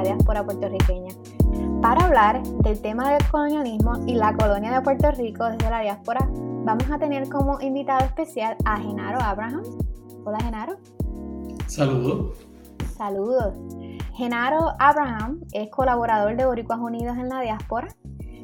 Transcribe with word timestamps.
La 0.00 0.14
diáspora 0.14 0.44
puertorriqueña. 0.44 1.14
Para 1.82 2.06
hablar 2.06 2.42
del 2.42 2.80
tema 2.80 3.12
del 3.12 3.22
colonialismo 3.30 4.00
y 4.06 4.14
la 4.14 4.34
colonia 4.34 4.72
de 4.72 4.80
Puerto 4.80 5.10
Rico 5.10 5.44
desde 5.44 5.70
la 5.70 5.80
diáspora, 5.80 6.26
vamos 6.30 6.90
a 6.90 6.98
tener 6.98 7.28
como 7.28 7.60
invitado 7.60 8.04
especial 8.04 8.56
a 8.64 8.78
Genaro 8.78 9.20
Abraham. 9.20 9.62
Hola 10.24 10.40
Genaro. 10.40 10.76
Saludos. 11.66 12.46
Saludos. 12.96 13.54
Genaro 14.14 14.72
Abraham 14.78 15.42
es 15.52 15.70
colaborador 15.70 16.36
de 16.36 16.46
Boricuas 16.46 16.80
Unidos 16.80 17.18
en 17.18 17.28
la 17.28 17.40
diáspora. 17.42 17.88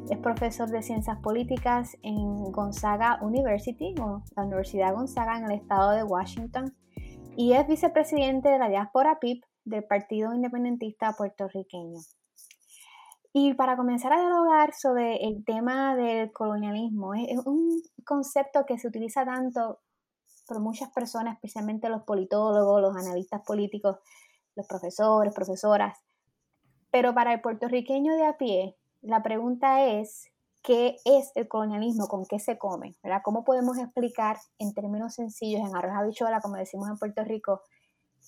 Es 0.09 0.17
profesor 0.19 0.69
de 0.69 0.83
Ciencias 0.83 1.17
Políticas 1.17 1.97
en 2.03 2.51
Gonzaga 2.51 3.19
University, 3.21 3.95
o 3.99 4.23
la 4.35 4.43
Universidad 4.43 4.93
Gonzaga 4.93 5.37
en 5.37 5.45
el 5.45 5.51
estado 5.51 5.91
de 5.91 6.03
Washington 6.03 6.73
y 7.35 7.53
es 7.53 7.67
vicepresidente 7.67 8.49
de 8.49 8.57
la 8.57 8.67
diáspora 8.67 9.19
PIP 9.19 9.43
del 9.67 9.83
Partido 9.83 10.33
Independentista 10.33 11.13
Puertorriqueño. 11.13 11.99
Y 13.33 13.53
para 13.53 13.77
comenzar 13.77 14.13
a 14.13 14.19
dialogar 14.19 14.73
sobre 14.73 15.27
el 15.27 15.43
tema 15.45 15.95
del 15.95 16.31
colonialismo, 16.31 17.13
es 17.13 17.37
un 17.45 17.81
concepto 18.05 18.65
que 18.65 18.79
se 18.79 18.87
utiliza 18.87 19.25
tanto 19.25 19.79
por 20.47 20.59
muchas 20.59 20.89
personas, 20.91 21.35
especialmente 21.35 21.89
los 21.89 22.03
politólogos, 22.03 22.81
los 22.81 22.95
analistas 22.95 23.41
políticos, 23.45 23.97
los 24.55 24.65
profesores, 24.65 25.33
profesoras. 25.33 25.99
Pero 26.89 27.13
para 27.13 27.33
el 27.33 27.41
puertorriqueño 27.41 28.15
de 28.15 28.25
a 28.25 28.37
pie, 28.37 28.77
la 29.01 29.21
pregunta 29.21 29.85
es, 29.85 30.31
qué 30.63 30.97
es 31.05 31.31
el 31.35 31.47
colonialismo, 31.47 32.07
con 32.07 32.25
qué 32.25 32.39
se 32.39 32.57
come, 32.57 32.95
¿verdad? 33.03 33.21
¿Cómo 33.23 33.43
podemos 33.43 33.77
explicar 33.77 34.37
en 34.57 34.73
términos 34.73 35.13
sencillos, 35.13 35.61
en 35.61 35.75
arroz 35.75 35.93
habichuela, 35.95 36.41
como 36.41 36.55
decimos 36.55 36.89
en 36.89 36.97
Puerto 36.97 37.23
Rico, 37.23 37.61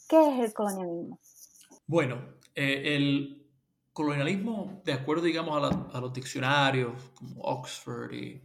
qué 0.09 0.27
es 0.27 0.45
el 0.45 0.53
colonialismo? 0.53 1.19
Bueno, 1.85 2.35
eh, 2.55 2.95
el 2.95 3.47
colonialismo, 3.93 4.81
de 4.83 4.93
acuerdo, 4.93 5.23
digamos, 5.23 5.71
a, 5.93 6.01
los 6.01 6.13
diccionarios 6.13 7.11
como 7.13 7.41
Oxford 7.41 8.11
y, 8.13 8.41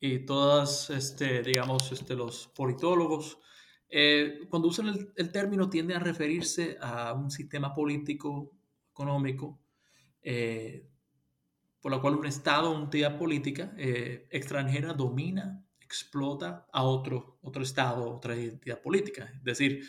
y 0.00 0.20
todas, 0.24 0.90
este, 0.90 1.42
digamos, 1.42 1.90
este, 1.92 2.14
los 2.14 2.46
politólogos, 2.48 3.38
eh, 3.88 4.40
cuando 4.48 4.68
usan 4.68 5.12
el, 5.14 5.32
término 5.32 5.68
tiende 5.68 5.94
a 5.94 5.98
referirse 5.98 6.78
a 6.80 7.12
un 7.12 7.30
sistema 7.30 7.74
político, 7.74 8.52
económico, 8.90 9.58
eh, 10.22 10.88
por 11.80 11.92
la 11.92 12.00
cual 12.00 12.16
un 12.16 12.26
Estado 12.26 12.70
o 12.70 12.74
una 12.74 12.84
entidad 12.84 13.18
política 13.18 13.74
extranjera 13.76 14.94
domina, 14.94 15.62
explota 15.80 16.66
a 16.72 16.82
otro, 16.82 17.38
otro 17.42 17.62
Estado 17.62 18.10
otra 18.10 18.34
entidad 18.34 18.80
política, 18.80 19.30
es 19.36 19.44
decir, 19.44 19.82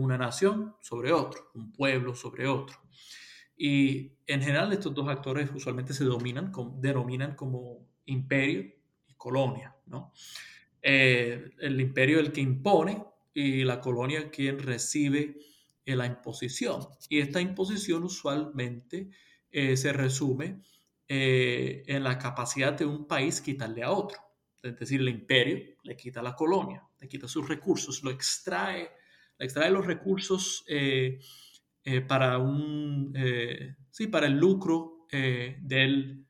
una 0.00 0.18
nación 0.18 0.74
sobre 0.80 1.12
otro, 1.12 1.50
un 1.54 1.72
pueblo 1.72 2.14
sobre 2.14 2.46
otro. 2.46 2.76
Y 3.56 4.12
en 4.26 4.42
general 4.42 4.72
estos 4.72 4.94
dos 4.94 5.08
actores 5.08 5.50
usualmente 5.54 5.92
se 5.92 6.04
dominan, 6.04 6.52
denominan 6.80 7.34
como 7.34 7.86
imperio 8.06 8.72
y 9.06 9.14
colonia. 9.14 9.74
¿no? 9.86 10.12
Eh, 10.80 11.52
el 11.60 11.80
imperio 11.80 12.18
es 12.18 12.26
el 12.26 12.32
que 12.32 12.40
impone 12.40 13.04
y 13.34 13.64
la 13.64 13.80
colonia 13.80 14.30
quien 14.30 14.58
recibe 14.58 15.36
eh, 15.84 15.96
la 15.96 16.06
imposición. 16.06 16.86
Y 17.08 17.20
esta 17.20 17.40
imposición 17.40 18.04
usualmente 18.04 19.10
se 19.52 19.92
resume 19.92 20.62
eh, 21.14 21.82
en 21.88 22.04
la 22.04 22.16
capacidad 22.16 22.72
de 22.72 22.86
un 22.86 23.06
país 23.06 23.42
quitarle 23.42 23.82
a 23.82 23.90
otro. 23.90 24.18
Es 24.62 24.78
decir, 24.78 24.98
el 24.98 25.10
imperio 25.10 25.76
le 25.82 25.94
quita 25.94 26.20
a 26.20 26.22
la 26.22 26.34
colonia, 26.34 26.82
le 26.98 27.06
quita 27.06 27.28
sus 27.28 27.46
recursos, 27.46 28.02
lo 28.02 28.10
extrae, 28.10 28.90
extrae 29.42 29.70
los 29.70 29.86
recursos 29.86 30.64
eh, 30.68 31.18
eh, 31.84 32.00
para, 32.00 32.38
un, 32.38 33.14
sí, 33.90 34.06
para 34.06 34.26
el 34.26 34.34
lucro 34.34 35.06
del 35.10 36.24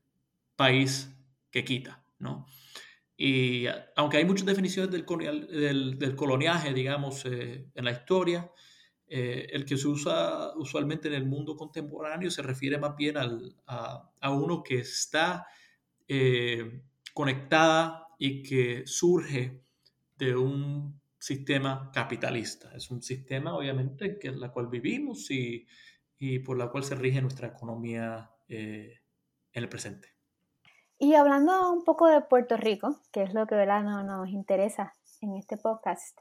país 0.57 1.15
que 1.51 1.65
quita. 1.65 2.05
¿no? 2.19 2.47
Y 3.17 3.67
aunque 3.95 4.17
hay 4.17 4.25
muchas 4.25 4.47
definiciones 4.47 4.91
del, 4.91 5.07
del, 5.49 5.99
del 5.99 6.17
coloniaje, 6.17 6.75
digamos, 6.75 7.25
en 7.27 7.85
la 7.85 7.93
historia, 7.93 8.51
eh, 9.15 9.47
el 9.53 9.67
que 9.67 9.77
se 9.77 9.89
usa 9.89 10.57
usualmente 10.57 11.09
en 11.09 11.13
el 11.13 11.27
mundo 11.27 11.55
contemporáneo 11.55 12.31
se 12.31 12.41
refiere 12.41 12.79
más 12.79 12.97
bien 12.97 13.17
a, 13.19 14.31
uno 14.31 14.63
que 14.63 14.79
está 14.79 15.47
eh, 16.09 16.81
conectada 17.13 18.07
y 18.19 18.43
que 18.43 18.85
surge 18.87 19.61
de 20.17 20.35
un 20.35 20.99
sistema 21.23 21.89
capitalista. 21.95 22.73
Es 22.75 22.91
un 22.91 23.01
sistema, 23.01 23.57
obviamente, 23.57 24.19
es 24.21 24.37
la 24.37 24.51
cual 24.51 24.67
vivimos 24.67 25.31
y, 25.31 25.67
por 26.45 26.59
la 26.59 26.69
cual 26.69 26.83
se 26.83 26.97
rige 26.97 27.23
nuestra 27.23 27.49
economía 27.49 28.29
eh, 28.49 29.01
en 29.53 29.63
el 29.63 29.69
presente. 29.69 30.09
Y 30.99 31.15
hablando 31.15 31.73
un 31.73 31.85
poco 31.85 32.09
de 32.09 32.23
Puerto 32.23 32.57
Rico, 32.57 33.01
que 33.13 33.23
es 33.23 33.35
lo 33.35 33.47
que 33.47 33.55
¿verdad? 33.55 33.83
nos 33.83 34.29
interesa 34.31 34.95
en 35.21 35.37
este 35.37 35.57
podcast, 35.57 36.19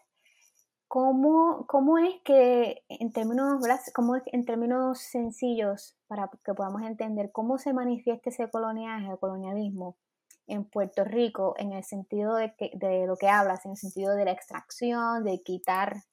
¿Cómo, 0.88 1.66
¿Cómo, 1.68 1.98
es 1.98 2.16
que 2.24 2.84
en 2.90 3.12
términos, 3.12 3.64
cómo 3.96 4.18
es, 4.18 4.24
en 4.26 4.44
términos 4.44 5.00
sencillos, 5.00 5.96
para 6.08 6.30
que 6.44 6.54
podamos 6.54 6.82
entender 6.82 7.32
cómo 7.32 7.58
se 7.58 7.74
manifiesta 7.74 8.30
ese 8.30 8.50
coloniaje 8.50 9.18
colonialismo 9.18 9.98
en 10.52 10.66
Puerto 10.66 11.04
Rico 11.04 11.56
en 11.58 11.72
el 11.74 11.84
sentido 11.84 12.36
de, 12.36 12.54
que, 12.56 12.72
de 12.74 13.08
lo 13.08 13.16
que 13.16 13.28
hablas, 13.28 13.66
en 13.66 13.72
el 13.72 13.78
sentido 13.78 14.16
de 14.16 14.26
la 14.26 14.32
extracción, 14.32 15.24
de 15.24 15.42
quitar 15.42 16.04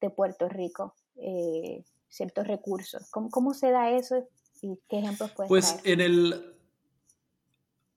de 0.00 0.10
Puerto 0.10 0.48
Rico 0.48 0.94
eh, 1.16 1.84
ciertos 2.08 2.46
recursos? 2.46 3.10
¿Cómo, 3.10 3.28
¿Cómo, 3.30 3.54
se 3.54 3.70
da 3.70 3.90
eso 3.90 4.28
y 4.62 4.78
qué 4.88 4.98
ejemplos 4.98 5.32
puedes 5.32 5.48
Pues 5.48 5.80
en 5.84 6.00
el... 6.00 6.54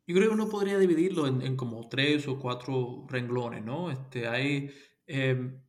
Yo 0.05 0.15
creo 0.15 0.27
que 0.27 0.35
uno 0.35 0.49
podría 0.49 0.77
dividirlo 0.77 1.27
en, 1.27 1.41
en 1.41 1.55
como 1.55 1.87
tres 1.87 2.27
o 2.27 2.37
cuatro 2.37 3.05
renglones, 3.07 3.63
¿no? 3.63 3.91
Este, 3.91 4.27
hay... 4.27 4.69
Em, 5.07 5.61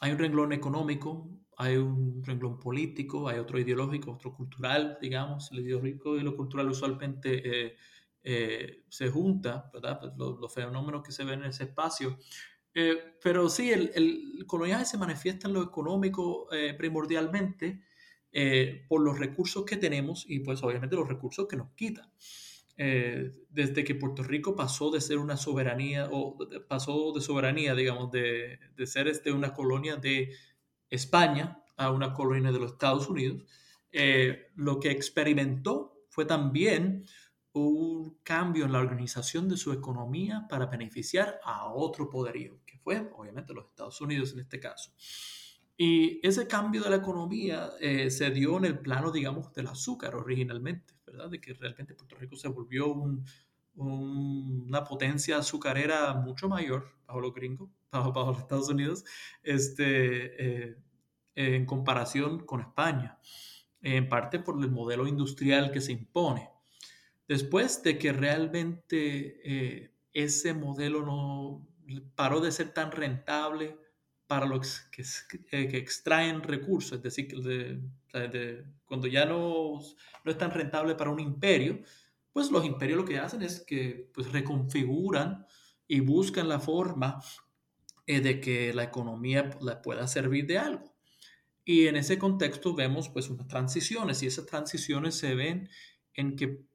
hay 0.00 0.12
un 0.12 0.18
renglón 0.18 0.52
económico, 0.52 1.28
hay 1.56 1.76
un 1.76 2.22
renglón 2.24 2.58
político, 2.60 3.28
hay 3.28 3.38
otro 3.38 3.58
ideológico, 3.58 4.12
otro 4.12 4.32
cultural, 4.32 4.96
digamos. 5.00 5.50
El 5.52 5.60
ideológico 5.60 6.16
y 6.16 6.20
lo 6.20 6.36
cultural 6.36 6.68
usualmente 6.68 7.42
eh, 7.44 7.76
eh, 8.30 8.84
se 8.88 9.08
junta, 9.08 9.70
¿verdad? 9.72 9.98
Pues 10.00 10.12
los, 10.16 10.52
fenómenos 10.52 11.02
que 11.02 11.12
se 11.12 11.24
ven 11.24 11.40
en 11.40 11.50
ese 11.50 11.64
espacio. 11.64 12.18
Eh, 12.74 13.16
pero 13.22 13.48
sí, 13.48 13.70
el, 13.70 13.90
el, 13.94 14.44
coloniaje 14.46 14.84
se 14.84 14.98
manifiesta 14.98 15.48
en 15.48 15.54
lo 15.54 15.62
económico 15.62 16.46
primordialmente 16.76 17.82
por 18.88 19.00
los 19.00 19.18
recursos 19.18 19.64
que 19.64 19.78
tenemos 19.78 20.24
y 20.28 20.40
pues 20.40 20.62
obviamente 20.62 20.94
los 20.94 21.08
recursos 21.08 21.48
que 21.48 21.56
nos 21.56 21.70
quitan. 21.74 22.12
Eh, 22.80 23.32
desde 23.50 23.82
que 23.82 23.96
Puerto 23.96 24.22
Rico 24.22 24.54
pasó 24.54 24.92
de 24.92 25.00
ser 25.00 25.18
una 25.18 25.36
soberanía, 25.36 26.08
o 26.12 26.38
pasó 26.68 27.12
de 27.12 27.20
soberanía, 27.20 27.74
digamos, 27.74 28.12
de, 28.12 28.60
de 28.76 28.86
ser 28.86 29.08
este, 29.08 29.32
una 29.32 29.52
colonia 29.52 29.96
de 29.96 30.32
España 30.88 31.64
a 31.76 31.90
una 31.90 32.12
colonia 32.12 32.52
de 32.52 32.60
los 32.60 32.72
Estados 32.72 33.08
Unidos, 33.08 33.42
eh, 33.90 34.52
lo 34.54 34.78
que 34.78 34.92
experimentó 34.92 36.04
fue 36.08 36.24
también 36.24 37.04
un 37.58 38.18
cambio 38.22 38.64
en 38.64 38.72
la 38.72 38.78
organización 38.78 39.48
de 39.48 39.56
su 39.56 39.72
economía 39.72 40.46
para 40.48 40.66
beneficiar 40.66 41.40
a 41.44 41.72
otro 41.72 42.08
poderío, 42.08 42.58
que 42.64 42.78
fue 42.78 43.10
obviamente 43.16 43.54
los 43.54 43.66
Estados 43.66 44.00
Unidos 44.00 44.32
en 44.32 44.40
este 44.40 44.60
caso. 44.60 44.92
Y 45.80 46.26
ese 46.26 46.48
cambio 46.48 46.82
de 46.82 46.90
la 46.90 46.96
economía 46.96 47.70
eh, 47.80 48.10
se 48.10 48.30
dio 48.30 48.56
en 48.58 48.64
el 48.64 48.80
plano, 48.80 49.12
digamos, 49.12 49.52
del 49.52 49.68
azúcar 49.68 50.16
originalmente. 50.16 50.94
De 51.30 51.40
que 51.40 51.54
realmente 51.54 51.94
Puerto 51.94 52.16
Rico 52.16 52.36
se 52.36 52.48
volvió 52.48 52.94
una 53.74 54.84
potencia 54.84 55.38
azucarera 55.38 56.14
mucho 56.14 56.48
mayor 56.48 56.92
bajo 57.06 57.20
los 57.20 57.32
gringos, 57.32 57.70
bajo, 57.92 58.32
los 58.32 58.38
Estados 58.38 58.68
Unidos, 58.68 59.04
este, 59.42 60.68
eh, 60.70 60.76
en 61.34 61.64
comparación 61.64 62.44
con 62.44 62.60
España, 62.60 63.18
en 63.80 64.08
parte 64.08 64.40
por 64.40 64.62
el 64.62 64.70
modelo 64.70 65.06
industrial 65.06 65.70
que 65.70 65.80
se 65.80 65.92
impone. 65.92 66.50
Después 67.28 67.82
de 67.82 67.98
que 67.98 68.12
realmente 68.12 69.40
eh, 69.44 69.94
ese 70.12 70.54
modelo 70.54 71.04
no 71.04 71.68
paró 72.14 72.40
de 72.40 72.50
ser 72.50 72.72
tan 72.72 72.90
rentable 72.90 73.76
para 74.26 74.46
los 74.46 74.80
que, 74.90 75.04
que 75.48 75.78
extraen 75.78 76.42
recursos, 76.42 76.92
es 76.98 77.02
decir, 77.02 77.28
cuando 78.84 79.06
ya 79.06 79.24
no, 79.24 79.80
no 80.24 80.30
es 80.30 80.38
tan 80.38 80.50
rentable 80.50 80.94
para 80.94 81.10
un 81.10 81.20
imperio, 81.20 81.80
pues 82.32 82.50
los 82.50 82.64
imperios 82.64 82.98
lo 82.98 83.04
que 83.04 83.18
hacen 83.18 83.42
es 83.42 83.60
que 83.60 84.10
pues, 84.12 84.30
reconfiguran 84.32 85.46
y 85.86 86.00
buscan 86.00 86.48
la 86.48 86.60
forma 86.60 87.22
eh, 88.06 88.20
de 88.20 88.40
que 88.40 88.72
la 88.72 88.84
economía 88.84 89.50
la 89.60 89.82
pueda 89.82 90.06
servir 90.06 90.46
de 90.46 90.58
algo. 90.58 90.94
Y 91.64 91.86
en 91.86 91.96
ese 91.96 92.18
contexto 92.18 92.74
vemos 92.74 93.08
pues 93.08 93.28
unas 93.28 93.48
transiciones 93.48 94.22
y 94.22 94.26
esas 94.26 94.46
transiciones 94.46 95.14
se 95.14 95.34
ven 95.34 95.68
en 96.14 96.36
que 96.36 96.67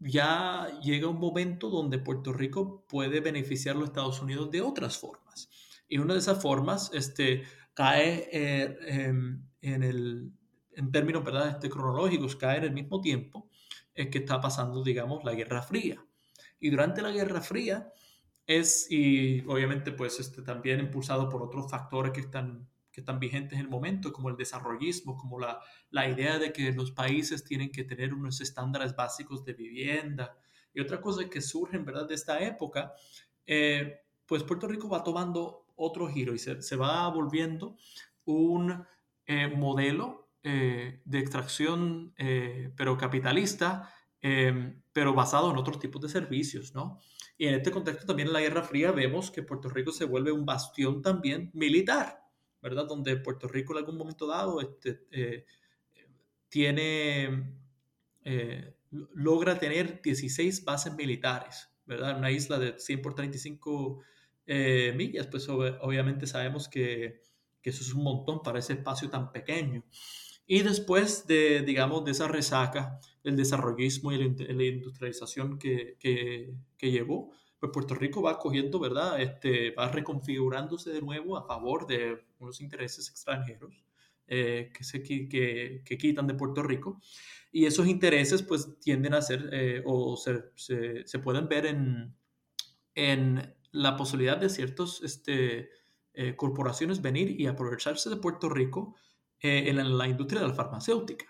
ya 0.00 0.68
llega 0.82 1.08
un 1.08 1.18
momento 1.18 1.70
donde 1.70 1.98
Puerto 1.98 2.32
Rico 2.32 2.84
puede 2.88 3.20
beneficiar 3.20 3.76
a 3.76 3.80
los 3.80 3.88
Estados 3.88 4.22
Unidos 4.22 4.50
de 4.50 4.60
otras 4.60 4.96
formas. 4.96 5.48
Y 5.88 5.98
una 5.98 6.14
de 6.14 6.20
esas 6.20 6.40
formas 6.40 6.90
este, 6.92 7.42
cae 7.74 8.28
eh, 8.32 8.76
em, 8.86 9.44
en, 9.60 9.82
el, 9.82 10.32
en 10.72 10.92
términos 10.92 11.24
¿verdad? 11.24 11.48
Este, 11.48 11.70
cronológicos, 11.70 12.36
cae 12.36 12.58
en 12.58 12.64
el 12.64 12.72
mismo 12.72 13.00
tiempo 13.00 13.48
es 13.98 14.08
que 14.08 14.18
está 14.18 14.40
pasando, 14.40 14.82
digamos, 14.82 15.24
la 15.24 15.34
Guerra 15.34 15.60
Fría. 15.60 16.04
Y 16.60 16.70
durante 16.70 17.02
la 17.02 17.10
Guerra 17.10 17.40
Fría 17.40 17.92
es, 18.46 18.86
y 18.90 19.40
obviamente 19.46 19.90
pues 19.92 20.20
este, 20.20 20.42
también 20.42 20.78
impulsado 20.78 21.28
por 21.28 21.42
otros 21.42 21.68
factores 21.68 22.12
que 22.12 22.20
están, 22.20 22.68
que 22.98 23.02
están 23.02 23.20
vigentes 23.20 23.54
en 23.54 23.64
el 23.64 23.70
momento, 23.70 24.12
como 24.12 24.28
el 24.28 24.36
desarrollismo, 24.36 25.16
como 25.16 25.38
la, 25.38 25.60
la 25.90 26.08
idea 26.08 26.38
de 26.38 26.52
que 26.52 26.72
los 26.72 26.90
países 26.90 27.44
tienen 27.44 27.70
que 27.70 27.84
tener 27.84 28.12
unos 28.12 28.40
estándares 28.40 28.96
básicos 28.96 29.44
de 29.44 29.52
vivienda. 29.52 30.36
Y 30.74 30.80
otra 30.80 31.00
cosa 31.00 31.30
que 31.30 31.40
surge, 31.40 31.78
¿verdad?, 31.78 32.08
de 32.08 32.16
esta 32.16 32.40
época, 32.40 32.92
eh, 33.46 34.00
pues 34.26 34.42
Puerto 34.42 34.66
Rico 34.66 34.88
va 34.88 35.04
tomando 35.04 35.66
otro 35.76 36.08
giro 36.08 36.34
y 36.34 36.38
se, 36.38 36.60
se 36.60 36.76
va 36.76 37.08
volviendo 37.08 37.76
un 38.24 38.84
eh, 39.26 39.46
modelo 39.46 40.30
eh, 40.42 41.02
de 41.04 41.18
extracción, 41.18 42.14
eh, 42.16 42.72
pero 42.76 42.96
capitalista, 42.96 43.92
em, 44.20 44.82
pero 44.92 45.14
basado 45.14 45.50
en 45.50 45.56
otros 45.56 45.78
tipos 45.78 46.00
de 46.02 46.08
servicios, 46.08 46.74
¿no? 46.74 47.00
Y 47.36 47.46
en 47.46 47.54
este 47.54 47.70
contexto 47.70 48.06
también 48.06 48.28
en 48.28 48.34
la 48.34 48.40
Guerra 48.40 48.62
Fría 48.62 48.90
vemos 48.90 49.30
que 49.30 49.42
Puerto 49.42 49.68
Rico 49.68 49.92
se 49.92 50.04
vuelve 50.04 50.32
un 50.32 50.44
bastión 50.44 51.02
también 51.02 51.50
militar, 51.54 52.27
¿verdad? 52.62 52.86
Donde 52.86 53.16
Puerto 53.16 53.48
Rico 53.48 53.72
en 53.72 53.78
algún 53.78 53.96
momento 53.96 54.26
dado 54.26 54.60
este, 54.60 55.06
eh, 55.10 55.46
tiene, 56.48 57.54
logra 58.90 59.58
tener 59.58 60.00
16 60.02 60.64
bases 60.64 60.94
militares, 60.94 61.68
¿verdad? 61.86 62.18
Una 62.18 62.30
isla 62.30 62.58
de 62.58 62.78
100 62.78 63.02
por 63.02 63.14
35 63.14 64.02
millas, 64.94 65.26
pues 65.26 65.48
obviamente 65.48 66.26
sabemos 66.26 66.68
que, 66.68 67.22
que 67.62 67.70
eso 67.70 67.82
es 67.82 67.92
un 67.92 68.02
montón 68.02 68.42
para 68.42 68.58
ese 68.58 68.74
espacio 68.74 69.10
tan 69.10 69.30
pequeño. 69.30 69.84
Y 70.50 70.62
después 70.62 71.26
de, 71.26 71.60
digamos, 71.60 72.06
de 72.06 72.12
esa 72.12 72.26
resaca, 72.26 72.98
el 73.22 73.36
desarrollismo 73.36 74.12
y 74.12 74.16
la 74.16 74.64
industrialización 74.64 75.58
que, 75.58 75.96
que, 76.00 76.54
que 76.78 76.90
llevó, 76.90 77.32
pues 77.60 77.70
Puerto 77.70 77.94
Rico 77.94 78.22
va 78.22 78.38
cogiendo, 78.38 78.80
¿verdad? 78.80 79.20
Este, 79.20 79.72
va 79.72 79.90
reconfigurándose 79.90 80.90
de 80.90 81.02
nuevo 81.02 81.36
a 81.36 81.46
favor 81.46 81.86
de 81.86 82.24
unos 82.38 82.60
intereses 82.60 83.08
extranjeros 83.08 83.84
eh, 84.26 84.70
que, 84.76 84.84
se, 84.84 85.02
que, 85.02 85.82
que, 85.84 85.98
quitan 85.98 86.26
de 86.26 86.34
Puerto 86.34 86.62
Rico. 86.62 87.00
Y 87.50 87.66
esos 87.66 87.86
intereses 87.86 88.42
pues 88.42 88.78
tienden 88.80 89.14
a 89.14 89.22
ser 89.22 89.48
eh, 89.52 89.82
o 89.86 90.16
se, 90.16 90.44
se, 90.54 91.06
se, 91.06 91.18
pueden 91.18 91.48
ver 91.48 91.66
en, 91.66 92.14
en 92.94 93.54
la 93.72 93.96
posibilidad 93.96 94.36
de 94.36 94.48
ciertas 94.50 95.00
este, 95.02 95.70
eh, 96.14 96.34
corporaciones 96.36 97.00
venir 97.00 97.40
y 97.40 97.46
aprovecharse 97.46 98.10
de 98.10 98.16
Puerto 98.16 98.48
Rico 98.48 98.96
eh, 99.40 99.64
en 99.68 99.96
la 99.96 100.08
industria 100.08 100.40
de 100.40 100.48
la 100.48 100.54
farmacéutica. 100.54 101.26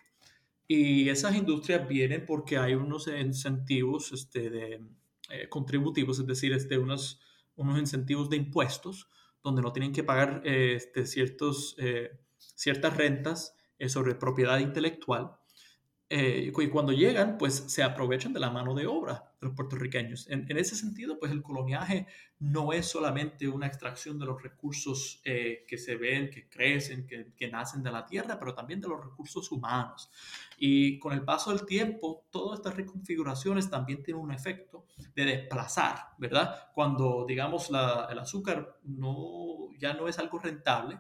Y 0.66 1.08
esas 1.08 1.34
industrias 1.36 1.86
vienen 1.86 2.24
porque 2.26 2.58
hay 2.58 2.74
unos 2.74 3.06
incentivos 3.06 4.12
este, 4.12 4.50
de, 4.50 4.80
eh, 5.30 5.48
contributivos, 5.50 6.18
es 6.18 6.26
decir, 6.26 6.54
este, 6.54 6.78
unos, 6.78 7.20
unos 7.56 7.78
incentivos 7.78 8.30
de 8.30 8.36
impuestos, 8.36 9.08
donde 9.42 9.62
no 9.62 9.72
tienen 9.72 9.92
que 9.92 10.04
pagar 10.04 10.42
este, 10.44 11.06
ciertos, 11.06 11.74
eh, 11.78 12.18
ciertas 12.36 12.96
rentas 12.96 13.54
sobre 13.88 14.16
propiedad 14.16 14.58
intelectual 14.58 15.38
eh, 16.10 16.50
y 16.56 16.68
cuando 16.68 16.92
llegan, 16.92 17.36
pues 17.36 17.54
se 17.54 17.82
aprovechan 17.82 18.32
de 18.32 18.40
la 18.40 18.50
mano 18.50 18.74
de 18.74 18.86
obra 18.86 19.27
de 19.40 19.46
los 19.46 19.54
puertorriqueños. 19.54 20.28
En, 20.30 20.46
ese 20.56 20.74
sentido, 20.74 21.18
pues 21.18 21.30
el 21.30 21.42
coloniaje 21.42 22.06
no 22.40 22.72
es 22.72 22.86
solamente 22.86 23.48
una 23.48 23.66
extracción 23.66 24.18
de 24.18 24.26
los 24.26 24.42
recursos 24.42 25.20
eh, 25.24 25.64
que 25.68 25.78
se 25.78 25.96
ven, 25.96 26.30
que 26.30 26.48
crecen, 26.48 27.06
que, 27.06 27.32
que, 27.36 27.48
nacen 27.48 27.82
de 27.82 27.92
la 27.92 28.04
tierra, 28.04 28.38
pero 28.38 28.54
también 28.54 28.80
de 28.80 28.88
los 28.88 29.04
recursos 29.04 29.50
humanos. 29.52 30.10
Y 30.58 30.98
con 30.98 31.12
el 31.12 31.24
paso 31.24 31.50
del 31.50 31.64
tiempo, 31.66 32.26
todas 32.30 32.58
estas 32.58 32.74
reconfiguraciones 32.74 33.70
también 33.70 34.02
tienen 34.02 34.22
un 34.22 34.32
efecto 34.32 34.86
de 35.14 35.24
desplazar, 35.24 36.14
¿verdad? 36.18 36.70
Cuando, 36.74 37.24
digamos, 37.26 37.70
la, 37.70 38.08
el 38.10 38.18
azúcar 38.18 38.78
no, 38.84 39.68
ya 39.78 39.94
no 39.94 40.08
es 40.08 40.18
algo 40.18 40.38
rentable, 40.38 40.98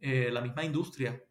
eh, 0.00 0.30
la 0.32 0.40
misma 0.40 0.64
industria, 0.64 1.22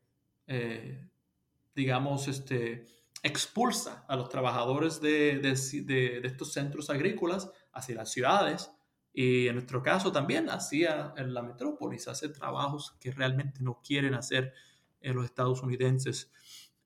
digamos, 1.75 2.27
este 2.27 2.85
expulsa 3.23 4.05
a 4.07 4.15
los 4.15 4.29
trabajadores 4.29 5.01
de, 5.01 5.39
de, 5.39 6.21
estos 6.23 6.53
centros 6.53 6.89
agrícolas 6.89 7.51
hacia 7.73 7.95
las 7.95 8.11
ciudades 8.11 8.71
y 9.13 9.47
en 9.47 9.55
nuestro 9.55 9.81
caso 9.81 10.11
también 10.11 10.49
hacia 10.49 11.13
la 11.17 11.41
metrópolis, 11.41 12.07
hace 12.07 12.29
trabajos 12.29 12.95
que 12.99 13.11
realmente 13.11 13.61
no 13.61 13.81
quieren 13.83 14.13
hacer 14.13 14.53
en 15.01 15.15
los 15.15 15.25
estadounidenses. 15.25 16.31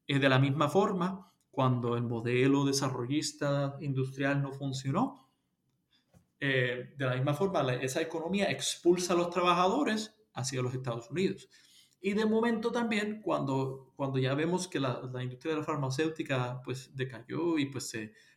Y 0.08 0.20
de 0.20 0.30
la 0.30 0.40
misma 0.40 0.70
forma, 0.70 1.32
cuando 1.52 1.96
el 1.96 2.04
modelo 2.04 2.66
desarrollista 2.66 3.78
industrial 3.82 4.42
no 4.42 4.52
funcionó, 4.52 5.30
eh, 6.40 6.94
de 6.98 7.06
la 7.06 7.16
misma 7.16 7.34
forma 7.34 7.74
esa 7.76 8.02
economía 8.02 8.50
expulsa 8.50 9.14
a 9.14 9.16
los 9.16 9.30
trabajadores 9.30 10.16
hacia 10.34 10.62
los 10.62 10.74
Estados 10.74 11.10
Unidos. 11.10 11.48
Y 12.06 12.12
de 12.16 12.26
momento 12.26 12.70
también, 12.70 13.22
cuando, 13.22 13.94
cuando 13.96 14.20
ya 14.20 14.36
vemos 14.36 14.68
que 14.68 14.78
la, 14.78 15.10
la 15.14 15.24
industria 15.24 15.54
de 15.54 15.60
la 15.62 15.66
farmacéutica 15.66 16.62
pues 16.62 16.94
decayó 16.94 17.58
y 17.58 17.68
pues 17.68 17.94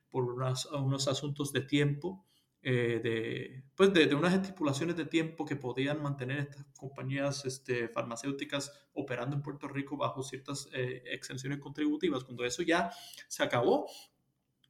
por 0.09 0.25
unos 0.25 1.09
asuntos 1.09 1.53
de 1.53 1.63
tiempo, 1.63 2.25
eh, 2.63 3.01
de, 3.03 3.65
pues 3.75 3.93
de, 3.93 4.07
de, 4.07 4.15
unas 4.15 4.35
estipulaciones 4.35 4.97
de 4.97 5.05
tiempo 5.05 5.45
que 5.45 5.57
podían 5.57 6.01
mantener 6.01 6.39
estas 6.39 6.65
compañías 6.79 7.45
este, 7.45 7.89
farmacéuticas 7.89 8.73
operando 8.93 9.35
en 9.35 9.43
Puerto 9.43 9.67
Rico 9.67 9.97
bajo 9.97 10.23
ciertas 10.23 10.69
eh, 10.73 11.03
exenciones 11.07 11.59
contributivas, 11.59 12.23
cuando 12.23 12.45
eso 12.45 12.63
ya 12.63 12.93
se 13.27 13.43
acabó, 13.43 13.87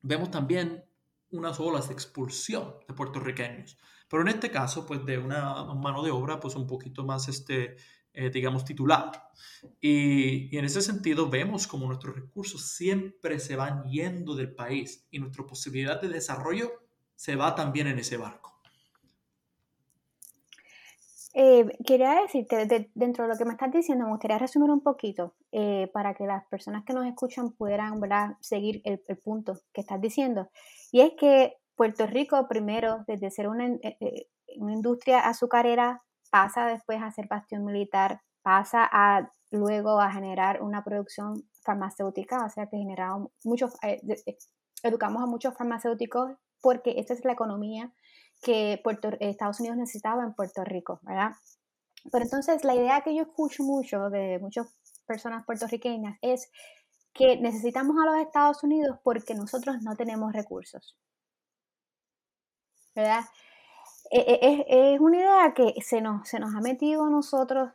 vemos 0.00 0.30
también 0.30 0.86
unas 1.32 1.60
olas 1.60 1.88
de 1.88 1.94
expulsión 1.94 2.76
de 2.88 2.94
puertorriqueños. 2.94 3.76
Pero 4.08 4.22
en 4.22 4.28
este 4.28 4.50
caso, 4.50 4.86
pues 4.86 5.04
de 5.04 5.18
una 5.18 5.64
mano 5.74 6.02
de 6.02 6.12
obra, 6.12 6.40
pues 6.40 6.54
un 6.54 6.66
poquito 6.66 7.04
más 7.04 7.28
este, 7.28 7.76
eh, 8.16 8.30
digamos, 8.30 8.64
titulado. 8.64 9.12
Y, 9.80 10.48
y, 10.52 10.58
en 10.58 10.64
ese 10.64 10.82
sentido 10.82 11.30
vemos 11.30 11.66
como 11.66 11.86
nuestros 11.86 12.16
recursos 12.16 12.70
siempre 12.70 13.38
se 13.38 13.54
van 13.54 13.84
yendo 13.84 14.34
del 14.34 14.54
país 14.54 15.06
y 15.10 15.18
nuestra 15.18 15.46
posibilidad 15.46 16.00
de 16.00 16.08
desarrollo 16.08 16.72
se 17.14 17.36
va 17.36 17.54
también 17.54 17.86
en 17.86 17.98
ese 17.98 18.16
barco. 18.16 18.56
Eh, 21.38 21.66
quería 21.84 22.22
decirte, 22.22 22.88
dentro 22.94 23.24
de 23.24 23.30
lo 23.30 23.36
que 23.36 23.44
me 23.44 23.52
estás 23.52 23.70
diciendo, 23.70 24.06
me 24.06 24.10
gustaría 24.10 24.38
resumir 24.38 24.70
un 24.70 24.80
poquito 24.80 25.34
eh, 25.52 25.90
para 25.92 26.14
que 26.14 26.24
las 26.24 26.46
personas 26.46 26.82
que 26.86 26.94
nos 26.94 27.04
escuchan 27.04 27.52
puedan 27.52 28.00
¿verdad? 28.00 28.38
seguir 28.40 28.80
el, 28.84 29.02
el, 29.06 29.18
punto 29.18 29.60
que 29.74 29.82
estás 29.82 30.00
diciendo. 30.00 30.48
Y 30.90 31.02
es 31.02 31.12
que 31.20 31.58
Puerto 31.74 32.06
Rico, 32.06 32.48
primero, 32.48 33.04
desde 33.06 33.30
ser 33.30 33.48
una, 33.48 33.66
eh, 33.66 34.28
una 34.56 34.72
industria 34.72 35.20
azucarera 35.20 36.02
pasa 36.36 36.66
después 36.66 37.00
a 37.02 37.10
ser 37.10 37.28
bastión 37.28 37.64
militar, 37.64 38.20
pasa 38.42 38.86
a 38.92 39.32
luego 39.50 39.98
a 39.98 40.12
generar 40.12 40.60
una 40.60 40.84
producción 40.84 41.48
farmacéutica, 41.62 42.44
o 42.44 42.50
sea 42.50 42.66
que 42.66 42.76
generamos 42.76 43.30
muchos, 43.42 43.72
eh, 43.82 44.02
educamos 44.82 45.22
a 45.22 45.26
muchos 45.26 45.56
farmacéuticos 45.56 46.32
porque 46.60 46.96
esta 46.98 47.14
es 47.14 47.24
la 47.24 47.32
economía 47.32 47.90
que 48.42 48.78
Puerto, 48.84 49.08
Estados 49.18 49.60
Unidos 49.60 49.78
necesitaba 49.78 50.24
en 50.24 50.34
Puerto 50.34 50.62
Rico, 50.62 51.00
¿verdad? 51.04 51.30
Pero 52.12 52.24
entonces 52.24 52.64
la 52.64 52.74
idea 52.74 53.00
que 53.00 53.14
yo 53.14 53.22
escucho 53.22 53.62
mucho 53.62 54.10
de 54.10 54.38
muchas 54.38 54.66
personas 55.06 55.46
puertorriqueñas 55.46 56.18
es 56.20 56.50
que 57.14 57.38
necesitamos 57.38 57.96
a 57.96 58.04
los 58.10 58.16
Estados 58.20 58.62
Unidos 58.62 58.98
porque 59.02 59.34
nosotros 59.34 59.76
no 59.80 59.96
tenemos 59.96 60.34
recursos, 60.34 60.98
¿verdad? 62.94 63.24
E, 64.10 64.66
e, 64.68 64.94
es, 64.94 65.00
una 65.00 65.18
idea 65.18 65.54
que 65.54 65.74
se 65.82 66.00
nos, 66.00 66.28
se 66.28 66.38
nos 66.38 66.54
ha 66.54 66.60
metido 66.60 67.04
a 67.04 67.10
nosotros 67.10 67.70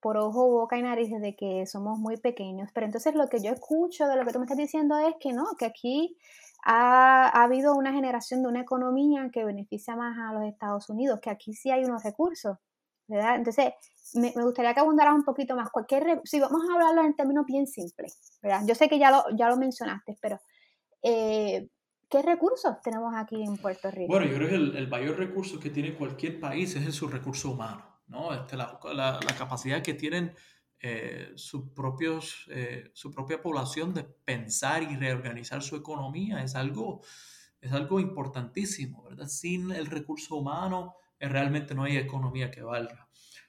por 0.00 0.16
ojo, 0.16 0.48
boca 0.48 0.78
y 0.78 0.82
nariz 0.82 1.10
desde 1.10 1.36
que 1.36 1.66
somos 1.66 1.98
muy 1.98 2.16
pequeños. 2.16 2.70
Pero 2.72 2.86
entonces 2.86 3.14
lo 3.14 3.28
que 3.28 3.40
yo 3.40 3.52
escucho 3.52 4.06
de 4.06 4.16
lo 4.16 4.24
que 4.24 4.32
tú 4.32 4.38
me 4.38 4.44
estás 4.44 4.58
diciendo 4.58 4.98
es 4.98 5.14
que 5.20 5.32
no, 5.32 5.56
que 5.58 5.66
aquí 5.66 6.16
ha, 6.64 7.28
ha, 7.28 7.44
habido 7.44 7.74
una 7.74 7.92
generación 7.92 8.42
de 8.42 8.48
una 8.48 8.60
economía 8.62 9.30
que 9.32 9.44
beneficia 9.44 9.96
más 9.96 10.16
a 10.18 10.32
los 10.32 10.44
Estados 10.44 10.88
Unidos, 10.88 11.20
que 11.20 11.30
aquí 11.30 11.54
sí 11.54 11.70
hay 11.70 11.84
unos 11.84 12.02
recursos. 12.02 12.56
¿verdad? 13.10 13.34
Entonces, 13.34 13.72
me, 14.14 14.30
gustaría 14.30 14.72
que 14.72 14.80
abundaras 14.80 15.14
un 15.14 15.24
poquito 15.24 15.56
más. 15.56 15.68
Cualquier, 15.70 16.20
si 16.24 16.38
vamos 16.38 16.62
a 16.68 16.74
hablarlo 16.74 17.02
en 17.02 17.14
términos 17.14 17.44
bien 17.44 17.66
simples, 17.66 18.38
¿verdad? 18.40 18.62
Yo 18.66 18.74
sé 18.76 18.88
que 18.88 18.98
ya 19.00 19.10
lo, 19.10 19.24
ya 19.36 19.48
lo 19.48 19.56
mencionaste, 19.56 20.16
pero 20.20 20.40
eh, 21.02 21.68
¿qué 22.10 22.22
recursos 22.22 22.80
tenemos 22.82 23.14
aquí 23.14 23.42
en 23.42 23.56
Puerto 23.56 23.90
Rico? 23.90 24.08
Bueno, 24.08 24.26
yo 24.26 24.36
creo 24.36 24.48
que 24.48 24.54
el, 24.54 24.88
mayor 24.88 25.18
recurso 25.18 25.60
que 25.60 25.70
tiene 25.70 25.94
cualquier 25.94 26.40
país 26.40 26.74
es 26.76 26.94
su 26.94 27.08
recurso 27.08 27.50
humano, 27.50 28.02
¿no? 28.08 28.34
Este, 28.34 28.56
la, 28.56 28.78
la, 28.92 29.34
capacidad 29.38 29.82
que 29.82 29.94
tienen 29.94 30.34
eh, 30.80 31.34
propios, 31.74 32.46
eh, 32.50 32.90
su 32.94 33.10
propia 33.10 33.40
población 33.40 33.94
de 33.94 34.04
pensar 34.04 34.82
y 34.82 34.96
reorganizar 34.96 35.62
su 35.62 35.76
economía 35.76 36.42
es 36.42 36.54
algo, 36.56 37.02
es 37.60 37.72
algo 37.72 38.00
importantísimo, 38.00 39.04
¿verdad? 39.04 39.28
Sin 39.28 39.70
el 39.70 39.86
recurso 39.86 40.36
humano 40.36 40.96
realmente 41.18 41.74
no 41.74 41.84
hay 41.84 41.96
economía 41.96 42.50
que 42.50 42.62
valga. 42.62 43.08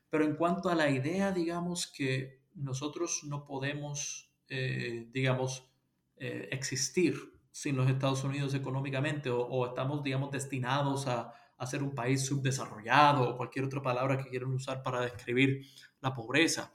Pero 0.09 0.25
en 0.25 0.35
cuanto 0.35 0.69
a 0.69 0.75
la 0.75 0.89
idea, 0.89 1.31
digamos 1.31 1.87
que 1.87 2.41
nosotros 2.53 3.21
no 3.23 3.45
podemos, 3.45 4.29
eh, 4.49 5.07
digamos, 5.11 5.71
eh, 6.17 6.49
existir 6.51 7.15
sin 7.51 7.75
los 7.75 7.89
Estados 7.89 8.23
Unidos 8.23 8.53
económicamente 8.53 9.29
o, 9.29 9.65
estamos, 9.67 10.03
digamos, 10.03 10.31
destinados 10.31 11.07
a, 11.07 11.33
a, 11.57 11.65
ser 11.65 11.83
un 11.83 11.93
país 11.93 12.25
subdesarrollado 12.25 13.29
o 13.29 13.37
cualquier 13.37 13.65
otra 13.65 13.81
palabra 13.81 14.17
que 14.17 14.29
quieran 14.29 14.51
usar 14.51 14.81
para 14.81 15.01
describir 15.01 15.65
la 15.99 16.13
pobreza. 16.13 16.71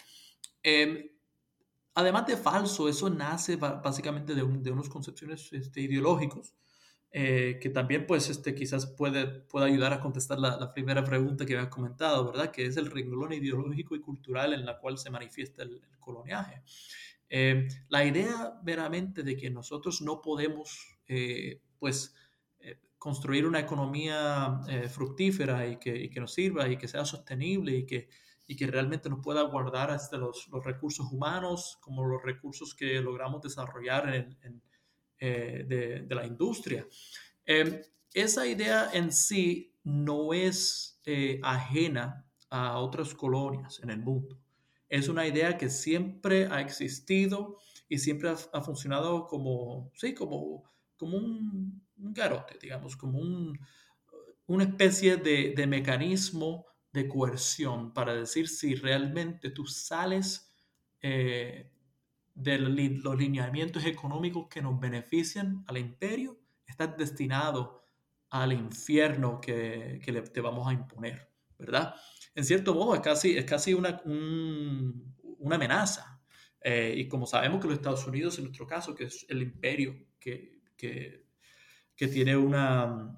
Em, 0.63 1.11
además 1.95 2.27
de 2.27 2.37
falso, 2.37 2.89
eso 2.89 3.09
nace 3.11 3.57
básicamente 3.57 4.35
de, 4.35 4.43
de 4.43 4.71
unas 4.71 4.89
concepciones 4.89 5.53
este, 5.53 5.81
ideológicos 5.81 6.55
eh, 7.19 7.59
que 7.63 7.71
también 7.71 8.07
pues 8.07 8.29
este, 8.29 8.55
quizás 8.55 8.85
puede, 8.85 9.27
puede 9.27 9.67
ayudar 9.67 9.93
a 9.95 10.01
contestar 10.01 10.39
la, 10.39 10.59
la, 10.59 10.75
primera 10.75 11.03
pregunta 11.03 11.47
que 11.47 11.57
habías 11.57 11.71
comentado, 11.71 12.27
¿verdad? 12.27 12.51
Que 12.51 12.67
es 12.67 12.77
el 12.77 12.91
renglón 12.91 13.33
ideológico 13.33 13.97
y 13.97 14.03
cultural 14.03 14.53
en 14.53 14.67
la 14.67 14.79
cual 14.79 14.99
se 14.99 15.09
manifiesta 15.09 15.63
el, 15.63 15.81
coloniaje. 15.99 16.63
Eh, 17.29 17.69
la 17.89 18.05
idea 18.05 18.59
veramente 18.63 19.23
de 19.23 19.37
que 19.37 19.51
nosotros 19.51 20.01
no 20.03 20.21
podemos 20.21 20.99
eh, 21.09 21.61
pues 21.79 22.15
construir 22.99 23.47
una 23.47 23.61
economía 23.61 24.63
fructífera 24.91 25.69
y 25.69 25.77
que, 25.77 26.11
nos 26.17 26.33
sirva 26.33 26.67
y 26.67 26.77
que 26.77 26.89
sea 26.89 27.05
sostenible 27.05 27.77
y 27.77 27.87
que, 27.87 28.09
realmente 28.67 29.09
nos 29.09 29.21
pueda 29.21 29.43
guardar 29.43 29.91
hasta 29.93 30.17
los, 30.17 30.49
los 30.49 30.65
recursos 30.65 31.13
humanos 31.13 31.79
como 31.81 32.05
los 32.05 32.23
recursos 32.23 32.75
que 32.75 33.01
logramos 33.01 33.43
desarrollar 33.43 34.13
eh, 35.19 35.65
de, 35.69 36.15
la 36.15 36.27
industria. 36.27 36.87
Esa 38.17 38.47
idea 38.47 38.89
en 38.95 39.13
sí 39.13 39.75
no 39.85 40.33
es 40.33 41.01
eh, 41.05 41.39
ajena 41.43 42.27
a 42.49 42.79
otras 42.79 43.15
colonias 43.15 43.79
en 43.83 43.91
el 43.91 43.99
mundo. 43.99 44.39
Es 44.89 45.09
una 45.09 45.27
idea 45.27 45.57
que 45.57 45.69
siempre 45.69 46.47
ha 46.47 46.61
existido 46.61 47.59
y 47.89 47.99
siempre 47.99 48.31
ha, 48.31 48.63
funcionado 48.63 49.27
como, 49.27 49.91
sí, 49.95 50.15
como, 50.15 50.65
como 50.97 51.19
un, 51.19 51.83
garote, 51.97 52.59
digamos, 52.61 52.97
como 52.97 53.19
un, 53.19 53.59
una 54.47 54.65
especie 54.65 55.17
de, 55.17 55.55
de, 55.57 55.67
mecanismo 55.67 56.67
de 56.93 57.09
coerción 57.09 57.93
para 57.93 58.15
decir 58.15 58.49
si 58.49 58.75
realmente 58.75 59.51
tú 59.51 59.67
sales 59.67 60.51
eh, 61.01 61.71
de 62.35 62.59
los 62.59 63.17
lineamientos 63.17 63.85
económicos 63.87 64.49
que 64.49 64.61
nos 64.61 64.79
benefician 64.79 65.65
al 65.67 65.79
imperio, 65.79 66.39
está 66.67 66.87
destinado 66.87 67.83
al 68.31 68.53
infierno 68.53 69.41
que, 69.41 70.01
que 70.05 70.13
te 70.13 70.41
vamos 70.41 70.69
a 70.69 70.73
imponer, 70.73 71.31
¿verdad? 71.59 71.95
En 72.37 72.45
cierto 72.45 72.75
modo 72.75 72.95
es 72.95 73.01
casi, 73.01 73.37
es 73.37 73.45
casi 73.45 73.75
una, 73.75 74.01
una 74.05 75.57
amenaza. 75.57 76.21
Eh, 76.61 76.95
y 76.97 77.09
como 77.09 77.27
sabemos 77.27 77.61
que 77.61 77.67
los 77.67 77.77
Estados 77.77 78.07
Unidos, 78.07 78.39
en 78.39 78.45
nuestro 78.45 78.67
caso, 78.67 78.95
que 78.95 79.05
es 79.05 79.27
el 79.29 79.43
imperio 79.43 79.97
que, 80.21 80.61
que, 80.77 81.27
que 81.97 82.09
tiene 82.09 82.37
una, 82.37 83.17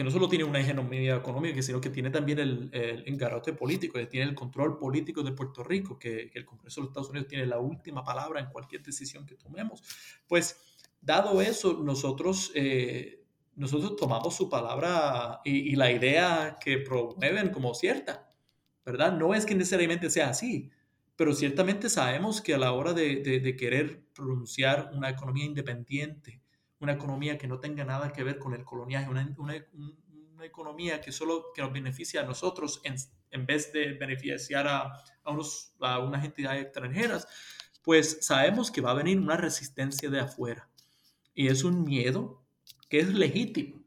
que 0.00 0.04
no 0.04 0.10
solo 0.10 0.30
tiene 0.30 0.44
una 0.44 0.60
hegemonía 0.60 1.16
económica, 1.16 1.60
sino 1.60 1.78
que 1.78 1.90
tiene 1.90 2.08
también 2.08 2.38
el, 2.38 2.70
el 2.72 3.06
engarrote 3.06 3.52
político, 3.52 3.98
que 3.98 4.06
tiene 4.06 4.30
el 4.30 4.34
control 4.34 4.78
político 4.78 5.22
de 5.22 5.32
Puerto 5.32 5.62
Rico, 5.62 5.98
que, 5.98 6.30
el 6.32 6.46
Congreso 6.46 6.80
de 6.80 6.84
los 6.84 6.90
Estados 6.90 7.10
Unidos 7.10 7.28
tiene 7.28 7.44
la 7.44 7.58
última 7.58 8.02
palabra 8.02 8.40
en 8.40 8.46
cualquier 8.46 8.82
decisión 8.82 9.26
que 9.26 9.34
tomemos. 9.34 9.82
Pues, 10.26 10.56
dado 11.02 11.42
eso, 11.42 11.82
nosotros, 11.82 12.50
eh, 12.54 13.24
nosotros 13.56 13.96
tomamos 13.96 14.34
su 14.34 14.48
palabra 14.48 15.40
y, 15.44 15.76
la 15.76 15.90
idea 15.90 16.56
que 16.58 16.78
promueven 16.78 17.50
como 17.50 17.74
cierta, 17.74 18.29
¿verdad? 18.84 19.12
No 19.12 19.34
es 19.34 19.46
que 19.46 19.54
necesariamente 19.54 20.10
sea 20.10 20.30
así, 20.30 20.70
pero 21.16 21.34
ciertamente 21.34 21.90
sabemos 21.90 22.40
que 22.40 22.54
a 22.54 22.58
la 22.58 22.72
hora 22.72 22.92
de, 22.92 23.56
querer 23.58 24.04
pronunciar 24.14 24.90
una 24.94 25.10
economía 25.10 25.44
independiente, 25.44 26.40
una 26.78 26.92
economía 26.92 27.36
que 27.36 27.46
no 27.46 27.60
tenga 27.60 27.84
nada 27.84 28.12
que 28.12 28.24
ver 28.24 28.38
con 28.38 28.54
el 28.54 28.64
coloniaje, 28.64 29.10
una, 29.10 29.54
economía 30.42 31.02
que 31.02 31.12
solo 31.12 31.52
que 31.54 31.60
nos 31.60 31.70
beneficia 31.70 32.22
a 32.22 32.24
nosotros 32.24 32.80
en, 32.84 32.94
en 33.30 33.44
vez 33.44 33.70
de 33.74 33.92
beneficiar 33.92 34.66
a, 34.66 34.84
a, 35.22 35.30
unos, 35.30 35.74
a 35.80 35.98
unas 35.98 36.24
entidades 36.24 36.62
extranjeras, 36.62 37.28
pues 37.82 38.18
sabemos 38.22 38.70
que 38.70 38.80
va 38.80 38.92
a 38.92 38.94
venir 38.94 39.18
una 39.18 39.36
resistencia 39.36 40.08
de 40.08 40.20
afuera. 40.20 40.70
Y 41.34 41.48
es 41.48 41.64
un 41.64 41.84
miedo 41.84 42.42
que 42.88 43.00
es 43.00 43.12
legítimo, 43.12 43.82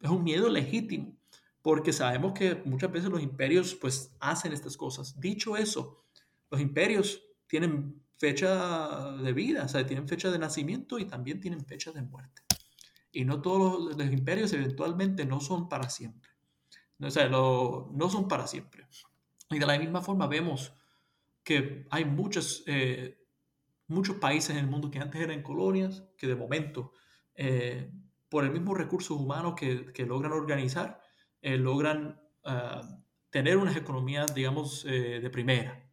es 0.00 0.10
un 0.10 0.22
miedo 0.22 0.50
legítimo, 0.50 1.16
porque 1.64 1.94
sabemos 1.94 2.34
que 2.34 2.56
muchas 2.66 2.92
veces 2.92 3.08
los 3.08 3.22
imperios 3.22 3.74
pues 3.74 4.14
hacen 4.20 4.52
estas 4.52 4.76
cosas. 4.76 5.18
Dicho 5.18 5.56
eso, 5.56 6.04
los 6.50 6.60
imperios 6.60 7.22
tienen 7.46 8.02
fecha 8.18 9.12
de 9.12 9.32
vida, 9.32 9.64
o 9.64 9.68
sea, 9.68 9.86
tienen 9.86 10.06
fecha 10.06 10.30
de 10.30 10.38
nacimiento 10.38 10.98
y 10.98 11.06
también 11.06 11.40
tienen 11.40 11.64
fecha 11.64 11.90
de 11.90 12.02
muerte. 12.02 12.42
Y 13.12 13.24
no 13.24 13.40
todos 13.40 13.96
los, 13.96 14.12
imperios 14.12 14.52
eventualmente 14.52 15.24
no 15.24 15.40
son 15.40 15.70
para 15.70 15.88
siempre. 15.88 16.28
O 17.00 17.10
sea, 17.10 17.30
no 17.30 18.10
son 18.10 18.28
para 18.28 18.46
siempre. 18.46 18.86
Y 19.48 19.58
de 19.58 19.64
la 19.64 19.78
misma 19.78 20.02
forma 20.02 20.26
vemos 20.26 20.74
que 21.42 21.86
hay 21.88 22.04
muchos, 22.04 22.62
eh, 22.66 23.24
muchos 23.86 24.16
países 24.16 24.50
en 24.50 24.58
el 24.58 24.66
mundo 24.66 24.90
que 24.90 24.98
antes 24.98 25.18
eran 25.18 25.42
colonias, 25.42 26.04
que 26.18 26.26
de 26.26 26.36
momento, 26.36 26.92
eh, 27.34 27.90
por 28.28 28.44
el 28.44 28.50
mismo 28.50 28.74
recursos 28.74 29.18
humanos 29.18 29.54
que, 29.56 29.94
que 29.94 30.04
logran 30.04 30.32
organizar, 30.32 31.00
eh, 31.44 31.56
logran 31.56 32.20
ah, 32.44 32.98
tener 33.30 33.56
unas 33.56 33.76
economías, 33.76 34.34
digamos, 34.34 34.84
de 34.84 35.30
primera. 35.30 35.84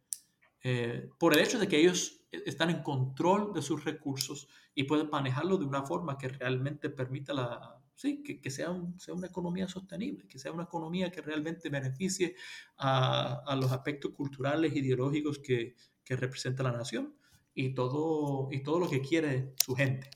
Eh, 0.64 1.10
por 1.18 1.34
el 1.34 1.40
hecho 1.40 1.58
de 1.58 1.66
que 1.66 1.80
ellos 1.80 2.24
e, 2.30 2.42
están 2.46 2.70
en 2.70 2.82
control 2.82 3.52
de 3.52 3.62
sus 3.62 3.84
recursos 3.84 4.48
y 4.74 4.84
pueden 4.84 5.10
manejarlo 5.10 5.58
de 5.58 5.64
una 5.64 5.82
forma 5.82 6.16
que 6.16 6.28
realmente 6.28 6.88
permita 6.88 7.34
la, 7.34 7.82
sí, 7.96 8.22
que, 8.22 8.50
sea, 8.50 8.68
sea, 8.96 9.14
una 9.14 9.26
economía 9.26 9.66
sostenible, 9.66 10.28
que 10.28 10.38
sea 10.38 10.52
una 10.52 10.64
economía 10.64 11.10
que 11.10 11.20
realmente 11.20 11.68
beneficie 11.68 12.36
a, 12.76 13.42
a 13.44 13.56
los 13.56 13.72
aspectos 13.72 14.12
culturales, 14.12 14.74
ideológicos 14.74 15.40
que, 15.40 15.74
que, 16.04 16.16
representa 16.16 16.62
la 16.62 16.72
nación 16.72 17.16
y 17.54 17.74
todo, 17.74 18.48
y 18.52 18.62
todo 18.62 18.78
lo 18.78 18.88
que 18.88 19.00
quiere 19.00 19.54
su 19.64 19.74
gente. 19.74 20.10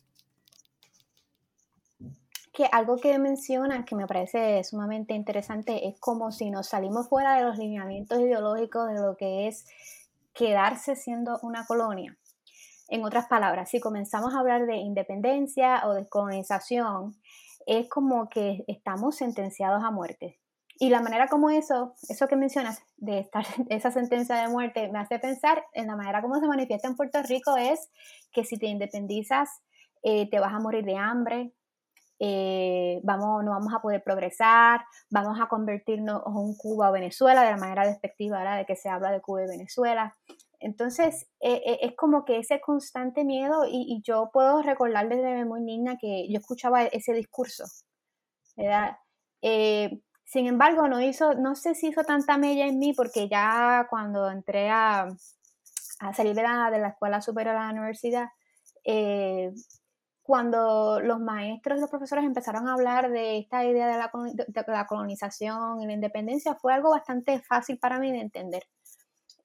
Que 2.56 2.70
algo 2.72 2.96
que 2.96 3.18
mencionan 3.18 3.84
que 3.84 3.94
me 3.94 4.06
parece 4.06 4.64
sumamente 4.64 5.12
interesante 5.12 5.86
es 5.88 6.00
como 6.00 6.32
si 6.32 6.50
nos 6.50 6.68
salimos 6.68 7.06
fuera 7.06 7.36
de 7.36 7.44
los 7.44 7.58
lineamientos 7.58 8.18
ideológicos 8.18 8.88
de 8.88 8.94
lo 8.94 9.14
que 9.14 9.46
es 9.46 9.66
quedarse 10.32 10.96
siendo 10.96 11.38
una 11.42 11.66
colonia. 11.66 12.16
En 12.88 13.04
otras 13.04 13.26
palabras, 13.26 13.68
si 13.68 13.78
comenzamos 13.78 14.32
a 14.32 14.38
hablar 14.38 14.64
de 14.64 14.76
independencia 14.76 15.82
o 15.86 15.92
de 15.92 16.08
colonización, 16.08 17.14
es 17.66 17.90
como 17.90 18.30
que 18.30 18.64
estamos 18.68 19.16
sentenciados 19.16 19.84
a 19.84 19.90
muerte. 19.90 20.38
Y 20.78 20.88
la 20.88 21.02
manera 21.02 21.28
como 21.28 21.50
eso, 21.50 21.94
eso 22.08 22.26
que 22.26 22.36
mencionas 22.36 22.82
de 22.96 23.18
estar, 23.18 23.44
esa 23.68 23.90
sentencia 23.90 24.34
de 24.36 24.48
muerte, 24.48 24.88
me 24.88 24.98
hace 24.98 25.18
pensar 25.18 25.62
en 25.74 25.88
la 25.88 25.96
manera 25.96 26.22
como 26.22 26.40
se 26.40 26.46
manifiesta 26.46 26.88
en 26.88 26.96
Puerto 26.96 27.22
Rico 27.22 27.58
es 27.58 27.90
que 28.32 28.44
si 28.44 28.56
te 28.56 28.66
independizas, 28.66 29.60
eh, 30.02 30.26
te 30.30 30.40
vas 30.40 30.54
a 30.54 30.58
morir 30.58 30.86
de 30.86 30.96
hambre, 30.96 31.52
eh, 32.18 33.00
vamos, 33.02 33.44
no 33.44 33.50
vamos 33.50 33.74
a 33.74 33.80
poder 33.80 34.02
progresar, 34.02 34.84
vamos 35.10 35.38
a 35.40 35.48
convertirnos 35.48 36.22
en 36.26 36.32
un 36.34 36.56
Cuba 36.56 36.90
o 36.90 36.92
Venezuela 36.92 37.42
de 37.42 37.50
la 37.50 37.56
manera 37.58 37.86
despectiva 37.86 38.56
de 38.56 38.64
que 38.64 38.76
se 38.76 38.88
habla 38.88 39.10
de 39.10 39.20
Cuba 39.20 39.44
y 39.44 39.48
Venezuela. 39.48 40.16
Entonces, 40.58 41.28
eh, 41.40 41.62
eh, 41.66 41.78
es 41.82 41.96
como 41.96 42.24
que 42.24 42.38
ese 42.38 42.60
constante 42.60 43.24
miedo 43.24 43.66
y, 43.68 44.00
yo 44.02 44.30
puedo 44.32 44.62
recordar 44.62 45.08
desde 45.08 45.44
muy 45.44 45.60
niña 45.60 45.98
que 46.00 46.26
yo 46.30 46.38
escuchaba 46.38 46.84
ese 46.84 47.12
discurso, 47.12 47.64
¿verdad? 48.56 48.96
sin 50.24 50.48
embargo, 50.48 50.88
no 50.88 51.00
hizo, 51.00 51.34
no 51.34 51.54
sé 51.54 51.76
si 51.76 51.88
hizo 51.88 52.02
tanta 52.02 52.36
mella 52.36 52.66
en 52.66 52.80
mí 52.80 52.92
porque 52.94 53.28
ya 53.28 53.86
cuando 53.88 54.28
entré 54.28 54.70
a, 54.70 55.06
a 56.00 56.14
salir 56.14 56.34
de 56.34 56.42
la, 56.42 56.68
de 56.72 56.80
la 56.80 56.88
escuela 56.88 57.20
superior 57.20 57.54
a 57.54 57.66
la 57.66 57.70
universidad, 57.70 58.26
cuando 60.26 60.98
los 61.00 61.20
maestros 61.20 61.78
y 61.78 61.80
los 61.80 61.88
profesores 61.88 62.24
empezaron 62.24 62.66
a 62.66 62.72
hablar 62.72 63.12
de 63.12 63.38
esta 63.38 63.64
idea 63.64 63.86
de 63.86 63.96
la, 63.96 64.86
colonización 64.88 65.80
y 65.80 65.86
la 65.86 65.92
independencia, 65.92 66.56
fue 66.56 66.74
algo 66.74 66.90
bastante 66.90 67.38
fácil 67.38 67.78
para 67.78 68.00
mí 68.00 68.10
de 68.10 68.18
entender. 68.18 68.64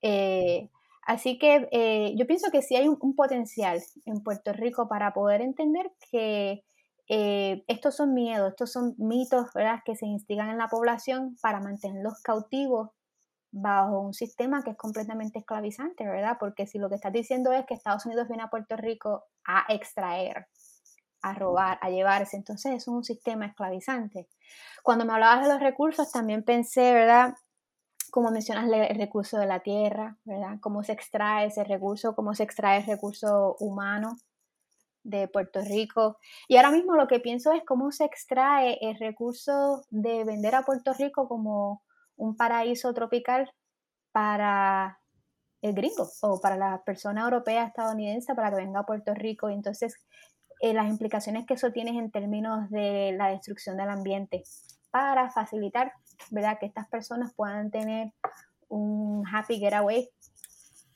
Eh, 0.01 0.69
así 1.05 1.37
que 1.37 1.69
eh, 1.71 2.15
yo 2.17 2.25
pienso 2.25 2.49
que 2.49 2.63
sí 2.63 2.75
hay 2.75 2.87
un, 2.87 3.15
potencial 3.15 3.79
en 4.05 4.23
Puerto 4.23 4.53
Rico 4.53 4.87
para 4.87 5.13
poder 5.13 5.41
entender 5.41 5.91
que 6.09 6.63
eh, 7.07 7.63
estos 7.67 7.95
son 7.95 8.15
miedos, 8.15 8.49
estos 8.49 8.71
son 8.71 8.95
mitos 8.97 9.53
¿verdad? 9.53 9.81
que 9.85 9.95
se 9.95 10.07
instigan 10.07 10.49
en 10.49 10.57
la 10.57 10.67
población 10.67 11.37
para 11.43 11.59
mantenerlos 11.59 12.19
cautivos 12.23 12.89
bajo 13.51 13.99
un 13.99 14.13
sistema 14.13 14.63
que 14.63 14.71
es 14.71 14.77
completamente 14.77 15.39
esclavizante, 15.39 16.05
¿verdad? 16.05 16.37
Porque 16.39 16.65
si 16.65 16.79
lo 16.79 16.89
que 16.89 16.95
estás 16.95 17.13
diciendo 17.13 17.51
es 17.51 17.65
que 17.65 17.73
Estados 17.73 18.05
Unidos 18.05 18.27
viene 18.27 18.43
a 18.43 18.49
Puerto 18.49 18.77
Rico 18.77 19.25
a 19.45 19.65
extraer, 19.69 20.47
a 21.21 21.33
robar, 21.33 21.77
a 21.81 21.89
llevarse, 21.89 22.37
entonces 22.37 22.73
es 22.73 22.87
un 22.87 23.03
sistema 23.03 23.45
esclavizante. 23.45 24.27
Cuando 24.83 25.05
me 25.05 25.13
hablabas 25.13 25.43
de 25.43 25.53
los 25.53 25.61
recursos, 25.61 26.11
también 26.11 26.43
pensé, 26.43 26.93
¿verdad? 26.93 27.35
Como 28.11 28.31
mencionas 28.31 28.69
el 28.71 28.97
recurso 28.97 29.37
de 29.37 29.45
la 29.45 29.59
tierra, 29.59 30.17
¿verdad? 30.25 30.57
Cómo 30.59 30.83
se 30.83 30.93
extrae 30.93 31.47
ese 31.47 31.63
recurso, 31.63 32.15
cómo 32.15 32.33
se 32.33 32.43
extrae 32.43 32.79
el 32.79 32.85
recurso 32.85 33.55
humano 33.59 34.17
de 35.03 35.27
Puerto 35.27 35.61
Rico. 35.61 36.17
Y 36.47 36.57
ahora 36.57 36.71
mismo 36.71 36.95
lo 36.95 37.07
que 37.07 37.19
pienso 37.19 37.53
es 37.53 37.63
cómo 37.65 37.91
se 37.91 38.05
extrae 38.05 38.77
el 38.81 38.97
recurso 38.97 39.83
de 39.89 40.23
vender 40.23 40.55
a 40.55 40.63
Puerto 40.63 40.93
Rico 40.93 41.27
como 41.27 41.83
un 42.17 42.35
paraíso 42.35 42.93
tropical 42.93 43.51
para 44.11 44.99
el 45.61 45.73
gringo 45.73 46.09
o 46.21 46.41
para 46.41 46.57
la 46.57 46.83
persona 46.83 47.23
europea 47.23 47.65
estadounidense 47.65 48.33
para 48.35 48.49
que 48.49 48.57
venga 48.57 48.81
a 48.81 48.85
Puerto 48.85 49.13
Rico. 49.13 49.49
Y 49.49 49.53
entonces 49.53 49.95
eh, 50.61 50.73
las 50.73 50.87
implicaciones 50.87 51.45
que 51.45 51.55
eso 51.55 51.71
tiene 51.71 51.97
en 51.97 52.11
términos 52.11 52.69
de 52.69 53.13
la 53.17 53.29
destrucción 53.29 53.77
del 53.77 53.89
ambiente 53.89 54.43
para 54.91 55.31
facilitar 55.31 55.93
¿verdad? 56.29 56.57
que 56.59 56.67
estas 56.67 56.87
personas 56.87 57.33
puedan 57.33 57.71
tener 57.71 58.13
un 58.69 59.23
happy 59.27 59.57
getaway 59.59 60.09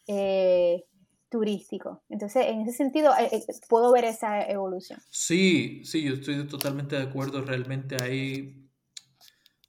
eh, 0.08 0.86
turístico. 1.30 2.04
Entonces, 2.10 2.46
en 2.46 2.62
ese 2.62 2.74
sentido, 2.74 3.12
eh, 3.20 3.44
puedo 3.68 3.92
ver 3.92 4.06
esa 4.06 4.42
evolución. 4.44 5.00
Sí, 5.10 5.82
sí, 5.84 6.04
yo 6.04 6.14
estoy 6.14 6.48
totalmente 6.48 6.96
de 6.96 7.04
acuerdo. 7.04 7.42
Realmente 7.42 7.98
hay, 8.02 8.70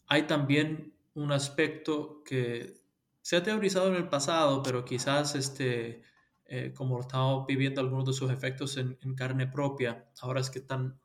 hay 0.06 0.22
también 0.24 0.94
un 1.14 1.32
aspecto 1.32 2.22
que 2.22 2.74
se 3.22 3.36
ha 3.36 3.42
teorizado 3.42 3.88
en 3.88 3.94
el 3.94 4.08
pasado, 4.08 4.62
pero 4.62 4.84
quizás 4.84 5.34
este, 5.34 6.02
eh, 6.48 6.72
como 6.74 7.00
estamos 7.00 7.46
viviendo 7.46 7.80
algunos 7.80 8.06
de 8.06 8.12
sus 8.12 8.30
efectos 8.30 8.76
en, 8.76 8.96
carne 9.14 9.46
propia, 9.46 10.08
ahora 10.20 10.40
es 10.40 10.50
que 10.50 10.60
están 10.60 10.98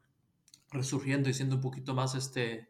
resurgiendo 0.70 1.30
y 1.30 1.34
siendo 1.34 1.56
un 1.56 1.62
poquito 1.62 1.94
más 1.94 2.16
este, 2.16 2.70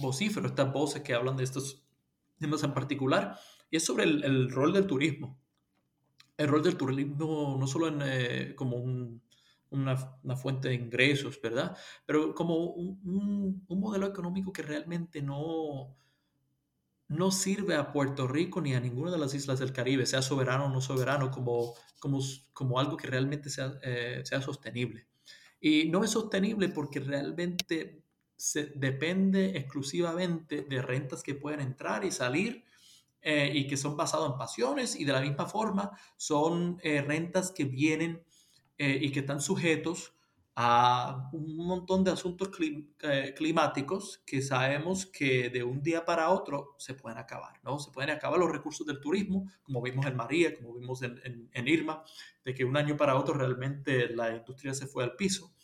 vocífero, 0.00 0.48
estas 0.48 0.72
voces 0.72 1.02
que 1.02 1.14
hablan 1.14 1.36
de 1.36 1.44
estos 1.44 1.84
temas 2.38 2.64
en 2.64 2.74
particular, 2.74 3.38
y 3.70 3.76
es 3.76 3.84
sobre 3.84 4.04
el, 4.04 4.50
rol 4.50 4.72
del 4.72 4.86
turismo. 4.86 5.38
El 6.36 6.48
rol 6.48 6.62
del 6.62 6.76
turismo 6.76 7.56
no 7.58 7.66
solo 7.66 7.88
en, 7.88 8.00
eh, 8.02 8.54
como 8.56 8.76
una, 9.70 9.96
fuente 10.36 10.68
de 10.68 10.74
ingresos, 10.74 11.40
¿verdad? 11.40 11.76
Pero 12.04 12.34
como 12.34 12.56
un 12.56 13.64
modelo 13.68 14.06
económico 14.08 14.52
que 14.52 14.62
realmente 14.62 15.22
no, 15.22 15.96
no 17.12 17.30
sirve 17.30 17.76
a 17.76 17.92
Puerto 17.92 18.26
Rico 18.26 18.60
ni 18.60 18.74
a 18.74 18.80
ninguna 18.80 19.10
de 19.10 19.18
las 19.18 19.34
islas 19.34 19.58
del 19.58 19.72
Caribe, 19.72 20.06
sea 20.06 20.22
soberano 20.22 20.66
o 20.66 20.68
no 20.68 20.80
soberano, 20.80 21.30
como, 21.30 21.74
como, 21.98 22.20
como 22.52 22.80
algo 22.80 22.96
que 22.96 23.06
realmente 23.06 23.50
sea, 23.50 23.74
eh, 23.82 24.22
sea 24.24 24.40
sostenible. 24.40 25.06
Y 25.60 25.88
no 25.90 26.02
es 26.02 26.10
sostenible 26.10 26.68
porque 26.68 27.00
realmente 27.00 28.02
se 28.36 28.72
depende 28.74 29.56
exclusivamente 29.56 30.62
de 30.62 30.82
rentas 30.82 31.22
que 31.22 31.34
pueden 31.34 31.60
entrar 31.60 32.04
y 32.04 32.10
salir 32.10 32.64
eh, 33.20 33.52
y 33.54 33.68
que 33.68 33.76
son 33.76 33.96
basadas 33.96 34.32
en 34.32 34.38
pasiones 34.38 34.96
y 34.96 35.04
de 35.04 35.12
la 35.12 35.20
misma 35.20 35.46
forma 35.46 35.92
son 36.16 36.78
eh, 36.82 37.02
rentas 37.02 37.52
que 37.52 37.64
vienen 37.64 38.24
y 38.78 39.12
que 39.12 39.20
están 39.20 39.40
sujetos 39.40 40.12
a 40.54 41.30
un 41.32 41.56
montón 41.56 42.04
de 42.04 42.10
asuntos 42.10 42.50
eh, 43.00 43.34
climáticos 43.34 44.22
que 44.26 44.42
sabemos 44.42 45.06
que 45.06 45.48
de 45.48 45.62
un 45.64 45.82
día 45.82 46.04
para 46.04 46.28
otro 46.28 46.74
se 46.78 46.94
pueden 46.94 47.18
acabar, 47.18 47.58
¿no? 47.62 47.78
Se 47.78 47.90
pueden 47.90 48.10
acabar 48.10 48.38
los 48.38 48.52
recursos 48.52 48.86
del 48.86 49.00
turismo, 49.00 49.50
como 49.62 49.80
vimos 49.80 50.04
en 50.06 50.16
María, 50.16 50.54
como 50.54 50.74
vimos 50.74 51.02
en, 51.02 51.48
en, 51.52 51.68
Irma, 51.68 52.04
de 52.44 52.52
que 52.52 52.64
un 52.64 52.76
año 52.76 52.96
para 52.96 53.16
otro 53.16 53.34
realmente 53.34 54.14
la 54.14 54.36
industria 54.36 54.74
se 54.74 54.86
fue 54.86 55.04
al 55.04 55.16
piso. 55.16 55.54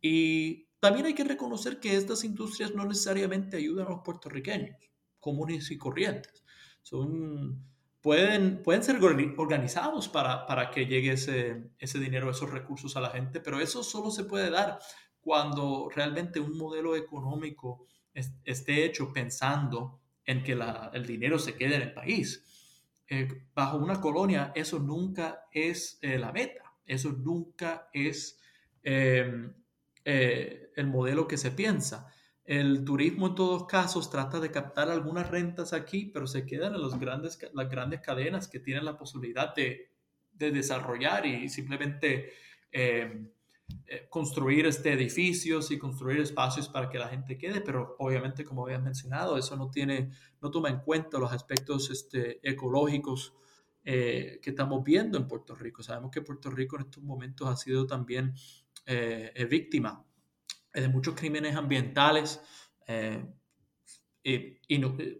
Y 0.00 0.66
también 0.80 1.06
hay 1.06 1.14
que 1.14 1.24
reconocer 1.24 1.78
que 1.78 1.96
estas 1.96 2.24
industrias 2.24 2.74
no 2.74 2.84
necesariamente 2.84 3.56
ayudan 3.56 3.86
a 3.86 3.90
los 3.90 4.00
puertorriqueños, 4.00 4.76
comunes 5.20 5.70
y 5.70 5.78
corrientes. 5.78 6.44
Son 6.82 7.73
pueden, 8.04 8.62
pueden 8.62 8.82
ser 8.82 8.98
organizados 9.38 10.10
para, 10.10 10.46
para 10.46 10.70
que 10.70 10.84
llegue 10.84 11.12
ese, 11.12 11.70
ese 11.78 11.98
dinero, 11.98 12.30
esos 12.30 12.50
recursos 12.50 12.94
a 12.98 13.00
la 13.00 13.08
gente, 13.08 13.40
pero 13.40 13.60
eso 13.60 13.82
solo 13.82 14.10
se 14.10 14.24
puede 14.24 14.50
dar 14.50 14.78
cuando 15.22 15.88
realmente 15.88 16.38
un 16.38 16.54
modelo 16.58 16.96
económico 16.96 17.86
esté 18.12 18.84
hecho 18.84 19.10
pensando 19.10 20.02
en 20.26 20.42
que 20.42 20.52
el 20.52 21.06
dinero 21.06 21.38
se 21.38 21.54
quede 21.54 21.76
en 21.76 21.80
el 21.80 21.94
país. 21.94 22.44
Eh, 23.08 23.46
bajo 23.54 23.78
una 23.78 23.98
colonia 24.02 24.52
eso 24.54 24.78
nunca 24.78 25.46
es 25.50 25.98
eh, 26.02 26.18
la 26.18 26.30
meta, 26.30 26.74
eso 26.84 27.10
nunca 27.12 27.88
es 27.90 28.38
em, 28.82 29.50
eh, 30.04 30.72
el 30.76 30.88
modelo 30.88 31.26
que 31.26 31.38
se 31.38 31.52
piensa. 31.52 32.12
El 32.44 32.84
turismo 32.84 33.28
en 33.28 33.34
todos 33.34 33.66
casos 33.66 34.10
trata 34.10 34.38
de 34.38 34.50
captar 34.50 34.90
algunas 34.90 35.30
rentas 35.30 35.72
aquí, 35.72 36.10
pero 36.12 36.26
se 36.26 36.44
quedan 36.44 36.74
en 36.74 36.82
los 36.82 36.98
grandes, 36.98 37.38
las 37.54 37.70
grandes 37.70 38.00
cadenas 38.00 38.48
que 38.48 38.60
tienen 38.60 38.84
la 38.84 38.98
posibilidad 38.98 39.54
de, 39.54 39.90
desarrollar 40.36 41.24
y 41.24 41.48
simplemente 41.48 42.32
em, 42.70 43.30
eh, 43.86 44.06
construir 44.10 44.66
este 44.66 44.92
edificios 44.92 45.70
y 45.70 45.78
construir 45.78 46.20
espacios 46.20 46.68
para 46.68 46.90
que 46.90 46.98
la 46.98 47.08
gente 47.08 47.38
quede, 47.38 47.62
pero 47.62 47.96
obviamente, 47.98 48.44
como 48.44 48.64
habías 48.64 48.82
mencionado, 48.82 49.38
eso 49.38 49.56
no, 49.56 49.70
tiene, 49.70 50.10
no 50.42 50.50
toma 50.50 50.68
en 50.68 50.80
cuenta 50.80 51.18
los 51.18 51.32
aspectos 51.32 51.88
este, 51.90 52.46
ecológicos 52.46 53.32
eh, 53.84 54.38
que 54.42 54.50
estamos 54.50 54.84
viendo 54.84 55.16
en 55.16 55.28
Puerto 55.28 55.54
Rico. 55.54 55.82
Sabemos 55.82 56.10
que 56.10 56.20
Puerto 56.20 56.50
Rico 56.50 56.76
en 56.76 56.82
estos 56.82 57.02
momentos 57.02 57.48
ha 57.48 57.56
sido 57.56 57.86
también 57.86 58.34
eh, 58.84 59.46
víctima 59.48 60.04
de 60.80 60.88
muchos 60.88 61.14
crímenes 61.14 61.56
ambientales 61.56 62.40
eh, 62.86 63.24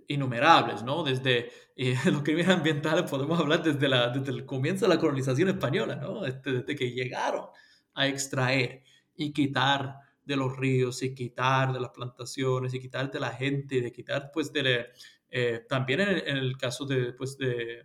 innumerables, 0.09 0.83
¿no? 0.83 1.05
Desde 1.05 1.51
los 2.11 2.23
crímenes 2.23 2.49
ambientales 2.49 3.09
podemos 3.11 3.39
hablar 3.39 3.63
desde, 3.63 3.89
la, 3.89 4.09
desde 4.09 4.33
el 4.33 4.47
comienzo 4.47 4.87
de 4.87 4.95
la 4.95 5.01
colonización 5.01 5.49
española, 5.51 5.97
¿no? 5.97 6.25
Este, 6.25 6.53
desde, 6.53 6.75
que 6.75 6.91
llegaron 6.91 7.47
a 7.95 8.09
extraer 8.09 8.83
y 9.15 9.33
quitar 9.33 9.99
de 10.25 10.37
los 10.37 10.57
ríos 10.57 11.03
y 11.03 11.15
quitar 11.15 11.73
de 11.73 11.81
las 11.81 11.91
plantaciones 11.91 12.73
y 12.73 12.81
quitar 12.81 13.11
de 13.11 13.21
la 13.21 13.31
gente, 13.31 13.83
de 13.83 13.93
quitar 13.93 14.31
pues 14.33 14.53
de, 14.53 14.87
eh, 15.29 15.67
también 15.69 16.01
en, 16.01 16.37
el 16.37 16.57
caso 16.57 16.87
de, 16.87 17.13
pues, 17.13 17.37
de, 17.37 17.85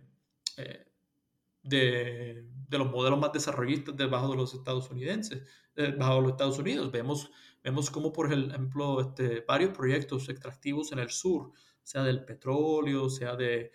eh, 0.56 0.86
de, 1.62 2.46
de, 2.68 2.78
los 2.78 2.90
modelos 2.90 3.20
más 3.20 3.32
desarrollistas 3.32 3.94
debajo 3.94 4.30
de 4.30 4.36
los 4.36 4.54
estadounidenses, 4.54 5.42
bajo 5.98 6.20
los 6.20 6.32
Estados 6.32 6.58
Unidos, 6.58 6.90
vemos 6.90 7.30
Vemos 7.62 7.90
como, 7.90 8.12
por 8.12 8.32
ejemplo, 8.32 9.00
este, 9.00 9.44
varios 9.46 9.70
proyectos 9.76 10.28
extractivos 10.28 10.92
en 10.92 10.98
el 10.98 11.10
sur, 11.10 11.52
sea 11.82 12.02
del 12.02 12.24
petróleo, 12.24 13.08
sea 13.10 13.36
de, 13.36 13.72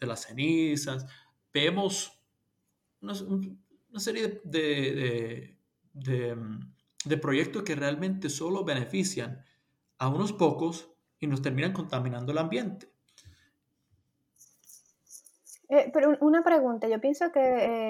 las 0.00 0.22
cenizas, 0.22 1.06
vemos 1.52 2.20
una, 3.00 3.14
serie 4.00 4.40
de, 4.44 5.56
de, 5.92 7.16
proyectos 7.18 7.62
que 7.62 7.74
realmente 7.74 8.28
solo 8.28 8.64
benefician 8.64 9.44
a 9.98 10.08
unos 10.08 10.32
pocos 10.32 10.90
y 11.20 11.26
nos 11.26 11.42
terminan 11.42 11.72
contaminando 11.72 12.32
el 12.32 12.38
ambiente. 12.38 12.92
Eh, 15.68 15.90
pero 15.92 16.18
una 16.20 16.42
pregunta, 16.42 16.86
yo 16.86 17.00
pienso 17.00 17.32
que 17.32 17.40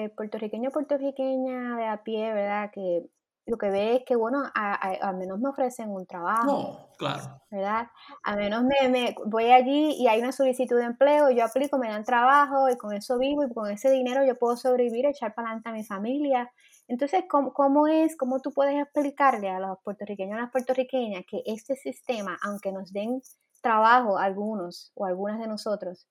eh, 0.05 0.09
puertorriqueño 0.15 0.71
puertorriqueña 0.71 1.75
de 1.75 1.85
a 1.85 2.03
pie, 2.03 2.31
¿verdad? 2.31 2.71
Que 2.71 3.09
lo 3.45 3.57
que 3.57 3.69
ve 3.69 3.95
es 3.97 4.03
que, 4.05 4.15
bueno, 4.15 4.41
al 4.53 5.17
menos 5.17 5.39
me 5.39 5.49
ofrecen 5.49 5.89
un 5.89 6.05
trabajo. 6.05 6.45
No, 6.45 6.87
claro. 6.97 7.41
¿Verdad? 7.51 7.87
Al 8.23 8.37
menos 8.37 8.63
me, 8.63 9.15
voy 9.25 9.51
allí 9.51 9.95
y 9.99 10.07
hay 10.07 10.21
una 10.21 10.31
solicitud 10.31 10.77
de 10.77 10.85
empleo, 10.85 11.29
yo 11.29 11.43
aplico, 11.43 11.77
me 11.77 11.89
dan 11.89 12.05
trabajo 12.05 12.69
y 12.69 12.77
con 12.77 12.93
eso 12.93 13.17
vivo 13.17 13.43
y 13.43 13.53
con 13.53 13.69
ese 13.69 13.91
dinero 13.91 14.23
yo 14.25 14.37
puedo 14.37 14.55
sobrevivir, 14.55 15.05
echar 15.05 15.33
para 15.35 15.49
adelante 15.49 15.69
a 15.69 15.73
mi 15.73 15.83
familia. 15.83 16.51
Entonces, 16.87 17.25
¿cómo, 17.29 17.53
¿cómo, 17.53 17.87
es, 17.87 18.15
cómo 18.15 18.39
tú 18.39 18.53
puedes 18.53 18.81
explicarle 18.81 19.49
a 19.49 19.59
los 19.59 19.77
puertorriqueños 19.83 20.35
y 20.35 20.39
a 20.39 20.41
las 20.43 20.51
puertorriqueñas 20.51 21.23
que 21.29 21.43
este 21.45 21.75
sistema, 21.75 22.37
aunque 22.43 22.71
nos 22.71 22.93
den 22.93 23.21
trabajo 23.61 24.17
algunos 24.17 24.91
o 24.95 25.05
algunas 25.05 25.39
de 25.39 25.47
nosotros, 25.47 26.07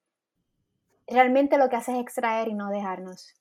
realmente 1.07 1.57
lo 1.57 1.71
que 1.71 1.77
hace 1.77 1.93
es 1.93 2.01
extraer 2.01 2.49
y 2.49 2.55
no 2.55 2.69
dejarnos 2.69 3.33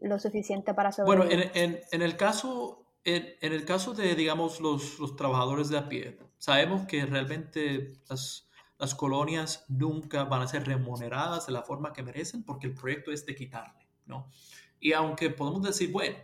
lo 0.00 0.18
suficiente 0.18 0.74
para 0.74 0.92
sobrevivir? 0.92 1.36
Bueno, 1.36 1.50
en, 1.54 1.72
en, 1.74 1.80
en 1.90 2.02
el 2.02 2.16
caso 2.16 2.81
en, 3.04 3.52
el 3.52 3.64
caso 3.64 3.94
de, 3.94 4.14
digamos, 4.14 4.60
los, 4.60 4.98
los, 4.98 5.16
trabajadores 5.16 5.68
de 5.68 5.78
a 5.78 5.88
pie, 5.88 6.18
sabemos 6.38 6.86
que 6.86 7.04
realmente 7.04 7.94
las, 8.08 8.48
las 8.78 8.94
colonias 8.94 9.64
nunca 9.68 10.24
van 10.24 10.42
a 10.42 10.48
ser 10.48 10.66
remuneradas 10.66 11.46
de 11.46 11.52
la 11.52 11.62
forma 11.62 11.92
que 11.92 12.02
merecen 12.02 12.44
porque 12.44 12.68
el 12.68 12.74
proyecto 12.74 13.10
es 13.12 13.26
de 13.26 13.34
quitarle, 13.34 13.88
¿no? 14.06 14.30
Y 14.78 14.92
aunque 14.92 15.30
podemos 15.30 15.62
decir, 15.62 15.90
bueno, 15.92 16.18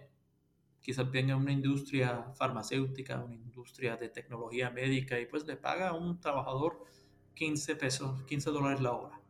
quizás 0.80 1.10
venga 1.10 1.36
una 1.36 1.52
industria 1.52 2.32
farmacéutica, 2.34 3.22
una 3.22 3.34
industria 3.34 3.96
de 3.96 4.08
tecnología 4.08 4.70
médica 4.70 5.18
y 5.20 5.26
pues 5.26 5.46
le 5.46 5.56
paga 5.56 5.90
a 5.90 5.92
un 5.92 6.18
trabajador 6.20 6.84
15 7.34 7.76
pesos, 7.76 8.22
15 8.24 8.50
dólares 8.50 8.80
la 8.80 8.92
hora 8.92 9.20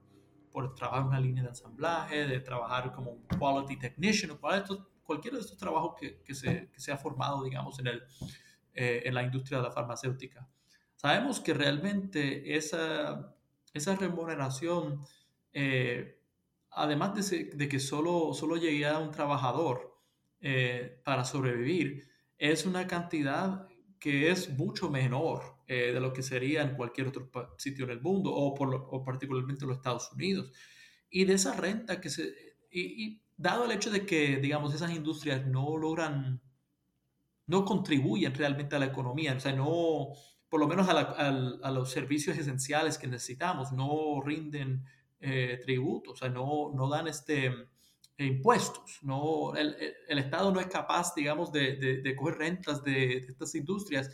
por 0.50 0.74
trabajar 0.74 1.02
en 1.02 1.08
una 1.08 1.20
línea 1.20 1.42
de 1.42 1.50
ensamblaje, 1.50 2.26
de 2.26 2.40
trabajar 2.40 2.92
como 2.92 3.10
un 3.10 3.26
quality 3.38 3.76
technician 3.78 4.30
o 4.30 4.40
cualquiera 5.08 5.38
de 5.38 5.42
estos 5.42 5.56
trabajos 5.56 5.94
que, 5.98 6.22
que, 6.22 6.34
se, 6.34 6.68
que 6.70 6.80
se, 6.80 6.92
ha 6.92 6.98
formado, 6.98 7.42
digamos, 7.42 7.78
en, 7.78 7.86
el, 7.86 8.02
eh, 8.74 9.02
en 9.06 9.14
la 9.14 9.22
industria 9.22 9.56
de 9.56 9.64
la 9.64 9.72
farmacéutica. 9.72 10.46
Sabemos 10.96 11.40
que 11.40 11.54
realmente 11.54 12.54
esa, 12.54 13.34
esa 13.72 13.96
remuneración, 13.96 15.02
eh, 15.54 16.20
además 16.72 17.30
de, 17.30 17.68
que 17.68 17.80
solo, 17.80 18.34
solo 18.34 18.56
llegue 18.56 18.86
a 18.86 18.98
un 18.98 19.10
trabajador 19.10 19.98
eh, 20.42 21.00
para 21.06 21.24
sobrevivir, 21.24 22.06
es 22.36 22.66
una 22.66 22.86
cantidad 22.86 23.66
que 23.98 24.30
es 24.30 24.50
mucho 24.58 24.90
menor 24.90 25.56
de 25.66 26.00
lo 26.00 26.14
que 26.14 26.22
sería 26.22 26.62
en 26.62 26.76
cualquier 26.76 27.08
otro 27.08 27.30
sitio 27.58 27.84
en 27.84 27.90
el 27.90 28.00
mundo 28.00 28.32
o, 28.32 28.54
por 28.54 28.74
o 28.74 29.04
particularmente 29.04 29.64
en 29.64 29.68
los 29.68 29.78
Estados 29.78 30.10
Unidos. 30.12 30.50
Y 31.10 31.24
de 31.24 31.34
esa 31.34 31.54
renta 31.54 32.00
que 32.00 32.10
se... 32.10 32.34
Y, 32.70 33.20
dado 33.38 33.64
el 33.64 33.72
hecho 33.72 33.90
de 33.90 34.04
que, 34.04 34.36
digamos, 34.36 34.74
esas 34.74 34.90
industrias 34.90 35.46
no 35.46 35.78
logran, 35.78 36.42
no 37.46 37.64
contribuyen 37.64 38.34
realmente 38.34 38.76
a 38.76 38.78
la 38.78 38.86
economía, 38.86 39.34
o 39.34 39.40
sea, 39.40 39.52
no, 39.52 40.08
por 40.50 40.60
lo 40.60 40.68
menos 40.68 40.88
a, 40.88 41.00
a, 41.00 41.70
los 41.70 41.90
servicios 41.90 42.36
esenciales 42.36 42.98
que 42.98 43.06
necesitamos, 43.06 43.72
no 43.72 44.20
rinden 44.22 44.84
eh, 45.20 45.60
tributos, 45.64 46.14
o 46.14 46.16
sea, 46.16 46.28
no, 46.28 46.72
no 46.74 46.88
dan 46.88 47.08
este 47.08 47.68
impuestos. 48.18 48.98
No, 49.02 49.54
el, 49.54 49.76
el, 50.08 50.18
Estado 50.18 50.52
no 50.52 50.60
es 50.60 50.66
capaz, 50.66 51.14
digamos, 51.14 51.52
de, 51.52 51.76
de, 51.76 52.02
de 52.02 52.16
coger 52.16 52.38
rentas 52.38 52.82
de, 52.82 52.92
de, 52.92 53.26
estas 53.28 53.54
industrias. 53.54 54.10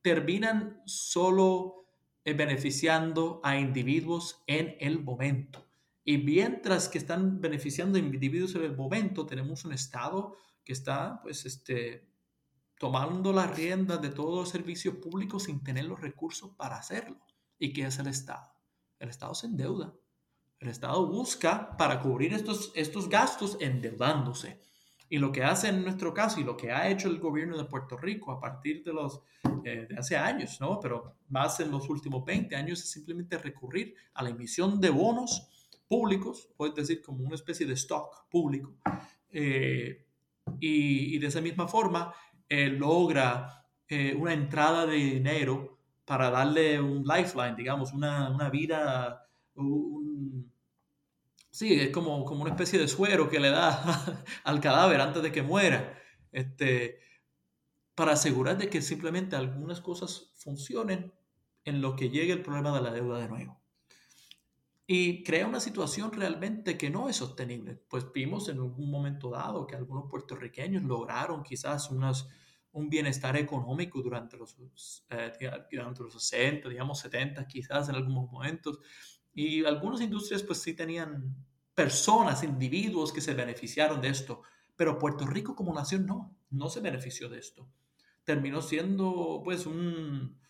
Terminan 0.00 0.80
solo 0.86 1.84
eh, 2.24 2.32
beneficiando 2.32 3.40
a 3.44 3.58
individuos 3.58 4.42
en 4.46 4.76
el 4.80 5.02
momento. 5.02 5.67
Y 6.08 6.16
mientras 6.16 6.88
que 6.88 6.96
están 6.96 7.38
beneficiando 7.38 7.98
individuos 7.98 8.54
en 8.54 8.62
el 8.62 8.74
momento, 8.74 9.26
tenemos 9.26 9.66
un 9.66 9.74
Estado 9.74 10.38
que 10.64 10.72
está, 10.72 11.20
pues, 11.20 11.44
este, 11.44 12.08
tomando 12.78 13.30
las 13.30 13.54
riendas 13.54 14.00
de 14.00 14.08
todos 14.08 14.34
los 14.34 14.48
servicios 14.48 14.94
públicos 14.96 15.42
sin 15.42 15.62
tener 15.62 15.84
los 15.84 16.00
recursos 16.00 16.52
para 16.56 16.78
hacerlo. 16.78 17.18
¿Y 17.58 17.74
qué 17.74 17.84
es 17.84 17.98
el 17.98 18.06
Estado? 18.06 18.50
El 18.98 19.10
Estado 19.10 19.34
se 19.34 19.48
endeuda 19.48 19.92
el 20.60 20.68
Estado 20.68 21.06
busca 21.06 21.76
para 21.76 22.00
cubrir 22.00 22.32
estos, 22.32 22.72
estos 22.74 23.08
gastos 23.08 23.56
endeudándose. 23.60 24.60
Y 25.10 25.18
lo 25.18 25.30
que 25.32 25.44
hace 25.44 25.68
en 25.68 25.82
nuestro 25.82 26.12
caso 26.12 26.40
y 26.40 26.44
lo 26.44 26.56
que 26.56 26.72
ha 26.72 26.88
hecho 26.88 27.08
el 27.08 27.18
gobierno 27.18 27.56
de 27.56 27.64
Puerto 27.64 27.96
Rico 27.96 28.32
a 28.32 28.40
partir 28.40 28.82
de 28.82 28.92
los 28.92 29.22
eh, 29.64 29.86
de 29.88 29.96
hace 29.96 30.16
años, 30.16 30.60
¿no? 30.60 30.80
Pero 30.80 31.16
más 31.28 31.60
en 31.60 31.70
los 31.70 31.88
últimos 31.88 32.24
20 32.24 32.54
años 32.56 32.80
es 32.80 32.90
simplemente 32.90 33.38
recurrir 33.38 33.94
a 34.14 34.22
la 34.22 34.30
emisión 34.30 34.80
de 34.80 34.90
bonos 34.90 35.48
públicos, 35.88 36.48
puedes 36.56 36.74
decir 36.74 37.02
como 37.02 37.24
una 37.24 37.34
especie 37.34 37.66
de 37.66 37.74
stock 37.74 38.28
público. 38.30 38.74
Eh, 39.30 40.06
y, 40.60 41.18
de 41.18 41.26
esa 41.26 41.40
misma 41.40 41.68
forma 41.68 42.14
eh, 42.48 42.68
logra 42.68 43.66
una 44.16 44.34
entrada 44.34 44.86
de 44.86 44.96
dinero 44.96 45.78
para 46.04 46.30
darle 46.30 46.78
un 46.80 47.04
lifeline, 47.04 47.56
digamos, 47.56 47.92
una, 47.94 48.30
una 48.30 48.50
vida 48.50 49.28
un, 49.54 50.52
sí, 51.50 51.74
es 51.74 51.90
como, 51.90 52.24
como 52.24 52.42
una 52.42 52.50
especie 52.50 52.78
de 52.78 52.88
suero 52.88 53.28
que 53.28 53.40
le 53.40 53.50
da 53.50 54.24
al 54.44 54.60
cadáver 54.60 55.00
antes 55.00 55.22
de 55.22 55.32
que 55.32 55.42
muera, 55.42 55.98
este, 56.32 57.00
para 57.94 58.12
asegurar 58.12 58.58
de 58.58 58.68
que 58.68 58.82
simplemente 58.82 59.36
algunas 59.36 59.80
cosas 59.80 60.32
funcionen 60.36 61.12
en 61.64 61.82
lo 61.82 61.96
que 61.96 62.10
llegue 62.10 62.32
el 62.32 62.42
problema 62.42 62.74
de 62.76 62.82
la 62.82 62.92
deuda 62.92 63.18
de 63.18 63.28
nuevo. 63.28 63.60
Y 64.90 65.22
crea 65.22 65.46
una 65.46 65.60
situación 65.60 66.10
realmente 66.12 66.78
que 66.78 66.88
no 66.88 67.10
es 67.10 67.16
sostenible. 67.16 67.74
Pues 67.90 68.10
vimos 68.10 68.48
en 68.48 68.56
algún 68.56 68.90
momento 68.90 69.28
dado 69.28 69.66
que 69.66 69.76
algunos 69.76 70.08
puertorriqueños 70.08 70.82
lograron 70.82 71.42
quizás 71.42 71.90
unas, 71.90 72.26
un 72.72 72.88
bienestar 72.88 73.36
económico 73.36 74.00
durante 74.00 74.38
los, 74.38 74.56
eh, 75.10 75.30
durante 75.70 76.02
los 76.02 76.14
60, 76.14 76.70
digamos 76.70 77.00
70, 77.00 77.46
quizás 77.46 77.90
en 77.90 77.96
algunos 77.96 78.30
momentos, 78.30 78.78
y 79.34 79.62
algunas 79.66 80.00
industrias 80.00 80.42
pues 80.42 80.62
sí 80.62 80.72
tenían 80.72 81.36
personas, 81.74 82.42
individuos 82.42 83.12
que 83.12 83.20
se 83.20 83.34
beneficiaron 83.34 84.00
de 84.00 84.08
esto, 84.08 84.40
pero 84.74 84.98
Puerto 84.98 85.26
Rico 85.26 85.54
como 85.54 85.74
nación 85.74 86.06
no, 86.06 86.34
no 86.48 86.70
se 86.70 86.80
benefició 86.80 87.28
de 87.28 87.38
esto. 87.38 87.68
Terminó 88.24 88.62
siendo 88.62 89.42
pues 89.44 89.66
un, 89.66 90.40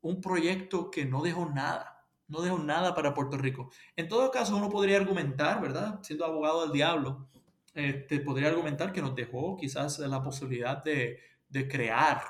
un 0.00 0.20
proyecto 0.20 0.92
que 0.92 1.06
no 1.06 1.22
dejó 1.22 1.46
nada, 1.46 1.99
no 2.30 2.40
dejó 2.40 2.58
nada 2.58 2.94
para 2.94 3.12
Puerto 3.12 3.36
Rico. 3.36 3.70
En 3.96 4.08
todo 4.08 4.30
caso, 4.30 4.56
uno 4.56 4.70
podría 4.70 4.96
argumentar, 4.96 5.60
¿verdad? 5.60 6.00
Siendo 6.02 6.24
abogado 6.24 6.62
del 6.62 6.72
diablo, 6.72 7.28
eh, 7.74 8.06
te 8.08 8.20
podría 8.20 8.48
argumentar 8.48 8.92
que 8.92 9.02
nos 9.02 9.14
dejó 9.14 9.56
quizás 9.56 9.98
la 9.98 10.22
posibilidad 10.22 10.82
de, 10.82 11.18
de 11.48 11.68
crear 11.68 12.22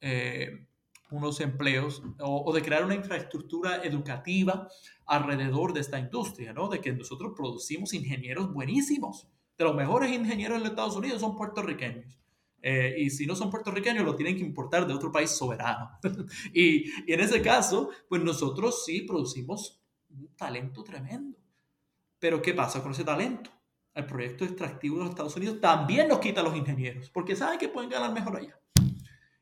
eh, 0.00 0.66
unos 1.10 1.40
empleos 1.40 2.02
o, 2.20 2.52
de 2.52 2.62
crear 2.62 2.84
una 2.84 2.94
infraestructura 2.94 3.84
educativa 3.84 4.68
alrededor 5.06 5.72
de 5.72 5.80
esta 5.80 5.98
industria, 5.98 6.52
¿no? 6.52 6.68
De 6.68 6.80
que 6.80 6.92
nosotros 6.92 7.32
producimos 7.36 7.92
ingenieros 7.92 8.52
buenísimos. 8.52 9.28
De 9.58 9.64
los 9.64 9.74
mejores 9.74 10.10
ingenieros 10.12 10.56
en 10.56 10.62
los 10.62 10.70
Estados 10.70 10.96
Unidos 10.96 11.20
son 11.20 11.36
puertorriqueños. 11.36 12.19
Eh, 12.62 12.94
y 12.98 13.10
si 13.10 13.26
no 13.26 13.34
son 13.34 13.50
puertorriqueños, 13.50 14.04
lo 14.04 14.14
tienen 14.14 14.36
que 14.36 14.42
importar 14.42 14.86
de 14.86 14.94
otro 14.94 15.10
país 15.10 15.30
soberano. 15.30 15.98
y, 16.52 16.90
y, 17.06 17.12
en 17.12 17.20
ese 17.20 17.40
caso, 17.40 17.90
pues 18.08 18.22
nosotros 18.22 18.84
sí 18.84 19.02
producimos 19.02 19.80
un 20.10 20.28
talento 20.36 20.84
tremendo. 20.84 21.38
Pero 22.18 22.42
¿qué 22.42 22.52
pasa 22.52 22.82
con 22.82 22.92
ese 22.92 23.04
talento? 23.04 23.50
El 23.94 24.06
proyecto 24.06 24.44
extractivo 24.44 24.96
de 24.96 25.02
los 25.02 25.10
Estados 25.10 25.36
Unidos 25.36 25.60
también 25.60 26.08
nos 26.08 26.20
quita 26.20 26.42
a 26.42 26.44
los 26.44 26.54
ingenieros, 26.54 27.10
porque 27.10 27.34
saben 27.34 27.58
que 27.58 27.68
pueden 27.68 27.90
ganar 27.90 28.12
mejor 28.12 28.36
allá. 28.36 28.60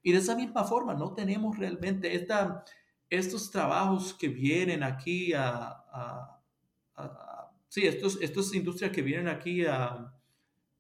Y 0.03 0.13
de 0.13 0.19
esa 0.19 0.37
misma 0.37 0.65
forma, 0.65 0.95
no 0.95 1.13
tenemos 1.13 1.59
realmente 1.59 2.15
esta, 2.15 2.65
estos 3.11 3.51
trabajos 3.51 4.15
que 4.15 4.29
vienen 4.29 4.83
aquí 4.83 5.33
a, 5.33 5.69
a, 5.93 7.51
sí, 7.69 7.87
estos, 7.87 8.19
estas 8.21 8.55
industrias 8.55 8.93
que 8.93 9.03
vienen 9.03 9.29
aquí 9.29 9.67
a, 9.67 10.15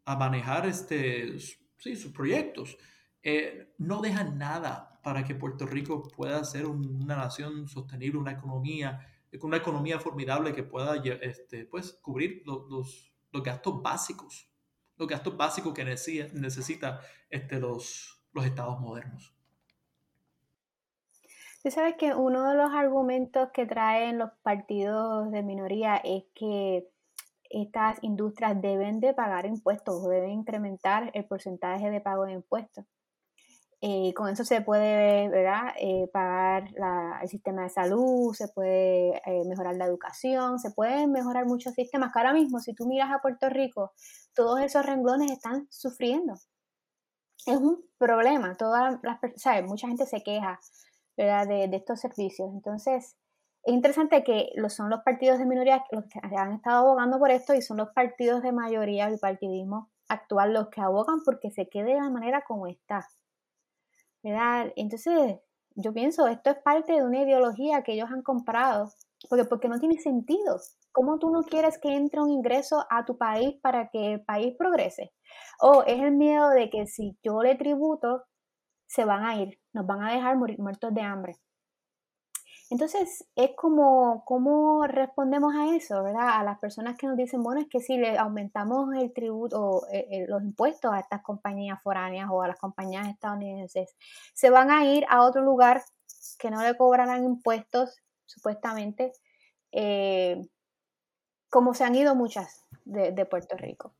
a 0.05 0.17
manejar 0.17 0.67
este, 0.67 1.37
sí, 1.79 1.97
sus 1.97 2.13
proyectos, 2.13 2.77
eh, 3.23 3.75
no 3.79 4.01
dejan 4.01 4.39
nada 4.39 5.01
para 5.03 5.25
que 5.25 5.35
Puerto 5.35 5.67
Rico 5.67 6.03
pueda 6.03 6.43
ser 6.45 6.67
una 6.67 7.17
nación 7.17 7.69
sostenible, 7.69 8.19
una 8.19 8.33
economía, 8.33 9.01
con 9.41 9.49
una 9.49 9.57
economía 9.57 9.99
formidable 9.99 10.53
que 10.53 10.63
pueda 10.63 10.97
este, 10.97 11.65
pues, 11.65 11.99
cubrir 12.03 12.43
los, 12.45 12.69
los, 12.69 13.13
los 13.33 13.43
gastos 13.43 13.83
básicos, 13.83 14.51
los 14.97 15.09
gastos 15.09 15.37
básicos 15.37 15.73
que 15.75 15.85
necesita, 15.85 16.33
necesita 16.35 17.01
este, 17.31 17.59
los, 17.59 18.23
los 18.33 18.45
estados 18.45 18.81
modernos. 18.81 19.35
Tú 21.63 21.71
sabes 21.73 21.97
que 21.97 22.15
uno 22.15 22.49
de 22.49 22.55
los 22.55 22.73
argumentos 22.73 23.51
que 23.53 23.67
traen 23.67 24.19
los 24.19 24.31
partidos 24.43 25.31
de 25.33 25.43
minoría 25.43 25.97
es 25.97 26.25
que 26.35 26.89
estas 27.51 27.99
industrias 28.03 28.61
deben 28.61 29.01
de 29.01 29.15
pagar 29.15 29.47
impuestos 29.47 29.95
o 30.03 30.09
deben 30.09 30.31
incrementar 30.31 31.11
el 31.15 31.25
porcentaje 31.27 31.91
de 31.91 32.01
pago 32.01 32.25
de 32.25 32.33
impuestos. 32.33 32.85
Eh, 33.81 34.13
con 34.15 34.29
eso 34.29 34.45
se 34.45 34.61
puede 34.61 35.29
¿verdad? 35.29 35.73
Eh, 35.79 36.09
pagar 36.13 36.69
el 37.23 37.29
sistema 37.29 37.63
de 37.63 37.71
salud, 37.71 38.35
se 38.35 38.49
puede 38.49 39.19
eh, 39.25 39.45
mejorar 39.49 39.77
la 39.77 39.87
educación, 39.87 40.59
se 40.59 40.73
pueden 40.73 41.13
mejorar 41.13 41.47
muchos 41.47 41.75
sistemas 41.75 42.13
que 42.13 42.19
ahora 42.19 42.33
mismo, 42.33 42.59
si 42.59 42.75
tú 42.75 42.87
miras 42.87 43.11
a 43.13 43.21
Puerto 43.21 43.49
Rico, 43.49 43.93
todos 44.35 44.61
esos 44.61 44.85
renglones 44.85 45.31
están 45.31 45.69
sufriendo 45.71 46.35
es 47.47 47.57
un 47.57 47.85
problema. 47.99 48.57
Todas 48.57 48.99
las, 49.03 49.19
¿sabes? 49.37 49.65
Mucha 49.65 49.89
gente 49.89 50.07
se 50.07 50.23
queja 50.23 50.61
¿verdad? 51.17 51.47
De, 51.49 51.77
estos 51.77 52.01
servicios. 52.01 52.51
Entonces, 52.53 53.17
es 53.65 53.75
interesante 53.75 54.25
que 54.25 54.51
son 54.69 54.91
los 54.91 55.01
partidos 55.01 55.39
de 55.39 55.47
minoría 55.47 55.85
los 55.91 56.05
que 56.05 56.21
han 56.37 56.53
estado 56.53 56.87
abogando 56.87 57.19
por 57.19 57.31
esto 57.31 57.55
y 57.55 57.63
son 57.63 57.79
los 57.79 57.91
partidos 57.91 58.43
de 58.43 58.53
mayoría, 58.53 59.09
el 59.09 59.19
partidismo 59.19 59.91
actual, 60.09 60.55
los 60.55 60.69
que 60.69 60.81
abogan 60.81 61.23
porque 61.25 61.51
se 61.51 61.69
quede 61.69 61.95
de 61.95 62.01
la 62.01 62.11
manera 62.11 62.43
como 62.47 62.67
está. 62.67 63.07
¿verdad? 64.23 64.73
Entonces, 64.77 65.39
yo 65.75 65.93
pienso, 65.93 66.27
esto 66.27 66.51
es 66.51 66.57
parte 66.59 66.93
de 66.95 67.05
una 67.05 67.23
ideología 67.23 67.83
que 67.83 67.93
ellos 67.93 68.11
han 68.11 68.23
comprado, 68.23 68.91
porque, 69.29 69.45
porque 69.45 69.69
no 69.69 69.79
tiene 69.79 69.99
sentido. 69.99 70.59
¿Cómo 70.93 71.19
tú 71.19 71.31
no 71.31 71.43
quieres 71.43 71.79
que 71.79 71.95
entre 71.95 72.21
un 72.21 72.31
ingreso 72.31 72.85
a 72.91 73.05
tu 73.05 73.17
país 73.19 73.57
para 73.63 73.89
que 73.89 74.15
el 74.15 74.25
país 74.25 74.57
progrese? 74.59 75.13
O 75.61 75.85
es 75.85 76.01
el 76.01 76.13
miedo 76.13 76.51
de 76.51 76.71
que 76.71 76.87
si 76.87 77.17
yo 77.23 77.43
le 77.43 77.55
tributo 77.55 78.25
se 78.89 79.05
van 79.05 79.25
a 79.25 79.37
ir, 79.37 79.61
nos 79.73 79.87
van 79.87 80.03
a 80.03 80.13
dejar 80.13 80.37
muertos 80.37 80.95
de 80.95 81.03
hambre. 81.03 81.37
Entonces, 82.71 83.25
es 83.35 83.51
como, 83.57 84.25
¿cómo 84.27 84.87
respondemos 84.87 85.55
a 85.55 85.75
eso, 85.75 86.03
verdad? 86.03 86.39
A 86.39 86.45
las 86.45 86.59
personas 86.59 86.99
que 86.99 87.07
nos 87.07 87.17
dicen, 87.17 87.43
bueno, 87.43 87.63
es 87.63 87.69
que 87.69 87.81
si 87.81 87.97
le 87.97 88.19
aumentamos 88.19 88.95
el 88.95 89.13
tributo 89.13 89.61
o 89.61 89.87
eh, 89.89 90.07
eh, 90.11 90.27
los 90.29 90.43
impuestos 90.43 90.93
a 90.93 91.01
estas 91.01 91.23
compañías 91.23 91.83
foráneas 91.83 92.29
o 92.31 92.43
a 92.43 92.49
las 92.49 92.59
compañías 92.59 93.09
estadounidenses, 93.09 93.97
se 94.35 94.51
van 94.51 94.71
a 94.71 94.85
ir 94.85 95.07
a 95.09 95.23
otro 95.23 95.43
lugar 95.43 95.83
que 96.39 96.51
no 96.51 96.63
le 96.63 96.77
cobrarán 96.77 97.25
impuestos, 97.25 97.97
supuestamente, 98.27 99.13
eh, 99.73 100.47
como 101.49 101.73
se 101.73 101.85
han 101.85 101.95
ido 101.95 102.15
muchas 102.15 102.67
de 102.85 103.25
Puerto 103.25 103.57
Rico. 103.57 103.95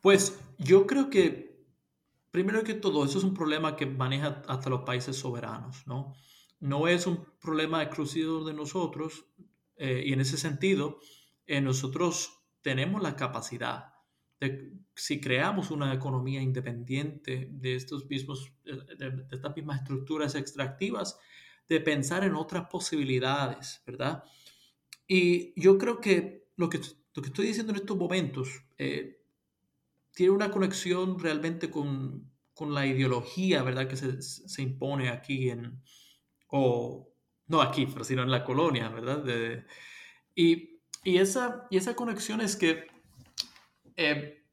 Pues 0.00 0.38
yo 0.58 0.86
creo 0.86 1.08
que, 1.08 1.64
primero 2.30 2.62
que 2.62 2.74
todo, 2.74 3.06
eso 3.06 3.16
es 3.16 3.24
un 3.24 3.32
problema 3.32 3.74
que 3.74 3.86
maneja 3.86 4.42
hasta 4.48 4.68
los 4.68 4.82
países 4.82 5.16
soberanos, 5.16 5.86
¿no? 5.86 6.12
No 6.64 6.88
es 6.88 7.06
un 7.06 7.26
problema 7.42 7.82
exclusivo 7.82 8.42
de 8.42 8.54
nosotros 8.54 9.26
eh, 9.76 10.02
y 10.06 10.14
en 10.14 10.20
ese 10.20 10.38
sentido 10.38 10.98
eh, 11.46 11.60
nosotros 11.60 12.40
tenemos 12.62 13.02
la 13.02 13.16
capacidad 13.16 13.92
de, 14.40 14.72
si 14.94 15.20
creamos 15.20 15.70
una 15.70 15.92
economía 15.92 16.40
independiente 16.40 17.48
de, 17.50 17.74
estos 17.74 18.06
mismos, 18.06 18.50
de, 18.64 19.26
estas 19.30 19.54
mismas 19.54 19.82
estructuras 19.82 20.34
extractivas, 20.36 21.18
de 21.68 21.80
pensar 21.80 22.24
en 22.24 22.34
otras 22.34 22.66
posibilidades, 22.70 23.82
¿verdad? 23.86 24.24
Y 25.06 25.60
yo 25.60 25.76
creo 25.76 26.00
que 26.00 26.48
lo 26.56 26.70
que, 26.70 26.80
lo 27.14 27.22
que 27.22 27.28
estoy 27.28 27.46
diciendo 27.46 27.72
en 27.72 27.80
estos 27.80 27.98
momentos 27.98 28.48
eh, 28.78 29.20
tiene 30.14 30.32
una 30.32 30.50
conexión 30.50 31.18
realmente 31.18 31.70
con, 31.70 32.30
con, 32.54 32.72
la 32.72 32.86
ideología, 32.86 33.62
¿verdad? 33.62 33.86
Que 33.86 33.96
se, 33.96 34.22
se 34.22 34.62
impone 34.62 35.10
aquí 35.10 35.50
en, 35.50 35.82
o 36.48 37.12
no 37.46 37.60
aquí, 37.60 37.86
pero 37.86 38.04
sino 38.04 38.22
en 38.22 38.30
la 38.30 38.44
colonia, 38.44 38.88
¿verdad? 38.88 39.24
y, 40.34 40.80
esa, 41.04 41.66
y 41.70 41.76
esa 41.76 41.94
conexión 41.94 42.40
es 42.40 42.56
que 42.56 42.86
eh, 43.96 44.44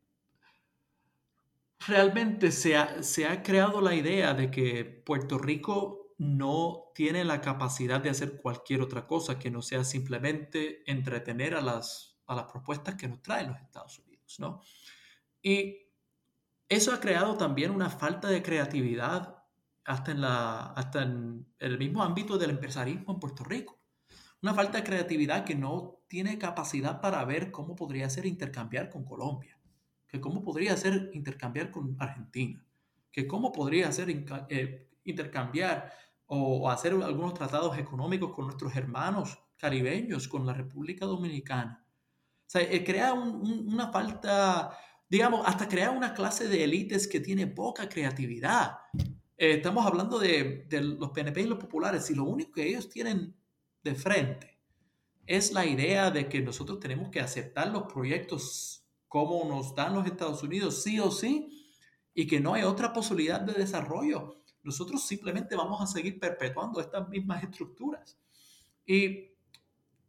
realmente 1.87 2.51
se 2.51 2.75
ha, 2.75 3.01
se 3.03 3.27
ha 3.27 3.41
creado 3.41 3.81
la 3.81 3.95
idea 3.95 4.33
de 4.33 4.51
que 4.51 4.83
Puerto 4.83 5.37
Rico 5.37 6.13
no 6.17 6.91
tiene 6.93 7.25
la 7.25 7.41
capacidad 7.41 7.99
de 7.99 8.09
hacer 8.09 8.39
cualquier 8.41 8.81
otra 8.81 9.07
cosa 9.07 9.39
que 9.39 9.49
no 9.49 9.61
sea 9.61 9.83
simplemente 9.83 10.83
entretener 10.85 11.55
a 11.55 11.61
las, 11.61 12.21
a 12.27 12.35
las 12.35 12.45
propuestas 12.45 12.95
que 12.95 13.07
nos 13.07 13.21
traen 13.21 13.49
los 13.49 13.59
Estados 13.59 13.97
Unidos, 13.99 14.39
¿no? 14.39 14.61
Y 15.41 15.87
eso 16.69 16.93
ha 16.93 16.99
creado 16.99 17.37
también 17.37 17.71
una 17.71 17.89
falta 17.89 18.27
de 18.27 18.43
creatividad 18.43 19.40
hasta 19.85 20.11
en, 20.11 20.21
la, 20.21 20.67
hasta 20.73 21.03
en 21.03 21.47
el 21.59 21.77
mismo 21.77 22.03
ámbito 22.03 22.37
del 22.37 22.51
empresarismo 22.51 23.13
en 23.13 23.19
Puerto 23.19 23.43
Rico. 23.43 23.79
Una 24.41 24.53
falta 24.53 24.79
de 24.79 24.83
creatividad 24.83 25.45
que 25.45 25.55
no 25.55 26.01
tiene 26.07 26.37
capacidad 26.37 26.99
para 26.99 27.23
ver 27.25 27.51
cómo 27.51 27.75
podría 27.75 28.09
ser 28.09 28.25
intercambiar 28.25 28.89
con 28.89 29.05
Colombia, 29.05 29.59
que 30.07 30.19
cómo 30.19 30.43
podría 30.43 30.75
ser 30.77 31.11
intercambiar 31.13 31.71
con 31.71 31.95
Argentina, 31.99 32.65
que 33.11 33.27
cómo 33.27 33.51
podría 33.51 33.91
ser 33.91 34.09
eh, 34.49 34.89
intercambiar 35.03 35.93
o, 36.25 36.69
hacer 36.69 36.93
algunos 36.93 37.33
tratados 37.33 37.77
económicos 37.77 38.33
con 38.33 38.45
nuestros 38.45 38.75
hermanos 38.75 39.37
caribeños, 39.57 40.27
con 40.27 40.45
la 40.45 40.53
República 40.53 41.05
Dominicana. 41.05 41.85
O 41.85 42.49
sea, 42.49 42.61
eh, 42.61 42.83
crea 42.83 43.13
una 43.13 43.91
falta, 43.91 44.75
digamos, 45.07 45.45
hasta 45.45 45.67
crea 45.67 45.91
una 45.91 46.13
clase 46.13 46.47
de 46.47 46.63
élites 46.63 47.07
que 47.07 47.19
tiene 47.19 47.47
poca 47.47 47.87
creatividad 47.87 48.79
eh, 49.41 49.53
estamos 49.53 49.83
hablando 49.87 50.19
de, 50.19 50.67
los 50.69 51.09
PNP 51.09 51.41
y 51.41 51.47
los 51.47 51.57
populares, 51.57 52.11
y 52.11 52.13
lo 52.13 52.25
único 52.25 52.51
que 52.51 52.67
ellos 52.67 52.87
tienen 52.87 53.35
de 53.83 53.95
frente 53.95 54.59
es 55.25 55.51
la 55.51 55.65
idea 55.65 56.11
de 56.11 56.29
que 56.29 56.41
nosotros 56.41 56.79
tenemos 56.79 57.09
que 57.09 57.21
aceptar 57.21 57.71
los 57.71 57.91
proyectos 57.91 58.85
como 59.07 59.43
nos 59.49 59.73
dan 59.73 59.95
los 59.95 60.05
Estados 60.05 60.43
Unidos, 60.43 60.83
sí 60.83 60.99
o 60.99 61.09
sí, 61.09 61.67
y 62.13 62.27
que 62.27 62.39
no 62.39 62.53
hay 62.53 62.61
otra 62.61 62.93
posibilidad 62.93 63.41
de 63.41 63.53
desarrollo. 63.53 64.43
Nosotros 64.61 65.07
simplemente 65.07 65.55
vamos 65.55 65.81
a 65.81 65.87
seguir 65.87 66.19
perpetuando 66.19 66.79
estas 66.79 67.09
mismas 67.09 67.41
estructuras. 67.41 68.19
Y 68.85 69.31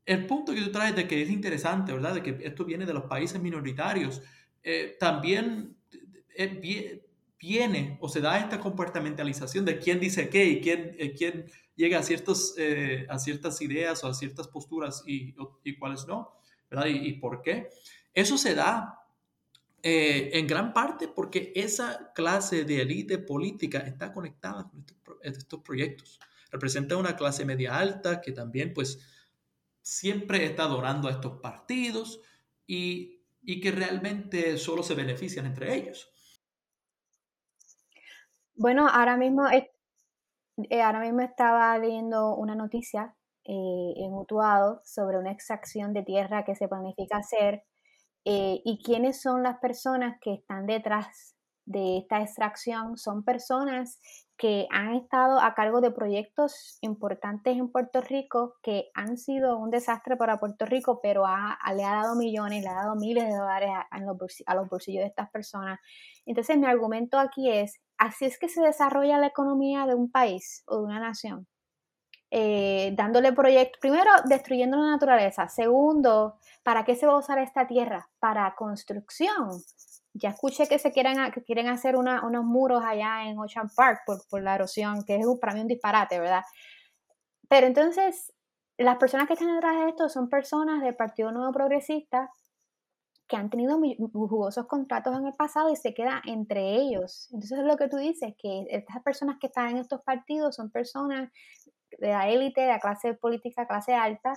el 0.05 0.27
punto 0.27 0.53
que 0.53 0.61
tú 0.61 0.71
traes 0.71 0.95
de 0.95 1.09
que 1.09 1.23
es 1.23 1.31
interesante, 1.31 1.95
¿verdad? 1.95 2.17
De 2.17 2.23
que 2.23 2.39
esto 2.47 2.67
viene 2.67 2.85
de 2.85 2.93
los 2.93 3.05
países 3.05 3.41
minoritarios, 3.41 4.21
eh, 4.63 4.95
también 5.01 5.75
es 6.35 6.61
bien, 6.61 7.01
viene 7.43 7.99
o 8.01 8.09
se 8.09 8.21
da 8.21 8.39
esta 8.39 8.61
comportamentalización 8.61 9.65
de 9.65 9.81
quién 9.81 9.99
dice 9.99 10.29
qué 10.29 10.45
y 10.45 10.61
quién, 10.61 10.95
eh, 10.97 11.13
quién 11.13 11.51
llega 11.75 11.99
a, 11.99 12.03
ciertos, 12.05 12.55
eh, 12.57 13.05
a 13.11 13.19
ciertas 13.19 13.61
ideas 13.61 14.05
o 14.05 14.07
a 14.07 14.15
ciertas 14.15 14.47
posturas 14.47 15.03
y, 15.07 15.35
y 15.65 15.77
cuáles 15.77 16.07
no, 16.07 16.39
¿verdad? 16.71 16.87
Y, 16.87 17.15
por 17.15 17.43
qué. 17.43 17.69
Eso 18.15 18.39
se 18.39 18.55
da 18.55 19.07
eh, 19.83 20.31
en 20.35 20.47
gran 20.47 20.73
parte 20.73 21.09
porque 21.09 21.53
esa 21.57 22.13
clase 22.15 22.65
de 22.65 22.83
élite 22.83 23.19
política 23.19 23.79
está 23.81 24.13
conectada 24.13 24.71
con 24.71 24.87
estos, 25.23 25.61
proyectos. 25.63 26.21
Representa 26.53 26.97
una 26.97 27.17
clase 27.17 27.45
media 27.45 27.77
alta 27.77 28.21
que 28.21 28.31
también 28.31 28.73
pues 28.73 29.01
siempre 29.81 30.45
está 30.45 30.65
adorando 30.65 31.09
a 31.09 31.11
estos 31.11 31.41
partidos 31.41 32.21
y, 32.69 33.25
y 33.43 33.61
que 33.61 33.73
realmente 33.73 34.57
solo 34.59 34.85
se 34.85 34.95
benefician 34.95 35.47
entre 35.47 35.75
ellos. 35.75 36.12
Bueno, 38.55 38.87
ahora 38.89 39.17
mismo, 39.17 39.47
eh, 39.49 40.83
ahora 40.83 41.01
mismo 41.01 41.21
estaba 41.23 41.77
leyendo 41.79 42.35
una 42.37 42.55
noticia 42.55 43.15
eh, 43.45 43.95
en 43.97 44.13
Utuado 44.13 44.81
sobre 44.85 45.19
una 45.19 45.33
extracción 45.33 45.93
de 45.93 46.03
tierra 46.03 46.45
que 46.45 46.55
se 46.55 46.69
planifica 46.69 47.17
hacer 47.17 47.65
eh, 48.25 48.61
y 48.65 48.83
quiénes 48.85 49.21
son 49.21 49.43
las 49.43 49.59
personas 49.59 50.19
que 50.21 50.35
están 50.35 50.67
detrás 50.67 51.35
de 51.65 51.99
esta 51.99 52.21
extracción. 52.21 52.99
Son 52.99 53.25
personas 53.25 54.01
que 54.37 54.67
han 54.71 54.95
estado 54.95 55.41
a 55.41 55.55
cargo 55.55 55.81
de 55.81 55.91
proyectos 55.91 56.79
importantes 56.81 57.57
en 57.57 57.71
Puerto 57.71 58.01
Rico 58.01 58.57
que 58.63 58.91
han 58.95 59.17
sido 59.17 59.57
un 59.57 59.71
desastre 59.71 60.17
para 60.17 60.41
Puerto 60.41 60.67
Rico, 60.67 61.01
pero 61.03 61.25
le 61.75 61.85
ha 61.85 61.95
dado 61.95 62.17
millones, 62.17 62.63
le 62.63 62.69
ha 62.69 62.75
dado 62.75 62.97
miles 62.97 63.25
de 63.25 63.37
dólares 63.37 63.71
a, 63.91 64.55
los 64.55 64.69
bolsillos 64.69 65.03
de 65.03 65.09
estas 65.09 65.31
personas. 65.31 65.79
Entonces 66.27 66.59
mi 66.59 66.67
argumento 66.67 67.19
aquí 67.19 67.51
es, 67.51 67.81
así 68.03 68.25
es 68.25 68.39
que 68.39 68.49
se 68.49 68.61
desarrolla 68.61 69.19
la 69.19 69.29
economía 69.29 69.87
de 69.87 69.95
un 69.95 70.11
país 70.11 70.65
o 70.67 70.79
de 70.79 70.85
una 70.85 70.99
nación. 70.99 71.47
Eh, 72.31 72.93
dándole 72.97 73.33
proyectos, 73.33 73.79
primero 73.81 74.11
destruyendo 74.25 74.79
la 74.79 74.91
naturaleza, 74.91 75.49
segundo, 75.49 76.39
¿para 76.63 76.85
qué 76.85 76.97
se 76.97 77.07
va 77.07 77.13
a 77.13 77.19
usar 77.19 77.39
esta 77.39 77.67
tierra? 77.67 78.09
Para 78.19 78.55
construcción. 78.57 79.51
Ya 80.15 80.31
escuché 80.31 80.67
que 80.67 80.79
se 80.79 80.93
quieren, 80.93 81.31
que 81.31 81.43
quieren 81.43 81.69
hacer 81.69 81.95
unos 81.97 82.45
muros 82.45 82.83
allá 82.85 83.25
en 83.25 83.39
Ocean 83.39 83.69
Park 83.75 84.01
por, 84.07 84.43
la 84.43 84.57
erosión, 84.57 85.05
que 85.05 85.17
es 85.17 85.27
para 85.41 85.55
mí 85.55 85.61
un 85.61 85.69
disparate, 85.69 86.19
¿verdad? 86.19 86.43
Pero 87.49 87.67
entonces, 87.67 88.33
las 88.79 88.97
personas 88.97 89.27
que 89.27 89.35
están 89.35 89.55
detrás 89.55 89.77
de 89.77 89.91
esto 89.91 90.09
son 90.09 90.29
personas 90.29 90.83
del 90.83 90.97
Partido 90.97 91.31
Nuevo 91.31 91.53
Progresista 91.53 92.31
que 93.33 93.39
han 93.39 93.49
tenido 93.49 93.81
jugosos 94.13 94.67
contratos 94.67 95.17
en 95.17 95.27
el 95.27 95.33
pasado 95.33 95.71
y 95.71 95.77
se 95.77 95.95
queda 95.95 96.21
entre 96.27 96.75
ellos. 96.75 97.31
Entonces 97.33 97.61
es 97.61 97.65
lo 97.65 97.79
que 97.79 97.89
tú 97.89 97.97
dices, 97.97 98.35
que 98.39 98.67
estas 98.69 99.03
personas 99.03 99.39
que 99.41 99.47
están 99.47 99.71
en 99.71 99.79
estos 99.79 100.03
partidos 100.03 100.57
son 100.57 100.71
personas 100.71 101.33
de 101.99 102.09
la 102.09 102.29
élite, 102.29 102.61
de 102.61 102.67
la 102.67 102.79
clase 102.79 103.15
política, 103.15 103.67
clase 103.67 103.95
alta, 103.95 104.35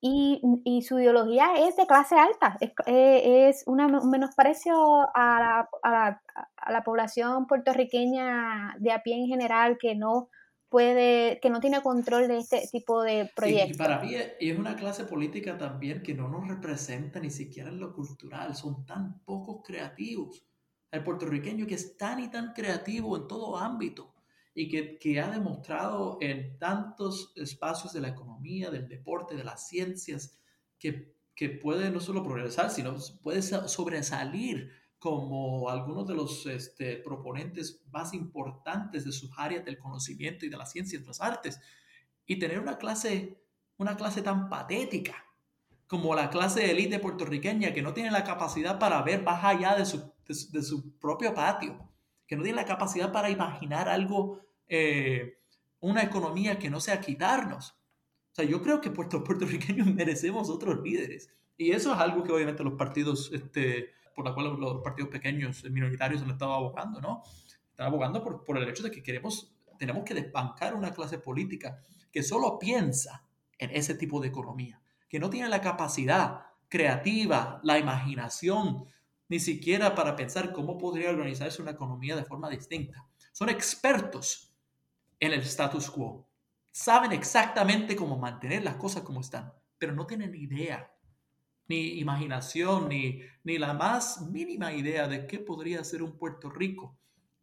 y, 0.00 0.40
y, 0.64 0.80
su 0.82 0.98
ideología 0.98 1.56
es 1.58 1.76
de 1.76 1.86
clase 1.86 2.14
alta, 2.16 2.56
es, 2.60 2.72
eh, 2.86 3.48
es 3.48 3.64
un 3.66 3.76
menosprecio 4.10 4.74
a 5.14 5.40
la, 5.40 5.68
a, 5.82 5.90
la, 5.90 6.22
a 6.56 6.72
la, 6.72 6.84
población 6.84 7.46
puertorriqueña 7.46 8.76
de 8.78 8.92
a 8.92 9.02
pie 9.02 9.16
en 9.16 9.26
general 9.26 9.76
que 9.78 9.94
no 9.94 10.28
puede, 10.68 11.38
que 11.40 11.50
no 11.50 11.60
tiene 11.60 11.82
control 11.82 12.28
de 12.28 12.38
este 12.38 12.68
tipo 12.70 13.02
de 13.02 13.30
proyectos. 13.34 13.76
Y, 13.76 13.78
para 13.78 14.00
mí 14.00 14.14
es 14.14 14.58
una 14.58 14.76
clase 14.76 15.04
política 15.04 15.56
también 15.56 16.02
que 16.02 16.14
no 16.14 16.28
nos 16.28 16.48
representa 16.48 17.20
ni 17.20 17.30
siquiera 17.30 17.70
en 17.70 17.80
lo 17.80 17.92
cultural, 17.92 18.54
son 18.54 18.84
tan 18.84 19.20
pocos 19.20 19.62
creativos. 19.64 20.44
El 20.90 21.02
puertorriqueño 21.02 21.66
que 21.66 21.74
es 21.74 21.96
tan 21.96 22.20
y 22.20 22.30
tan 22.30 22.52
creativo 22.52 23.16
en 23.16 23.28
todo 23.28 23.56
ámbito 23.58 24.14
y 24.54 24.68
que, 24.68 24.98
que, 24.98 25.20
ha 25.20 25.30
demostrado 25.30 26.16
en 26.20 26.58
tantos 26.58 27.32
espacios 27.36 27.92
de 27.92 28.00
la 28.00 28.08
economía, 28.08 28.70
del 28.70 28.88
deporte, 28.88 29.36
de 29.36 29.44
las 29.44 29.68
ciencias, 29.68 30.38
que, 30.78 31.14
que 31.34 31.50
puede 31.50 31.90
no 31.90 32.00
solo 32.00 32.22
progresar, 32.22 32.70
sino 32.70 32.96
puede 33.22 33.42
sobresalir 33.42 34.70
como 35.06 35.70
algunos 35.70 36.04
de 36.08 36.16
los 36.16 36.46
este, 36.46 36.96
proponentes 36.96 37.80
más 37.92 38.12
importantes 38.12 39.04
de 39.04 39.12
sus 39.12 39.30
áreas 39.38 39.64
del 39.64 39.78
conocimiento 39.78 40.44
y 40.44 40.48
de 40.48 40.56
las 40.56 40.72
ciencias 40.72 41.00
y 41.00 41.06
las 41.06 41.20
artes, 41.20 41.60
y 42.26 42.40
tener 42.40 42.58
una 42.58 42.76
clase, 42.76 43.40
una 43.76 43.96
clase 43.96 44.20
tan 44.20 44.48
patética 44.48 45.14
como 45.86 46.16
la 46.16 46.28
clase 46.28 46.58
de 46.58 46.72
élite 46.72 46.98
puertorriqueña 46.98 47.72
que 47.72 47.82
no 47.82 47.94
tiene 47.94 48.10
la 48.10 48.24
capacidad 48.24 48.80
para 48.80 49.00
ver 49.02 49.22
más 49.22 49.44
allá 49.44 49.76
de 49.76 49.86
su, 49.86 50.12
de 50.26 50.62
su 50.64 50.98
propio 50.98 51.32
patio 51.32 51.88
que 52.26 52.34
no 52.34 52.42
tienen 52.42 52.56
la 52.56 52.66
capacidad 52.66 53.12
para 53.12 53.30
imaginar 53.30 53.88
algo, 53.88 54.40
eh, 54.66 55.38
una 55.78 56.02
economía 56.02 56.58
que 56.58 56.68
no 56.68 56.80
sea 56.80 57.00
quitarnos. 57.00 57.76
O 58.32 58.34
sea, 58.34 58.44
yo 58.44 58.60
creo 58.60 58.80
que 58.80 58.90
puerto, 58.90 59.22
puertorriqueños 59.22 59.86
merecemos 59.86 60.50
otros 60.50 60.82
líderes. 60.82 61.30
Y 61.56 61.70
eso 61.70 61.94
es 61.94 62.00
algo 62.00 62.24
que 62.24 62.32
obviamente 62.32 62.64
los 62.64 62.74
partidos, 62.74 63.30
este, 63.32 63.94
por 64.16 64.24
la 64.24 64.32
cual 64.32 64.58
los 64.58 64.82
partidos 64.82 65.10
pequeños, 65.10 65.62
minoritarios 65.70 66.22
han 66.22 66.30
estado 66.30 66.54
abogando, 66.54 67.02
¿no? 67.02 67.22
Están 67.70 67.88
abogando 67.88 68.24
por, 68.24 68.42
por 68.42 68.56
el 68.56 68.66
hecho 68.66 68.82
de 68.82 68.90
que 68.90 69.02
queremos, 69.02 69.52
tenemos 69.78 70.04
que 70.04 70.14
desbancar 70.14 70.74
una 70.74 70.94
clase 70.94 71.18
política 71.18 71.78
que 72.10 72.22
solo 72.22 72.58
piensa 72.58 73.26
en 73.58 73.70
ese 73.76 73.94
tipo 73.94 74.18
de 74.18 74.28
economía, 74.28 74.80
que 75.06 75.18
no 75.20 75.28
tiene 75.28 75.50
la 75.50 75.60
capacidad 75.60 76.46
creativa, 76.70 77.60
la 77.62 77.78
imaginación, 77.78 78.86
ni 79.28 79.38
siquiera 79.38 79.94
para 79.94 80.16
pensar 80.16 80.50
cómo 80.50 80.78
podría 80.78 81.10
organizarse 81.10 81.60
una 81.60 81.72
economía 81.72 82.16
de 82.16 82.24
forma 82.24 82.48
distinta. 82.48 83.06
Son 83.32 83.50
expertos 83.50 84.50
en 85.20 85.34
el 85.34 85.40
status 85.40 85.90
quo. 85.90 86.26
Saben 86.72 87.12
exactamente 87.12 87.94
cómo 87.96 88.16
mantener 88.16 88.62
las 88.62 88.76
cosas 88.76 89.02
como 89.02 89.20
están, 89.20 89.52
pero 89.76 89.92
no 89.92 90.06
tienen 90.06 90.34
idea, 90.34 90.90
ni 91.68 91.98
imaginación, 91.98 92.88
ni, 92.88 93.22
ni 93.44 93.58
la 93.58 93.74
más 93.74 94.22
mínima 94.30 94.72
idea 94.72 95.08
de 95.08 95.26
qué 95.26 95.38
podría 95.38 95.82
ser 95.84 96.02
un 96.02 96.16
Puerto 96.16 96.50
Rico 96.50 96.98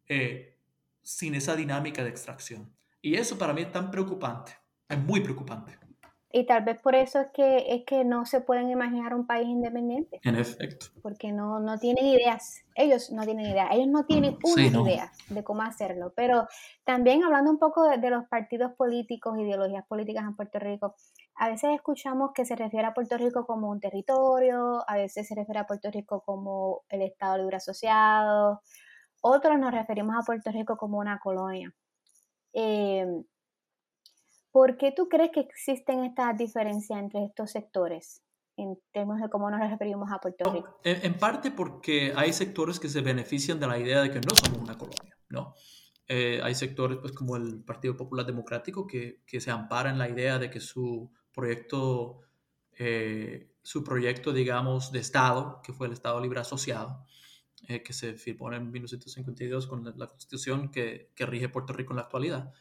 eh, 0.08 0.58
sin 1.02 1.34
esa 1.34 1.56
dinámica 1.56 2.02
de 2.02 2.10
extracción. 2.10 2.74
Y 3.00 3.16
eso 3.16 3.36
para 3.36 3.52
mí 3.52 3.62
es 3.62 3.72
tan 3.72 3.90
preocupante, 3.90 4.56
es 4.88 4.98
muy 4.98 5.20
preocupante. 5.20 5.83
Y 6.36 6.46
tal 6.46 6.64
vez 6.64 6.80
por 6.82 6.96
eso 6.96 7.20
es 7.20 7.28
que, 7.32 7.64
es 7.68 7.84
que 7.84 8.04
no 8.04 8.26
se 8.26 8.40
pueden 8.40 8.68
imaginar 8.68 9.14
un 9.14 9.24
país 9.24 9.46
independiente. 9.46 10.18
En 10.24 10.34
efecto. 10.34 10.86
Porque 11.00 11.30
no, 11.30 11.60
no 11.60 11.78
tienen 11.78 12.06
ideas. 12.06 12.64
Ellos 12.74 13.12
no 13.12 13.22
tienen 13.22 13.46
ideas. 13.46 13.68
Ellos 13.70 13.86
no 13.86 14.04
tienen 14.04 14.36
una 14.42 14.66
idea 14.66 15.12
de 15.28 15.44
cómo 15.44 15.62
hacerlo. 15.62 16.12
Pero 16.16 16.48
también 16.82 17.22
hablando 17.22 17.52
un 17.52 17.60
poco 17.60 17.88
de, 17.88 18.10
los 18.10 18.24
partidos 18.26 18.72
políticos, 18.72 19.38
ideologías 19.38 19.86
políticas 19.86 20.24
en 20.24 20.34
Puerto 20.34 20.58
Rico, 20.58 20.96
a 21.36 21.50
veces 21.50 21.70
escuchamos 21.72 22.32
que 22.34 22.44
se 22.44 22.56
refiere 22.56 22.88
a 22.88 22.94
Puerto 22.94 23.16
Rico 23.16 23.46
como 23.46 23.70
un 23.70 23.78
territorio, 23.78 24.82
a 24.88 24.96
veces 24.96 25.28
se 25.28 25.36
refiere 25.36 25.60
a 25.60 25.68
Puerto 25.68 25.88
Rico 25.92 26.24
como 26.26 26.82
el 26.88 27.02
Estado 27.02 27.38
Libre 27.38 27.58
Asociado, 27.58 28.60
otros 29.22 29.56
nos 29.60 29.72
referimos 29.72 30.16
a 30.18 30.26
Puerto 30.26 30.50
Rico 30.50 30.76
como 30.76 30.98
una 30.98 31.20
colonia. 31.20 31.72
Eh, 32.52 33.06
¿Por 34.54 34.76
qué 34.76 34.92
tú 34.92 35.08
crees 35.08 35.32
que 35.32 35.40
existen 35.40 36.04
estas 36.04 36.38
diferencias 36.38 36.96
entre 36.96 37.24
estos 37.24 37.50
sectores 37.50 38.22
en 38.56 38.78
términos 38.92 39.20
de 39.20 39.28
cómo 39.28 39.50
nos 39.50 39.58
referimos 39.58 40.12
a 40.12 40.20
Puerto 40.20 40.48
Rico? 40.48 40.78
En, 40.84 41.18
parte 41.18 41.50
porque 41.50 42.12
hay 42.14 42.32
sectores 42.32 42.78
que 42.78 42.88
se 42.88 43.00
benefician 43.00 43.58
de 43.58 43.66
la 43.66 43.80
idea 43.80 44.00
de 44.00 44.12
que 44.12 44.20
no 44.20 44.32
somos 44.32 44.62
una 44.62 44.78
colonia, 44.78 45.18
¿no? 45.28 45.54
Eh, 46.06 46.38
hay 46.40 46.54
sectores 46.54 46.98
pues, 46.98 47.12
como 47.12 47.34
el 47.34 47.64
Partido 47.64 47.96
Popular 47.96 48.24
Democrático 48.24 48.86
que, 48.86 49.22
que, 49.26 49.40
se 49.40 49.50
ampara 49.50 49.90
en 49.90 49.98
la 49.98 50.08
idea 50.08 50.38
de 50.38 50.48
que 50.50 50.60
su 50.60 51.10
proyecto, 51.32 52.20
eh, 52.78 53.50
su 53.60 53.82
proyecto, 53.82 54.32
digamos, 54.32 54.92
de 54.92 55.00
Estado, 55.00 55.62
que 55.64 55.72
fue 55.72 55.88
el 55.88 55.94
Estado 55.94 56.20
Libre 56.20 56.38
Asociado, 56.38 57.04
eh, 57.66 57.82
que 57.82 57.92
se 57.92 58.14
firmó 58.14 58.52
en 58.52 58.70
1952 58.70 59.66
con 59.66 59.84
la, 59.96 60.06
constitución 60.06 60.70
que, 60.70 61.10
que 61.16 61.26
rige 61.26 61.48
Puerto 61.48 61.72
Rico 61.72 61.92
en 61.92 61.96
la 61.96 62.02
actualidad, 62.02 62.52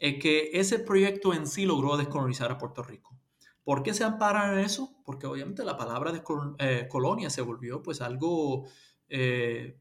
es 0.00 0.18
que 0.20 0.50
ese 0.54 0.78
proyecto 0.78 1.34
en 1.34 1.46
sí 1.46 1.66
logró 1.66 1.96
descolonizar 1.98 2.50
a 2.50 2.58
Puerto 2.58 2.82
Rico. 2.82 3.16
¿Por 3.62 3.82
qué 3.82 3.92
se 3.92 4.02
amparan 4.02 4.54
en 4.54 4.64
eso? 4.64 4.96
Porque 5.04 5.26
obviamente 5.26 5.62
la 5.62 5.76
palabra 5.76 6.10
de 6.10 6.22
eh, 6.58 6.88
colonia 6.88 7.28
se 7.28 7.42
volvió 7.42 7.82
pues 7.82 8.00
algo 8.00 8.66
eh, 9.08 9.78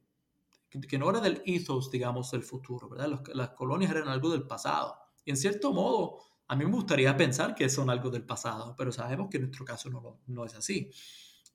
que 0.69 0.99
no 0.99 1.09
era 1.09 1.21
del 1.21 1.41
ethos, 1.45 1.89
digamos, 1.89 2.29
del 2.31 2.43
futuro, 2.43 2.89
¿verdad? 2.89 3.23
las 3.33 3.49
colonias 3.51 3.91
eran 3.91 4.09
algo 4.09 4.29
del 4.29 4.45
pasado. 4.45 4.99
Y 5.23 5.31
en 5.31 5.37
cierto 5.37 5.71
modo, 5.71 6.19
a 6.49 6.55
mí 6.55 6.65
me 6.65 6.71
gustaría 6.71 7.15
pensar 7.15 7.55
que 7.55 7.69
son 7.69 7.89
algo 7.89 8.09
del 8.09 8.25
pasado, 8.25 8.75
pero 8.77 8.91
sabemos 8.91 9.29
que 9.29 9.37
en 9.37 9.43
nuestro 9.43 9.63
caso 9.63 10.19
no, 10.27 10.45
es 10.45 10.53
así. 10.53 10.91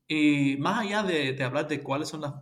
Y 0.09 0.57
más 0.57 0.81
allá 0.81 1.03
de, 1.03 1.35
de 1.35 1.45
hablar 1.45 1.69
de 1.69 1.83
cuáles 1.83 2.09
son 2.09 2.23
las 2.23 2.35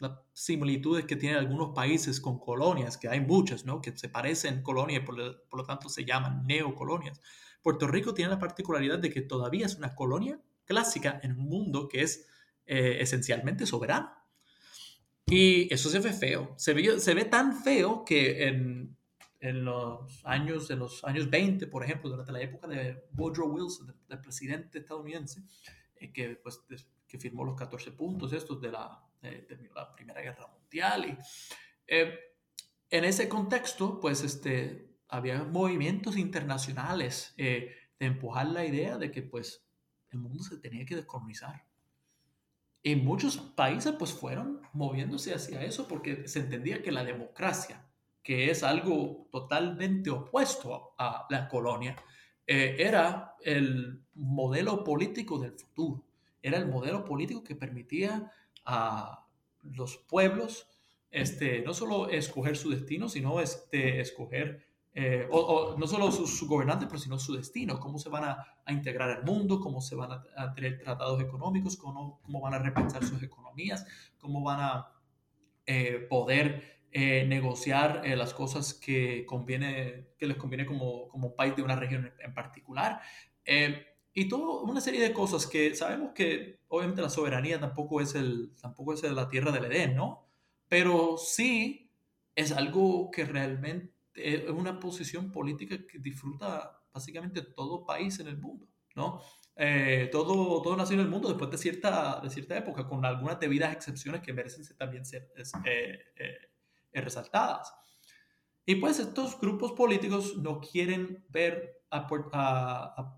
las 0.00 0.12
similitudes 0.32 1.04
que 1.04 1.14
tienen 1.14 1.38
algunos 1.38 1.74
países 1.74 2.20
con 2.20 2.38
colonias, 2.40 2.96
que 2.96 3.08
hay 3.08 3.20
muchas, 3.20 3.66
¿no? 3.66 3.82
Que 3.82 3.96
se 3.96 4.08
parecen 4.08 4.62
colonias 4.62 5.02
y 5.02 5.06
por, 5.06 5.16
lo 5.16 5.64
tanto 5.64 5.90
se 5.90 6.06
llaman 6.06 6.46
neocolonias. 6.46 7.20
Puerto 7.62 7.86
Rico 7.86 8.14
tiene 8.14 8.30
la 8.30 8.38
particularidad 8.38 8.98
de 8.98 9.10
que 9.10 9.20
todavía 9.20 9.66
es 9.66 9.76
una 9.76 9.94
colonia 9.94 10.40
clásica 10.64 11.20
en 11.22 11.32
un 11.32 11.44
mundo 11.44 11.86
que 11.86 12.00
es 12.00 12.26
eh, 12.66 12.96
esencialmente 13.00 13.66
soberano. 13.66 14.10
Y 15.26 15.72
eso 15.72 15.90
se 15.90 16.00
ve 16.00 16.14
feo. 16.14 16.54
Se 16.56 16.72
ve, 16.72 16.98
se 16.98 17.12
ve 17.12 17.26
tan 17.26 17.62
feo 17.62 18.02
que 18.02 18.48
en, 18.48 18.96
en, 19.38 19.64
los 19.66 20.24
años, 20.24 20.70
en 20.70 20.78
los 20.78 21.04
años 21.04 21.28
20, 21.28 21.66
por 21.66 21.84
ejemplo, 21.84 22.08
durante 22.08 22.32
la 22.32 22.40
época 22.40 22.66
de 22.68 23.04
Woodrow 23.12 23.50
Wilson, 23.50 23.94
del, 24.08 24.20
presidente 24.20 24.78
estadounidense, 24.78 25.42
eh, 25.96 26.10
que, 26.10 26.36
pues, 26.36 26.64
que 27.06 27.18
firmó 27.18 27.44
los 27.44 27.54
14 27.54 27.92
puntos 27.92 28.32
estos 28.32 28.62
de 28.62 28.72
la 28.72 29.09
eh, 29.22 29.44
terminó 29.46 29.74
la 29.74 29.94
Primera 29.94 30.22
Guerra 30.22 30.46
Mundial. 30.46 31.06
Y, 31.06 31.18
eh, 31.86 32.18
en 32.88 33.04
ese 33.04 33.28
contexto, 33.28 34.00
pues 34.00 34.22
este, 34.22 34.96
había 35.08 35.44
movimientos 35.44 36.16
internacionales 36.16 37.34
eh, 37.36 37.74
de 37.98 38.06
empujar 38.06 38.46
la 38.46 38.64
idea 38.64 38.96
de 38.96 39.10
que 39.10 39.22
pues 39.22 39.66
el 40.10 40.20
mundo 40.20 40.42
se 40.42 40.58
tenía 40.58 40.86
que 40.86 40.96
descolonizar. 40.96 41.66
Y 42.82 42.96
muchos 42.96 43.36
países 43.36 43.94
pues 43.98 44.12
fueron 44.12 44.62
moviéndose 44.72 45.34
hacia 45.34 45.62
eso 45.62 45.86
porque 45.86 46.26
se 46.26 46.40
entendía 46.40 46.82
que 46.82 46.90
la 46.90 47.04
democracia, 47.04 47.86
que 48.22 48.50
es 48.50 48.62
algo 48.62 49.28
totalmente 49.30 50.08
opuesto 50.08 50.94
a 50.98 51.26
la 51.28 51.46
colonia, 51.46 51.94
era 52.46 53.36
el 53.44 54.02
modelo 54.14 54.82
político 54.82 55.38
del 55.38 55.52
futuro, 55.52 56.04
era 56.42 56.58
el 56.58 56.66
modelo 56.66 57.04
político 57.04 57.44
que 57.44 57.54
permitía 57.54 58.32
a 58.70 59.26
los 59.62 59.98
pueblos 59.98 60.66
este, 61.10 61.62
no 61.62 61.74
solo 61.74 62.08
escoger 62.08 62.56
su 62.56 62.70
destino, 62.70 63.08
sino 63.08 63.40
este, 63.40 64.00
escoger, 64.00 64.64
eh, 64.94 65.26
o, 65.30 65.76
no 65.76 65.86
solo 65.86 66.10
su, 66.12 66.46
gobernante, 66.46 66.86
pero 66.86 66.98
sino 66.98 67.18
su 67.18 67.34
destino, 67.34 67.80
cómo 67.80 67.98
se 67.98 68.08
van 68.08 68.24
a, 68.24 68.46
integrar 68.68 69.10
al 69.10 69.24
mundo, 69.24 69.58
cómo 69.58 69.80
se 69.80 69.96
van 69.96 70.12
a, 70.12 70.54
tener 70.54 70.78
tratados 70.78 71.20
económicos, 71.20 71.76
cómo, 71.76 72.20
cómo, 72.22 72.40
van 72.40 72.54
a 72.54 72.58
repensar 72.60 73.04
sus 73.04 73.20
economías, 73.22 73.84
cómo 74.18 74.42
van 74.44 74.60
a 74.60 74.92
eh, 75.66 76.06
poder 76.08 76.86
eh, 76.92 77.24
negociar 77.26 78.02
las 78.16 78.32
cosas 78.32 78.74
que, 78.74 79.26
conviene, 79.26 80.10
que 80.18 80.26
les 80.26 80.36
conviene 80.36 80.66
como, 80.66 81.08
como 81.08 81.34
país 81.34 81.56
de 81.56 81.62
una 81.62 81.74
región 81.74 82.12
en 82.20 82.32
particular 82.34 83.00
y 84.12 84.28
toda 84.28 84.62
una 84.62 84.80
serie 84.80 85.00
de 85.00 85.12
cosas 85.12 85.46
que 85.46 85.74
sabemos 85.74 86.12
que 86.12 86.60
obviamente 86.68 87.02
la 87.02 87.10
soberanía 87.10 87.60
tampoco 87.60 88.00
es, 88.00 88.14
el, 88.14 88.52
tampoco 88.60 88.92
es 88.92 89.02
la 89.02 89.28
tierra 89.28 89.52
del 89.52 89.66
Edén, 89.66 89.94
¿no? 89.94 90.26
Pero 90.68 91.16
sí 91.16 91.90
es 92.34 92.52
algo 92.52 93.10
que 93.10 93.24
realmente 93.24 93.92
es 94.14 94.48
una 94.50 94.78
posición 94.80 95.30
política 95.30 95.76
que 95.86 95.98
disfruta 95.98 96.80
básicamente 96.92 97.42
todo 97.42 97.84
país 97.84 98.18
en 98.18 98.28
el 98.28 98.38
mundo, 98.38 98.66
¿no? 98.94 99.20
Eh, 99.56 100.08
todo, 100.10 100.62
todo 100.62 100.76
nació 100.76 100.94
en 100.94 101.02
el 101.02 101.08
mundo 101.08 101.28
después 101.28 101.50
de 101.50 101.58
cierta, 101.58 102.20
de 102.20 102.30
cierta 102.30 102.56
época, 102.56 102.88
con 102.88 103.04
algunas 103.04 103.38
debidas 103.38 103.72
excepciones 103.72 104.22
que 104.22 104.32
merecen 104.32 104.64
también 104.76 105.04
ser 105.04 105.32
eh, 105.64 105.98
eh, 106.16 107.00
resaltadas. 107.00 107.72
Y 108.66 108.76
pues 108.76 108.98
estos 108.98 109.40
grupos 109.40 109.72
políticos 109.72 110.36
no 110.38 110.60
quieren 110.60 111.24
ver 111.28 111.82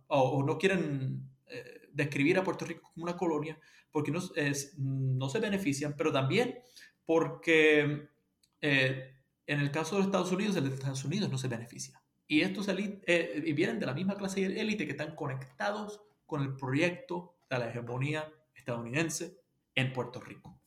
o 0.09 0.43
no 0.45 0.59
quieren 0.59 1.29
eh, 1.47 1.89
describir 1.93 2.39
a 2.39 2.45
Puerto 2.45 2.65
Rico 2.65 2.91
como 2.95 3.05
una 3.05 3.17
colonia 3.17 3.59
porque 3.91 4.11
no 4.11 5.29
se 5.29 5.41
benefician, 5.41 5.95
pero 5.97 6.11
también 6.11 6.59
porque 7.05 8.09
eh, 8.61 9.17
en 9.47 9.61
el 9.61 9.71
caso 9.71 9.95
de 9.95 9.99
los 9.99 10.07
Estados 10.07 10.33
Unidos, 10.33 10.57
el 10.57 10.69
de 10.69 10.75
Estados 10.75 11.05
Unidos 11.05 11.31
no 11.31 11.37
se 11.37 11.49
beneficia. 11.49 12.03
Y 12.27 12.41
estos 12.41 12.67
eh, 12.69 13.53
vienen 13.55 13.79
de 13.79 13.87
la 13.87 13.93
misma 13.93 14.17
clase 14.17 14.49
de 14.49 14.61
élite 14.61 14.87
que 14.87 14.93
están 14.93 15.15
conectados 15.15 16.01
con 16.25 16.43
el 16.43 16.57
proyecto 16.57 17.35
de 17.51 17.59
la 17.59 17.69
hegemonía 17.69 18.33
estadounidense 18.55 19.37
en 19.75 19.93
Puerto 19.93 20.21
Rico. 20.21 20.59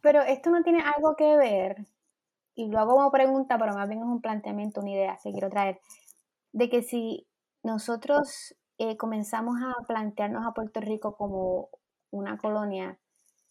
Pero 0.00 0.22
esto 0.22 0.50
no 0.50 0.62
tiene 0.62 0.82
algo 0.82 1.16
que 1.16 1.36
ver, 1.36 1.86
y 2.60 2.68
lo 2.68 2.78
hago 2.78 2.94
como 2.94 3.10
pregunta, 3.10 3.58
pero 3.58 3.74
más 3.74 3.88
bien 3.88 4.00
es 4.00 4.06
un 4.06 4.20
planteamiento, 4.20 4.80
una 4.80 4.90
idea 4.90 5.18
que 5.22 5.32
quiero 5.32 5.48
traer, 5.48 5.80
de 6.52 6.68
que 6.68 6.82
si 6.82 7.26
nosotros 7.62 8.54
eh, 8.78 8.96
comenzamos 8.96 9.56
a 9.62 9.74
plantearnos 9.86 10.46
a 10.46 10.52
Puerto 10.52 10.80
Rico 10.80 11.16
como 11.16 11.70
una 12.10 12.36
colonia, 12.38 12.98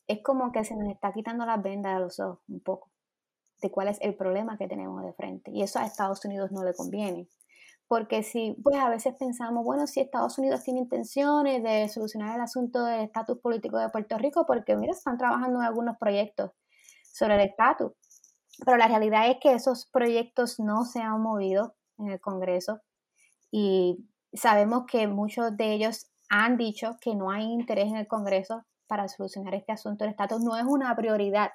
es 0.08 0.22
como 0.24 0.52
que 0.52 0.64
se 0.64 0.76
nos 0.76 0.90
está 0.90 1.12
quitando 1.14 1.46
las 1.46 1.62
vendas 1.62 1.96
de 1.96 2.00
los 2.02 2.20
ojos 2.20 2.40
un 2.48 2.62
poco 2.62 2.90
de 3.62 3.72
cuál 3.72 3.90
es 3.90 4.00
el 4.02 4.16
problema 4.16 4.58
que 4.58 4.68
tenemos 4.68 5.04
de 5.04 5.14
frente. 5.14 5.52
Y 5.52 5.62
eso 5.62 5.80
a 5.80 5.86
Estados 5.86 6.24
Unidos 6.24 6.52
no 6.52 6.64
le 6.64 6.74
conviene. 6.74 7.28
Porque 7.88 8.24
si, 8.24 8.56
pues 8.64 8.78
a 8.78 8.90
veces 8.90 9.16
pensamos, 9.16 9.66
bueno, 9.66 9.88
si 9.88 10.00
Estados 10.00 10.38
Unidos 10.38 10.64
tiene 10.64 10.80
intenciones 10.82 11.64
de 11.64 11.90
solucionar 11.90 12.36
el 12.36 12.42
asunto 12.42 12.86
del 12.86 13.02
estatus 13.02 13.40
político 13.40 13.78
de 13.78 13.90
Puerto 13.90 14.18
Rico, 14.18 14.46
porque 14.46 14.76
mira, 14.78 14.94
están 14.94 15.18
trabajando 15.18 15.60
en 15.60 15.66
algunos 15.66 15.98
proyectos 15.98 16.52
sobre 17.12 17.36
el 17.36 17.42
estatus. 17.42 17.92
Pero 18.66 18.78
la 18.78 18.88
realidad 18.88 19.30
es 19.30 19.38
que 19.42 19.54
esos 19.54 19.86
proyectos 19.88 20.60
no 20.60 20.86
se 20.86 21.02
han 21.02 21.22
movido 21.22 21.76
en 21.98 22.10
el 22.10 22.20
Congreso 22.20 22.82
y 23.52 24.10
sabemos 24.34 24.86
que 24.86 25.08
muchos 25.08 25.56
de 25.58 25.74
ellos 25.74 26.10
han 26.30 26.58
dicho 26.58 26.98
que 27.02 27.16
no 27.16 27.32
hay 27.32 27.44
interés 27.44 27.88
en 27.88 27.98
el 27.98 28.08
Congreso 28.08 28.64
para 28.88 29.08
solucionar 29.08 29.56
este 29.56 29.72
asunto. 29.72 30.04
El 30.04 30.12
estatus 30.12 30.42
no 30.42 30.56
es 30.56 30.64
una 30.64 30.96
prioridad. 30.96 31.52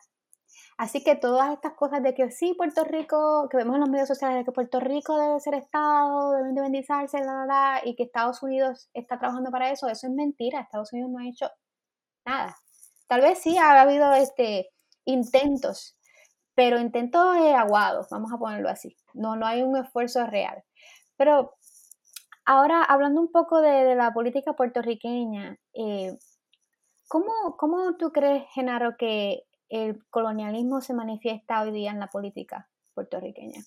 Así 0.76 1.02
que 1.04 1.16
todas 1.16 1.52
estas 1.52 1.74
cosas 1.74 2.02
de 2.02 2.14
que 2.14 2.30
sí, 2.30 2.54
Puerto 2.54 2.84
Rico, 2.84 3.48
que 3.50 3.56
vemos 3.56 3.74
en 3.74 3.80
los 3.80 3.90
medios 3.90 4.08
sociales 4.08 4.38
de 4.38 4.44
que 4.44 4.52
Puerto 4.52 4.80
Rico 4.80 5.16
debe 5.18 5.40
ser 5.40 5.54
Estado, 5.54 6.32
debe 6.32 6.48
independizarse, 6.48 7.20
la, 7.20 7.46
la, 7.46 7.80
y 7.84 7.94
que 7.96 8.04
Estados 8.04 8.42
Unidos 8.42 8.88
está 8.92 9.18
trabajando 9.18 9.50
para 9.50 9.70
eso, 9.70 9.88
eso 9.88 10.06
es 10.06 10.12
mentira. 10.12 10.60
Estados 10.60 10.92
Unidos 10.92 11.10
no 11.10 11.18
ha 11.18 11.28
hecho 11.28 11.48
nada. 12.24 12.56
Tal 13.08 13.20
vez 13.20 13.38
sí 13.38 13.56
ha 13.58 13.80
habido 13.80 14.12
este, 14.14 14.70
intentos, 15.04 15.93
pero 16.54 16.80
intentos 16.80 17.22
aguados, 17.56 18.08
vamos 18.10 18.32
a 18.32 18.38
ponerlo 18.38 18.68
así. 18.68 18.96
No, 19.12 19.36
no 19.36 19.46
hay 19.46 19.62
un 19.62 19.76
esfuerzo 19.76 20.26
real. 20.26 20.62
Pero 21.16 21.54
ahora, 22.44 22.82
hablando 22.82 23.20
un 23.20 23.30
poco 23.30 23.60
de, 23.60 23.94
la 23.94 24.12
política 24.12 24.54
puertorriqueña, 24.54 25.58
eh, 25.74 26.16
¿cómo, 27.08 27.56
¿cómo 27.56 27.96
tú 27.96 28.12
crees, 28.12 28.44
Genaro, 28.52 28.96
que 28.96 29.44
el 29.68 30.04
colonialismo 30.10 30.80
se 30.80 30.94
manifiesta 30.94 31.62
hoy 31.62 31.72
día 31.72 31.90
en 31.90 32.00
la 32.00 32.08
política 32.08 32.68
puertorriqueña? 32.94 33.60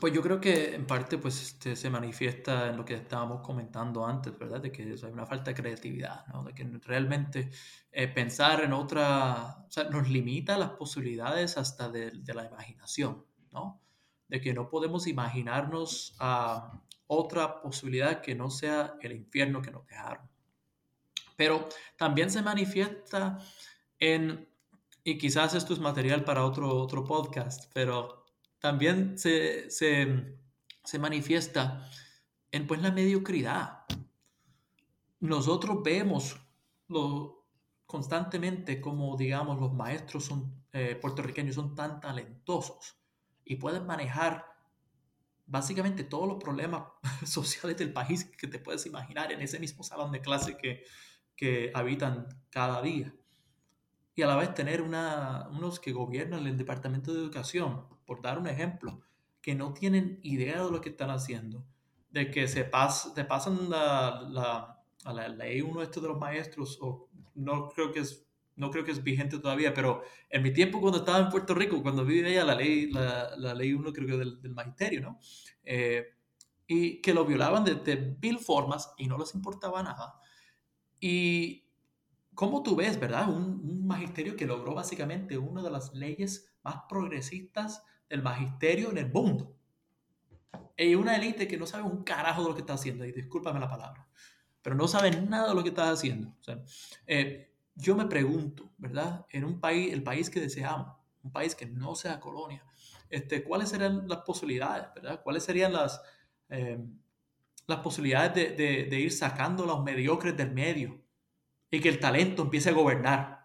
Pues 0.00 0.14
yo 0.14 0.22
creo 0.22 0.40
que 0.40 0.74
en 0.74 0.86
parte 0.86 1.18
pues 1.18 1.42
este, 1.42 1.76
se 1.76 1.90
manifiesta 1.90 2.68
en 2.68 2.78
lo 2.78 2.86
que 2.86 2.94
estábamos 2.94 3.42
comentando 3.42 4.06
antes, 4.06 4.36
¿verdad? 4.38 4.60
De 4.62 4.72
que 4.72 4.82
hay 4.82 5.12
una 5.12 5.26
falta 5.26 5.50
de 5.50 5.54
creatividad, 5.54 6.26
¿no? 6.28 6.42
De 6.42 6.54
que 6.54 6.64
realmente 6.82 7.50
eh, 7.92 8.08
pensar 8.08 8.64
en 8.64 8.72
otra, 8.72 9.66
o 9.68 9.70
sea, 9.70 9.84
nos 9.84 10.08
limita 10.08 10.56
las 10.56 10.70
posibilidades 10.70 11.58
hasta 11.58 11.90
de, 11.90 12.12
de, 12.12 12.34
la 12.34 12.46
imaginación, 12.46 13.26
¿no? 13.52 13.82
De 14.26 14.40
que 14.40 14.54
no 14.54 14.70
podemos 14.70 15.06
imaginarnos 15.06 16.16
a 16.18 16.80
otra 17.06 17.60
posibilidad 17.60 18.22
que 18.22 18.34
no 18.34 18.48
sea 18.48 18.94
el 19.02 19.12
infierno 19.12 19.60
que 19.60 19.70
nos 19.70 19.86
dejaron. 19.86 20.30
Pero 21.36 21.68
también 21.96 22.30
se 22.30 22.40
manifiesta 22.40 23.38
en, 23.98 24.48
y 25.04 25.18
quizás 25.18 25.54
esto 25.54 25.74
es 25.74 25.78
material 25.78 26.24
para 26.24 26.46
otro, 26.46 26.74
otro 26.74 27.04
podcast, 27.04 27.70
pero 27.74 28.19
también 28.60 29.18
se, 29.18 29.70
se, 29.70 30.98
manifiesta 30.98 31.88
en 32.52 32.66
pues 32.66 32.80
la 32.82 32.92
mediocridad. 32.92 33.84
Nosotros 35.20 35.82
vemos 35.82 36.36
lo, 36.88 37.46
constantemente 37.86 38.80
como, 38.80 39.16
digamos, 39.16 39.60
los 39.60 39.72
maestros 39.72 40.24
son, 40.24 40.64
eh, 40.72 40.96
puertorriqueños 41.00 41.54
son 41.54 41.74
tan 41.74 42.00
talentosos 42.00 42.96
y 43.44 43.56
pueden 43.56 43.86
manejar 43.86 44.46
básicamente 45.46 46.04
todos 46.04 46.28
los 46.28 46.42
problemas 46.42 46.84
sociales 47.24 47.76
del 47.76 47.92
país 47.92 48.24
que 48.24 48.46
te 48.46 48.58
puedes 48.58 48.86
imaginar 48.86 49.32
en 49.32 49.40
ese 49.40 49.58
mismo 49.58 49.82
salón 49.82 50.12
de 50.12 50.20
clase 50.20 50.56
que, 50.56 50.84
que 51.34 51.72
habitan 51.74 52.28
cada 52.50 52.80
día 52.82 53.12
y 54.14 54.22
a 54.22 54.26
la 54.26 54.36
vez 54.36 54.52
tener 54.52 54.82
una, 54.82 55.48
unos 55.50 55.80
que 55.80 55.92
gobiernan 55.92 56.46
el 56.46 56.58
Departamento 56.58 57.12
de 57.14 57.20
Educación, 57.20 57.86
por 58.10 58.22
dar 58.22 58.40
un 58.40 58.48
ejemplo, 58.48 59.02
que 59.40 59.54
no 59.54 59.72
tienen 59.72 60.18
idea 60.24 60.64
de 60.64 60.68
lo 60.72 60.80
que 60.80 60.88
están 60.88 61.10
haciendo, 61.10 61.64
de 62.10 62.28
que 62.28 62.48
se 62.48 62.64
pas, 62.64 63.14
te 63.14 63.24
pasan 63.24 63.70
la, 63.70 64.26
la, 64.28 64.82
a 65.04 65.12
la 65.12 65.28
ley 65.28 65.60
uno 65.60 65.78
de 65.78 65.84
estos 65.84 66.02
de 66.02 66.08
los 66.08 66.18
maestros, 66.18 66.76
o 66.80 67.08
no 67.36 67.68
creo 67.68 67.92
que 67.92 68.00
es 68.00 68.26
no 68.56 68.72
creo 68.72 68.84
que 68.84 68.90
es 68.90 69.04
vigente 69.04 69.38
todavía, 69.38 69.72
pero 69.72 70.02
en 70.28 70.42
mi 70.42 70.52
tiempo 70.52 70.80
cuando 70.80 70.98
estaba 70.98 71.20
en 71.20 71.28
Puerto 71.28 71.54
Rico, 71.54 71.80
cuando 71.84 72.04
viví 72.04 72.26
allá, 72.26 72.44
la 72.44 72.56
ley, 72.56 72.90
la, 72.90 73.36
la 73.36 73.54
ley 73.54 73.72
1 73.74 73.92
creo 73.92 74.08
que 74.08 74.16
del, 74.16 74.42
del 74.42 74.54
magisterio, 74.54 75.02
¿no? 75.02 75.20
Eh, 75.62 76.04
y 76.66 77.00
que 77.00 77.14
lo 77.14 77.24
violaban 77.24 77.64
de, 77.64 77.76
de 77.76 78.16
mil 78.20 78.40
formas 78.40 78.92
y 78.98 79.06
no 79.06 79.16
les 79.18 79.36
importaba 79.36 79.84
nada. 79.84 80.20
Y 80.98 81.70
¿Cómo 82.40 82.62
tú 82.62 82.74
ves, 82.74 82.98
verdad? 82.98 83.28
Un, 83.28 83.86
magisterio 83.86 84.34
que 84.34 84.46
logró 84.46 84.74
básicamente 84.74 85.36
una 85.36 85.62
de 85.62 85.70
las 85.70 85.92
leyes 85.92 86.54
más 86.62 86.76
progresistas 86.88 87.84
del 88.10 88.22
magisterio 88.22 88.90
en 88.90 88.98
el 88.98 89.10
mundo. 89.10 89.56
Y 90.76 90.94
una 90.94 91.16
élite 91.16 91.48
que 91.48 91.56
no 91.56 91.66
sabe 91.66 91.84
un 91.84 92.04
carajo 92.04 92.42
de 92.42 92.48
lo 92.50 92.54
que 92.54 92.60
está 92.60 92.74
haciendo, 92.74 93.06
y 93.06 93.12
discúlpame 93.12 93.58
la 93.58 93.70
palabra, 93.70 94.06
pero 94.60 94.76
no 94.76 94.86
sabe 94.86 95.10
nada 95.10 95.48
de 95.48 95.54
lo 95.54 95.62
que 95.62 95.70
está 95.70 95.90
haciendo. 95.90 96.36
Eh, 97.06 97.54
yo 97.74 97.96
me 97.96 98.04
pregunto, 98.04 98.70
¿verdad? 98.76 99.24
En 99.30 99.44
un 99.44 99.60
país, 99.60 99.92
el 99.92 100.02
país 100.02 100.28
que 100.28 100.40
deseamos, 100.40 100.94
un 101.22 101.32
país 101.32 101.54
que 101.54 101.64
no 101.64 101.94
sea 101.94 102.20
colonia, 102.20 102.62
este, 103.08 103.42
¿cuáles 103.42 103.70
serían 103.70 104.06
las 104.06 104.18
posibilidades, 104.18 104.88
¿verdad? 104.94 105.22
¿Cuáles 105.22 105.44
serían 105.44 105.72
las, 105.72 106.02
eh, 106.50 106.78
las 107.66 107.78
posibilidades 107.78 108.34
de, 108.34 108.50
de, 108.56 108.84
de 108.84 109.00
ir 109.00 109.12
sacando 109.12 109.64
a 109.64 109.66
los 109.66 109.82
mediocres 109.82 110.36
del 110.36 110.52
medio? 110.52 111.00
y 111.70 111.80
que 111.80 111.88
el 111.88 112.00
talento 112.00 112.42
empiece 112.42 112.70
a 112.70 112.72
gobernar. 112.72 113.39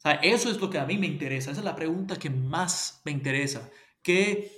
O 0.00 0.02
sea, 0.02 0.12
eso 0.12 0.50
es 0.50 0.58
lo 0.58 0.70
que 0.70 0.78
a 0.78 0.86
mí 0.86 0.96
me 0.96 1.06
interesa, 1.06 1.50
esa 1.50 1.60
es 1.60 1.64
la 1.64 1.76
pregunta 1.76 2.18
que 2.18 2.30
más 2.30 3.02
me 3.04 3.12
interesa, 3.12 3.70
que, 4.00 4.50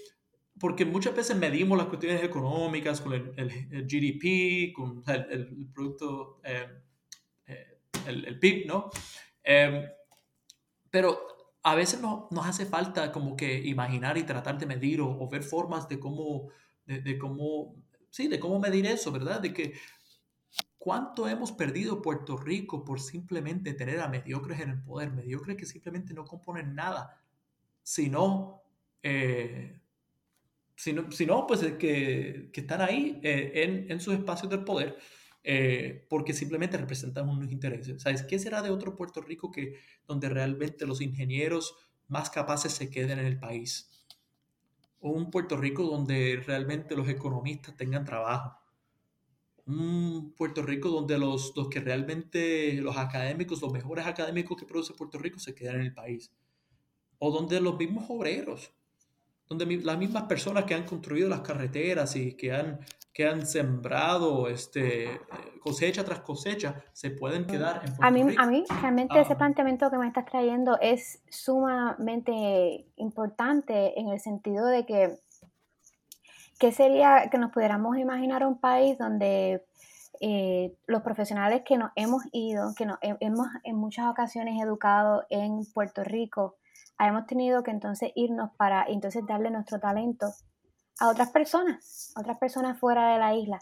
porque 0.60 0.84
muchas 0.84 1.16
veces 1.16 1.36
medimos 1.36 1.76
las 1.76 1.88
cuestiones 1.88 2.22
económicas 2.22 3.00
con 3.00 3.12
el, 3.12 3.26
GDP, 3.88 4.72
con 4.72 5.02
el, 5.08 5.68
producto, 5.74 6.40
eh, 6.44 6.68
eh, 7.46 7.78
el, 8.06 8.38
PIB, 8.38 8.68
¿no? 8.68 8.90
Em, 9.42 9.84
pero 10.88 11.18
a 11.64 11.74
veces 11.74 12.00
no, 12.00 12.28
nos 12.30 12.46
hace 12.46 12.64
falta 12.64 13.10
como 13.10 13.34
que 13.34 13.58
imaginar 13.66 14.16
y 14.18 14.22
tratar 14.22 14.58
de 14.58 14.66
medir 14.66 15.00
o, 15.00 15.28
ver 15.28 15.42
formas 15.42 15.88
de 15.88 15.98
cómo, 15.98 16.50
de, 16.86 17.00
de, 17.00 17.18
cómo, 17.18 17.74
sí, 18.10 18.28
de 18.28 18.38
cómo 18.38 18.60
medir 18.60 18.86
eso, 18.86 19.10
¿verdad? 19.10 19.40
De 19.40 19.52
que 19.52 19.72
¿Cuánto 20.82 21.28
hemos 21.28 21.52
perdido 21.52 22.02
Puerto 22.02 22.36
Rico 22.36 22.84
por 22.84 23.00
simplemente 23.00 23.72
tener 23.72 24.00
a 24.00 24.08
mediocres 24.08 24.58
en 24.58 24.70
el 24.70 24.82
poder? 24.82 25.12
Mediocres 25.12 25.56
que 25.56 25.64
simplemente 25.64 26.12
no 26.12 26.24
componen 26.24 26.74
nada, 26.74 27.22
sino, 27.84 28.64
eh, 29.00 29.78
sino, 30.74 31.12
sino 31.12 31.46
pues 31.46 31.60
que, 31.60 32.50
que 32.52 32.60
están 32.62 32.80
ahí 32.80 33.20
eh, 33.22 33.52
en, 33.62 33.92
en, 33.92 34.00
sus 34.00 34.14
espacios 34.14 34.50
del 34.50 34.64
poder 34.64 34.98
eh, 35.44 36.04
porque 36.10 36.32
simplemente 36.32 36.76
representan 36.76 37.28
unos 37.28 37.52
intereses. 37.52 38.02
¿Sabes 38.02 38.24
qué 38.24 38.40
será 38.40 38.60
de 38.60 38.70
otro 38.70 38.96
Puerto 38.96 39.20
Rico 39.20 39.52
que 39.52 39.76
donde 40.08 40.30
realmente 40.30 40.84
los 40.84 41.00
ingenieros 41.00 41.76
más 42.08 42.28
capaces 42.28 42.72
se 42.72 42.90
queden 42.90 43.20
en 43.20 43.26
el 43.26 43.38
país? 43.38 43.88
un 44.98 45.30
Puerto 45.30 45.56
Rico 45.56 45.84
donde 45.84 46.42
realmente 46.44 46.96
los 46.96 47.08
economistas 47.08 47.76
tengan 47.76 48.04
trabajo 48.04 48.61
un 49.66 50.34
Puerto 50.36 50.62
Rico 50.62 50.88
donde 50.88 51.18
los, 51.18 51.52
los 51.56 51.68
que 51.68 51.80
realmente, 51.80 52.74
los 52.74 52.96
académicos, 52.96 53.62
los 53.62 53.72
mejores 53.72 54.06
académicos 54.06 54.56
que 54.56 54.66
produce 54.66 54.94
Puerto 54.94 55.18
Rico 55.18 55.38
se 55.38 55.54
quedan 55.54 55.76
en 55.76 55.82
el 55.82 55.94
país. 55.94 56.32
O 57.18 57.30
donde 57.30 57.60
los 57.60 57.78
mismos 57.78 58.06
obreros, 58.08 58.72
donde 59.48 59.66
las 59.82 59.98
mismas 59.98 60.24
personas 60.24 60.64
que 60.64 60.74
han 60.74 60.84
construido 60.84 61.28
las 61.28 61.40
carreteras 61.40 62.16
y 62.16 62.34
que 62.34 62.52
han, 62.52 62.80
que 63.12 63.26
han 63.26 63.46
sembrado 63.46 64.48
este, 64.48 65.20
cosecha 65.60 66.04
tras 66.04 66.20
cosecha, 66.20 66.82
se 66.92 67.10
pueden 67.10 67.46
quedar 67.46 67.82
en 67.84 67.94
Puerto 67.94 68.04
a 68.04 68.10
mí, 68.10 68.22
Rico. 68.24 68.42
A 68.42 68.46
mí 68.46 68.64
realmente 68.80 69.20
ese 69.20 69.34
ah. 69.34 69.38
planteamiento 69.38 69.90
que 69.90 69.98
me 69.98 70.08
estás 70.08 70.24
trayendo 70.24 70.78
es 70.80 71.22
sumamente 71.28 72.86
importante 72.96 73.98
en 74.00 74.08
el 74.08 74.18
sentido 74.18 74.66
de 74.66 74.86
que 74.86 75.18
¿Qué 76.62 76.70
sería 76.70 77.28
que 77.28 77.38
nos 77.38 77.50
pudiéramos 77.50 77.98
imaginar 77.98 78.46
un 78.46 78.56
país 78.56 78.96
donde 78.96 79.64
eh, 80.20 80.72
los 80.86 81.02
profesionales 81.02 81.62
que 81.66 81.76
nos 81.76 81.90
hemos 81.96 82.22
ido, 82.30 82.72
que 82.76 82.86
nos 82.86 82.98
hemos 83.02 83.48
en 83.64 83.74
muchas 83.74 84.06
ocasiones 84.06 84.62
educado 84.62 85.24
en 85.28 85.64
Puerto 85.74 86.04
Rico, 86.04 86.54
hayamos 86.98 87.26
tenido 87.26 87.64
que 87.64 87.72
entonces 87.72 88.12
irnos 88.14 88.52
para 88.56 88.84
entonces 88.86 89.26
darle 89.26 89.50
nuestro 89.50 89.80
talento 89.80 90.28
a 91.00 91.08
otras 91.08 91.30
personas, 91.30 92.12
a 92.14 92.20
otras 92.20 92.38
personas 92.38 92.78
fuera 92.78 93.12
de 93.12 93.18
la 93.18 93.34
isla, 93.34 93.58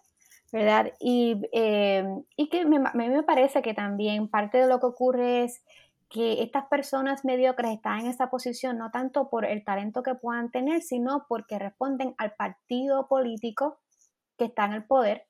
¿verdad? 0.53 0.93
Y, 1.01 1.41
eh, 1.55 2.05
y 2.37 2.51
que 2.51 2.61
a 2.61 2.65
mí 2.67 2.79
me 2.93 3.23
parece 3.23 3.63
que 3.63 3.73
también 3.73 4.29
parte 4.29 4.59
de 4.59 4.67
lo 4.67 4.79
que 4.79 4.87
ocurre 4.89 5.45
es 5.45 5.63
que 6.11 6.43
estas 6.43 6.67
personas 6.67 7.25
mediocres 7.25 7.73
están 7.73 8.01
en 8.01 8.07
esa 8.09 8.31
posición 8.31 8.77
no 8.77 8.91
tanto 8.91 9.31
por 9.31 9.45
el 9.45 9.65
talento 9.65 10.03
que 10.03 10.17
puedan 10.17 10.51
tener, 10.51 10.83
sino 10.83 11.25
porque 11.29 11.59
responden 11.59 12.15
al 12.19 12.35
partido 12.35 13.07
político 13.07 13.79
que 14.37 14.47
está 14.47 14.65
en 14.65 14.73
el 14.73 14.85
poder. 14.85 15.27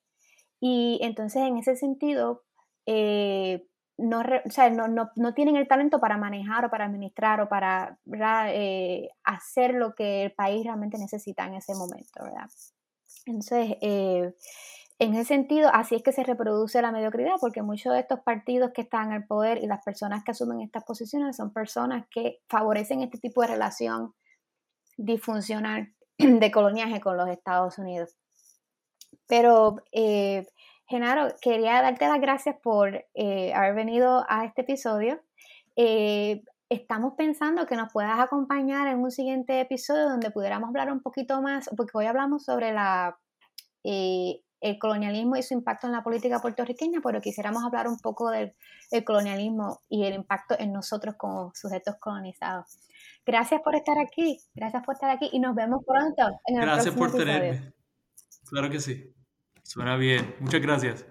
Y 0.59 0.99
entonces 1.03 1.43
en 1.43 1.57
ese 1.57 1.75
sentido, 1.75 2.43
eh, 2.87 3.67
no, 3.99 4.23
no, 4.23 5.33
tienen 5.35 5.55
el 5.55 5.67
talento 5.67 5.99
para 5.99 6.17
manejar 6.17 6.65
o 6.65 6.71
para 6.71 6.85
administrar 6.85 7.41
o 7.41 7.47
para 7.47 7.99
eh, 8.47 9.09
hacer 9.23 9.75
lo 9.75 9.93
que 9.93 10.23
el 10.23 10.31
país 10.33 10.63
realmente 10.63 10.97
necesita 10.97 11.45
en 11.45 11.55
ese 11.55 11.75
momento, 11.75 12.23
¿verdad? 12.23 12.49
Entonces, 13.27 13.77
eh, 13.81 14.33
en 15.01 15.15
ese 15.15 15.25
sentido, 15.25 15.71
así 15.73 15.95
es 15.95 16.03
que 16.03 16.11
se 16.11 16.23
reproduce 16.23 16.79
la 16.79 16.91
mediocridad, 16.91 17.37
porque 17.41 17.63
muchos 17.63 17.91
de 17.91 18.01
estos 18.01 18.19
partidos 18.19 18.69
que 18.71 18.81
están 18.81 19.11
al 19.11 19.25
poder 19.25 19.57
y 19.57 19.65
las 19.65 19.83
personas 19.83 20.23
que 20.23 20.29
asumen 20.29 20.61
estas 20.61 20.83
posiciones 20.83 21.37
son 21.37 21.51
personas 21.51 22.05
que 22.11 22.37
favorecen 22.47 23.01
este 23.01 23.17
tipo 23.17 23.41
de 23.41 23.47
relación 23.47 24.13
disfuncional 24.97 25.91
de 26.19 26.51
coloniaje 26.51 27.01
con 27.01 27.17
los 27.17 27.27
Estados 27.29 27.79
Unidos. 27.79 28.15
Pero, 29.27 29.77
eh, 29.91 30.45
Genaro, 30.85 31.33
quería 31.41 31.81
darte 31.81 32.07
las 32.07 32.21
gracias 32.21 32.57
por 32.61 33.03
eh, 33.15 33.55
haber 33.55 33.73
venido 33.73 34.23
a 34.29 34.45
este 34.45 34.61
episodio. 34.61 35.19
Eh, 35.77 36.43
estamos 36.69 37.15
pensando 37.17 37.65
que 37.65 37.75
nos 37.75 37.91
puedas 37.91 38.19
acompañar 38.19 38.87
en 38.87 38.99
un 38.99 39.09
siguiente 39.09 39.61
episodio 39.61 40.07
donde 40.09 40.29
pudiéramos 40.29 40.67
hablar 40.67 40.91
un 40.91 41.01
poquito 41.01 41.41
más, 41.41 41.71
porque 41.75 41.97
hoy 41.97 42.05
hablamos 42.05 42.43
sobre 42.43 42.71
la, 42.71 43.17
el 44.61 44.79
colonialismo 44.79 45.35
y 45.35 45.43
su 45.43 45.53
impacto 45.53 45.87
en 45.87 45.93
la 45.93 46.03
política 46.03 46.39
puertorriqueña, 46.39 46.99
pero 47.03 47.19
quisiéramos 47.19 47.63
hablar 47.63 47.87
un 47.87 47.99
poco 47.99 48.29
del 48.29 48.53
colonialismo 49.03 49.81
y 49.89 50.05
el 50.05 50.13
impacto 50.13 50.55
en 50.57 50.71
nosotros 50.71 51.15
como 51.17 51.51
sujetos 51.55 51.95
colonizados. 51.99 52.77
Gracias 53.25 53.61
por 53.61 53.75
estar 53.75 53.97
aquí, 53.99 54.39
gracias 54.53 54.83
por 54.83 54.95
estar 54.95 55.09
aquí 55.09 55.29
y 55.31 55.39
nos 55.39 55.55
vemos 55.55 55.83
pronto 55.85 56.39
en 56.45 56.57
el 56.57 56.61
gracias 56.61 56.95
por 56.95 57.11
tenerme. 57.11 57.73
Claro 58.49 58.69
que 58.69 58.79
sí. 58.79 59.13
Suena 59.63 59.95
bien. 59.95 60.35
Muchas 60.39 60.61
gracias. 60.61 61.05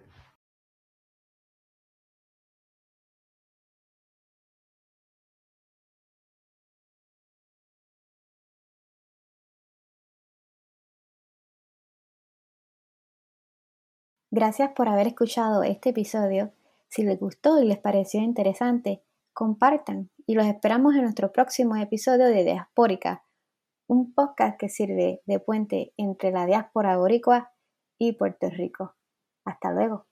Gracias 14.33 14.71
por 14.77 14.89
haber 14.89 15.09
escuchado 15.09 15.65
este 15.65 15.91
episodio. 15.91 16.53
Si 16.89 17.03
les 17.03 17.19
gustó 17.19 17.61
y 17.61 17.67
les 17.67 17.79
pareció 17.79 18.21
interesante, 18.21 19.03
compartan 19.33 20.11
y 20.25 20.35
los 20.35 20.47
esperamos 20.47 20.95
en 20.95 21.03
nuestro 21.03 21.33
próximo 21.33 21.75
episodio 21.75 22.27
de 22.27 22.45
Diaspórica, 22.45 23.25
un 23.89 24.15
podcast 24.15 24.57
que 24.57 24.69
sirve 24.69 25.21
de 25.27 25.41
puente 25.41 25.93
entre 25.97 26.31
la 26.31 26.47
diáspora 26.47 26.97
boricua 26.97 27.51
y 27.99 28.13
Puerto 28.13 28.49
Rico. 28.51 28.95
Hasta 29.45 29.73
luego. 29.73 30.10